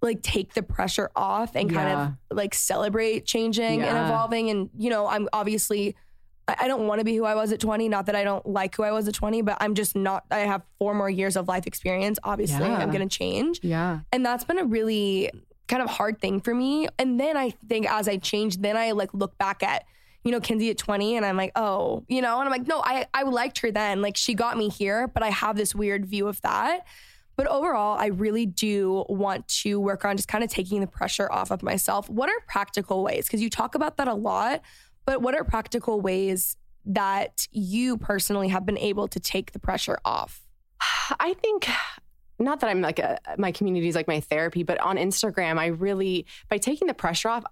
like 0.02 0.22
take 0.22 0.54
the 0.54 0.62
pressure 0.64 1.10
off 1.14 1.54
and 1.54 1.72
kind 1.72 1.88
Yeah. 1.88 2.06
of 2.30 2.36
like 2.36 2.54
celebrate 2.54 3.24
changing 3.24 3.82
and 3.82 3.98
evolving. 3.98 4.50
And, 4.50 4.70
you 4.76 4.90
know, 4.90 5.06
I'm 5.06 5.28
obviously, 5.32 5.94
I 6.58 6.68
don't 6.68 6.86
want 6.86 7.00
to 7.00 7.04
be 7.04 7.16
who 7.16 7.24
I 7.24 7.34
was 7.34 7.52
at 7.52 7.60
20. 7.60 7.88
Not 7.88 8.06
that 8.06 8.14
I 8.14 8.24
don't 8.24 8.46
like 8.46 8.76
who 8.76 8.82
I 8.82 8.92
was 8.92 9.06
at 9.08 9.14
20, 9.14 9.42
but 9.42 9.56
I'm 9.60 9.74
just 9.74 9.94
not, 9.96 10.24
I 10.30 10.40
have 10.40 10.62
four 10.78 10.94
more 10.94 11.10
years 11.10 11.36
of 11.36 11.48
life 11.48 11.66
experience. 11.66 12.18
Obviously, 12.24 12.66
Yeah. 12.66 12.76
I'm 12.78 12.90
going 12.90 13.06
to 13.06 13.14
change. 13.18 13.60
Yeah. 13.62 14.00
And 14.12 14.24
that's 14.24 14.44
been 14.44 14.58
a 14.58 14.64
really 14.64 15.30
kind 15.66 15.82
of 15.82 15.90
hard 15.90 16.20
thing 16.20 16.40
for 16.40 16.54
me. 16.54 16.88
And 16.98 17.20
then 17.20 17.36
I 17.36 17.50
think 17.50 17.90
as 17.90 18.08
I 18.08 18.16
changed, 18.16 18.62
then 18.62 18.76
I 18.76 18.92
like 18.92 19.12
look 19.12 19.36
back 19.36 19.62
at, 19.62 19.84
you 20.24 20.32
know, 20.32 20.40
Kenzie 20.40 20.70
at 20.70 20.78
20 20.78 21.16
and 21.16 21.26
I'm 21.26 21.36
like, 21.36 21.52
oh, 21.56 22.04
you 22.08 22.22
know, 22.22 22.38
and 22.40 22.44
I'm 22.46 22.50
like, 22.50 22.66
no, 22.66 22.80
I, 22.82 23.06
I 23.12 23.24
liked 23.24 23.58
her 23.58 23.70
then. 23.70 24.00
Like 24.00 24.16
she 24.16 24.34
got 24.34 24.56
me 24.56 24.68
here, 24.70 25.08
but 25.08 25.22
I 25.22 25.28
have 25.30 25.56
this 25.56 25.74
weird 25.74 26.06
view 26.06 26.26
of 26.28 26.40
that. 26.42 26.86
But 27.36 27.46
overall, 27.46 27.96
I 27.96 28.06
really 28.06 28.46
do 28.46 29.04
want 29.08 29.46
to 29.62 29.78
work 29.78 30.04
on 30.04 30.16
just 30.16 30.26
kind 30.28 30.42
of 30.42 30.50
taking 30.50 30.80
the 30.80 30.88
pressure 30.88 31.30
off 31.30 31.52
of 31.52 31.62
myself. 31.62 32.10
What 32.10 32.28
are 32.28 32.40
practical 32.48 33.04
ways? 33.04 33.26
Because 33.26 33.40
you 33.40 33.48
talk 33.48 33.76
about 33.76 33.96
that 33.98 34.08
a 34.08 34.14
lot, 34.14 34.60
but 35.08 35.22
what 35.22 35.34
are 35.34 35.42
practical 35.42 36.02
ways 36.02 36.58
that 36.84 37.48
you 37.50 37.96
personally 37.96 38.48
have 38.48 38.66
been 38.66 38.76
able 38.76 39.08
to 39.08 39.18
take 39.18 39.52
the 39.52 39.58
pressure 39.58 39.96
off? 40.04 40.42
I 41.18 41.32
think 41.32 41.66
not 42.38 42.60
that 42.60 42.68
I'm 42.68 42.82
like 42.82 42.98
a, 42.98 43.18
my 43.38 43.50
community 43.50 43.88
is 43.88 43.94
like 43.94 44.06
my 44.06 44.20
therapy, 44.20 44.64
but 44.64 44.78
on 44.82 44.98
Instagram, 44.98 45.58
I 45.58 45.68
really, 45.68 46.26
by 46.50 46.58
taking 46.58 46.88
the 46.88 46.94
pressure 46.94 47.30
off, 47.30 47.44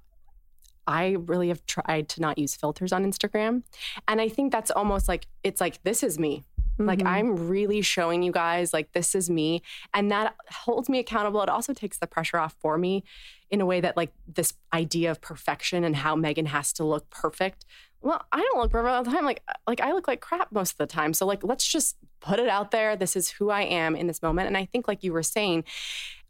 I 0.87 1.17
really 1.19 1.49
have 1.49 1.65
tried 1.65 2.11
to 2.11 2.21
not 2.21 2.37
use 2.37 2.55
filters 2.55 2.93
on 2.93 3.11
Instagram. 3.11 3.63
And 4.07 4.21
I 4.21 4.29
think 4.29 4.53
that's 4.53 4.71
almost 4.71 5.09
like, 5.09 5.27
it's 5.43 5.63
like, 5.63 5.83
this 5.83 6.03
is 6.03 6.19
me. 6.19 6.45
Mm-hmm. 6.79 6.87
Like 6.87 7.07
I'm 7.07 7.49
really 7.49 7.81
showing 7.81 8.23
you 8.23 8.33
guys, 8.33 8.75
like, 8.75 8.93
this 8.93 9.15
is 9.15 9.31
me. 9.31 9.63
And 9.95 10.11
that 10.11 10.35
holds 10.51 10.91
me 10.91 10.99
accountable. 10.99 11.41
It 11.41 11.49
also 11.49 11.73
takes 11.73 11.97
the 11.97 12.07
pressure 12.07 12.37
off 12.37 12.55
for 12.61 12.77
me 12.77 13.03
in 13.51 13.61
a 13.61 13.67
way 13.67 13.81
that, 13.81 13.97
like, 13.97 14.13
this 14.27 14.55
idea 14.73 15.11
of 15.11 15.21
perfection 15.21 15.85
and 15.85 15.97
how 15.97 16.17
Megan 16.17 16.47
has 16.47 16.73
to 16.75 16.85
look 16.85 17.09
perfect. 17.11 17.65
Well, 18.01 18.25
I 18.33 18.41
don't 18.41 18.61
look 18.61 18.71
perfect 18.71 18.93
all 18.93 19.03
the 19.05 19.11
time. 19.11 19.25
Like, 19.25 19.43
like 19.67 19.81
I 19.81 19.93
look 19.93 20.09
like 20.09 20.21
crap 20.21 20.53
most 20.53 20.73
of 20.73 20.79
the 20.79 20.87
time. 20.87 21.15
So, 21.15 21.27
like, 21.27 21.43
let's 21.45 21.67
just 21.67 21.97
put 22.21 22.39
it 22.39 22.49
out 22.49 22.71
there. 22.71 22.97
This 22.97 23.17
is 23.17 23.31
who 23.31 23.51
I 23.51 23.63
am 23.63 23.97
in 23.97 24.07
this 24.07 24.23
moment. 24.23 24.49
And 24.49 24.57
I 24.57 24.65
think, 24.65 24.89
like 24.89 25.03
you 25.03 25.13
were 25.13 25.23
saying, 25.23 25.65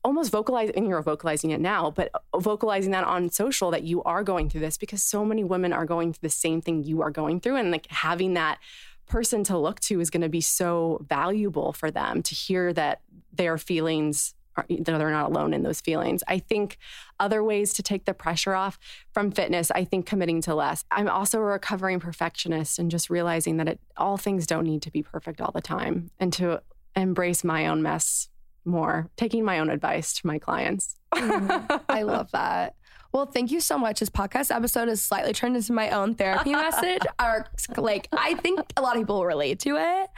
almost 0.06 0.30
vocalize 0.30 0.70
and 0.76 0.86
you're 0.86 1.02
vocalizing 1.02 1.50
it 1.50 1.60
now 1.60 1.90
but 1.90 2.10
uh, 2.14 2.38
vocalizing 2.38 2.92
that 2.92 3.02
on 3.02 3.28
social 3.28 3.72
that 3.72 3.82
you 3.82 4.04
are 4.04 4.22
going 4.22 4.48
through 4.48 4.60
this 4.60 4.78
because 4.78 5.02
so 5.02 5.24
many 5.24 5.42
women 5.42 5.72
are 5.72 5.84
going 5.84 6.12
through 6.12 6.28
the 6.28 6.32
same 6.32 6.60
thing 6.60 6.84
you 6.84 7.02
are 7.02 7.10
going 7.10 7.40
through 7.40 7.56
and 7.56 7.72
like 7.72 7.88
having 7.88 8.34
that 8.34 8.60
person 9.06 9.42
to 9.42 9.58
look 9.58 9.80
to 9.80 10.00
is 10.00 10.10
going 10.10 10.22
to 10.22 10.28
be 10.28 10.40
so 10.40 11.04
valuable 11.08 11.72
for 11.72 11.90
them 11.90 12.22
to 12.22 12.34
hear 12.34 12.72
that 12.72 13.00
their 13.32 13.58
feelings 13.58 14.34
they're 14.68 15.10
not 15.10 15.30
alone 15.30 15.54
in 15.54 15.62
those 15.62 15.80
feelings. 15.80 16.22
I 16.28 16.38
think 16.38 16.78
other 17.18 17.42
ways 17.42 17.72
to 17.74 17.82
take 17.82 18.04
the 18.04 18.14
pressure 18.14 18.54
off 18.54 18.78
from 19.12 19.30
fitness, 19.30 19.70
I 19.70 19.84
think 19.84 20.06
committing 20.06 20.40
to 20.42 20.54
less. 20.54 20.84
I'm 20.90 21.08
also 21.08 21.38
a 21.38 21.42
recovering 21.42 22.00
perfectionist 22.00 22.78
and 22.78 22.90
just 22.90 23.10
realizing 23.10 23.56
that 23.58 23.68
it, 23.68 23.80
all 23.96 24.16
things 24.16 24.46
don't 24.46 24.64
need 24.64 24.82
to 24.82 24.90
be 24.90 25.02
perfect 25.02 25.40
all 25.40 25.52
the 25.52 25.60
time 25.60 26.10
and 26.18 26.32
to 26.34 26.62
embrace 26.94 27.44
my 27.44 27.66
own 27.66 27.82
mess 27.82 28.28
more, 28.64 29.10
taking 29.16 29.44
my 29.44 29.58
own 29.58 29.70
advice 29.70 30.12
to 30.14 30.26
my 30.26 30.38
clients. 30.38 30.96
mm, 31.14 31.80
I 31.88 32.02
love 32.02 32.30
that. 32.32 32.74
Well, 33.12 33.26
thank 33.26 33.50
you 33.50 33.60
so 33.60 33.78
much. 33.78 34.00
This 34.00 34.10
podcast 34.10 34.54
episode 34.54 34.88
has 34.88 35.02
slightly 35.02 35.32
turned 35.32 35.56
into 35.56 35.72
my 35.72 35.90
own 35.90 36.14
therapy 36.14 36.50
message. 36.52 37.02
Or 37.22 37.46
like, 37.76 38.08
I 38.12 38.34
think 38.34 38.60
a 38.76 38.82
lot 38.82 38.96
of 38.96 39.02
people 39.02 39.24
relate 39.24 39.60
to 39.60 39.76
it. 39.76 40.08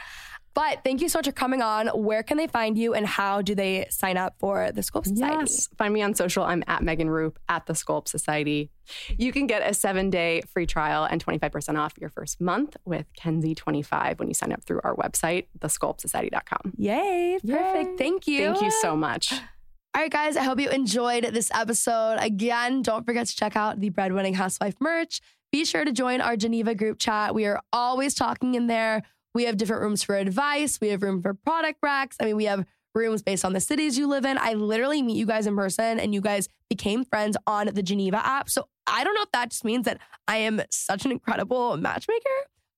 But 0.53 0.83
thank 0.83 1.01
you 1.01 1.09
so 1.09 1.19
much 1.19 1.25
for 1.25 1.31
coming 1.31 1.61
on. 1.61 1.87
Where 1.87 2.23
can 2.23 2.37
they 2.37 2.47
find 2.47 2.77
you 2.77 2.93
and 2.93 3.05
how 3.05 3.41
do 3.41 3.55
they 3.55 3.87
sign 3.89 4.17
up 4.17 4.35
for 4.39 4.71
the 4.71 4.81
Sculpt 4.81 5.05
Society? 5.05 5.37
Yes. 5.39 5.67
Find 5.77 5.93
me 5.93 6.01
on 6.01 6.15
social. 6.15 6.43
I'm 6.43 6.63
at 6.67 6.83
Megan 6.83 7.09
Roup 7.09 7.39
at 7.47 7.65
the 7.65 7.73
Sculpt 7.73 8.07
Society. 8.07 8.71
You 9.17 9.31
can 9.31 9.47
get 9.47 9.67
a 9.67 9.73
seven 9.73 10.09
day 10.09 10.41
free 10.51 10.65
trial 10.65 11.03
and 11.03 11.23
25% 11.23 11.77
off 11.77 11.93
your 11.99 12.09
first 12.09 12.41
month 12.41 12.75
with 12.85 13.05
Kenzie25 13.19 14.19
when 14.19 14.27
you 14.27 14.33
sign 14.33 14.51
up 14.51 14.63
through 14.63 14.81
our 14.83 14.95
website, 14.95 15.47
thesculptsociety.com. 15.59 16.73
Yay. 16.77 17.37
Perfect. 17.45 17.91
Yay. 17.91 17.95
Thank 17.97 18.27
you. 18.27 18.45
Thank 18.45 18.61
you 18.61 18.71
so 18.71 18.95
much. 18.95 19.33
All 19.95 20.03
right, 20.03 20.11
guys, 20.11 20.37
I 20.37 20.43
hope 20.43 20.59
you 20.59 20.69
enjoyed 20.69 21.23
this 21.33 21.49
episode. 21.51 22.17
Again, 22.19 22.83
don't 22.83 23.05
forget 23.05 23.25
to 23.25 23.35
check 23.35 23.55
out 23.55 23.79
the 23.79 23.89
Breadwinning 23.89 24.35
Housewife 24.35 24.75
merch. 24.79 25.19
Be 25.51 25.65
sure 25.65 25.83
to 25.83 25.91
join 25.91 26.21
our 26.21 26.37
Geneva 26.37 26.75
group 26.75 26.99
chat. 26.99 27.33
We 27.33 27.45
are 27.45 27.61
always 27.73 28.13
talking 28.13 28.53
in 28.53 28.67
there. 28.67 29.01
We 29.33 29.45
have 29.45 29.57
different 29.57 29.81
rooms 29.81 30.03
for 30.03 30.15
advice, 30.15 30.79
we 30.81 30.89
have 30.89 31.03
room 31.03 31.21
for 31.21 31.33
product 31.33 31.79
racks. 31.83 32.17
I 32.19 32.25
mean, 32.25 32.35
we 32.35 32.45
have 32.45 32.65
rooms 32.95 33.21
based 33.21 33.45
on 33.45 33.53
the 33.53 33.59
cities 33.59 33.97
you 33.97 34.07
live 34.07 34.25
in. 34.25 34.37
I 34.37 34.53
literally 34.53 35.01
meet 35.01 35.17
you 35.17 35.25
guys 35.25 35.45
in 35.45 35.55
person 35.55 35.99
and 35.99 36.13
you 36.13 36.21
guys 36.21 36.49
became 36.69 37.05
friends 37.05 37.37
on 37.45 37.67
the 37.67 37.83
Geneva 37.83 38.25
app. 38.25 38.49
So 38.49 38.67
I 38.87 39.03
don't 39.03 39.13
know 39.13 39.21
if 39.21 39.31
that 39.31 39.51
just 39.51 39.63
means 39.63 39.85
that 39.85 39.99
I 40.27 40.37
am 40.37 40.61
such 40.71 41.05
an 41.05 41.11
incredible 41.11 41.77
matchmaker 41.77 42.29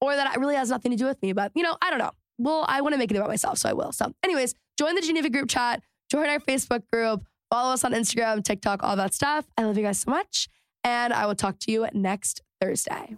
or 0.02 0.16
that 0.16 0.36
it 0.36 0.40
really 0.40 0.56
has 0.56 0.70
nothing 0.70 0.92
to 0.92 0.98
do 0.98 1.06
with 1.06 1.22
me, 1.22 1.32
but 1.32 1.52
you 1.56 1.64
know, 1.64 1.78
I 1.82 1.90
don't 1.90 2.00
know. 2.00 2.12
Well, 2.38 2.66
I 2.68 2.82
want 2.82 2.94
to 2.94 2.98
make 2.98 3.12
it 3.12 3.18
about 3.18 3.30
myself, 3.30 3.60
so 3.60 3.70
I 3.70 3.74
will. 3.74 3.92
So, 3.92 4.14
anyways, 4.24 4.56
join 4.78 4.96
the 4.96 5.02
Geneva 5.02 5.30
group 5.30 5.48
chat 5.48 5.82
join 6.12 6.28
our 6.28 6.40
Facebook 6.40 6.84
group, 6.92 7.24
follow 7.50 7.74
us 7.74 7.86
on 7.86 7.94
Instagram, 7.94 8.44
TikTok, 8.44 8.84
all 8.84 8.98
that 8.98 9.14
stuff. 9.14 9.46
I 9.58 9.64
love 9.64 9.78
you 9.78 9.84
guys 9.84 10.00
so 10.00 10.12
much. 10.12 10.50
And 10.84 11.14
I 11.14 11.26
will 11.26 11.36
talk 11.36 11.58
to 11.60 11.72
you 11.72 11.88
next 11.94 12.42
Thursday. 12.60 13.16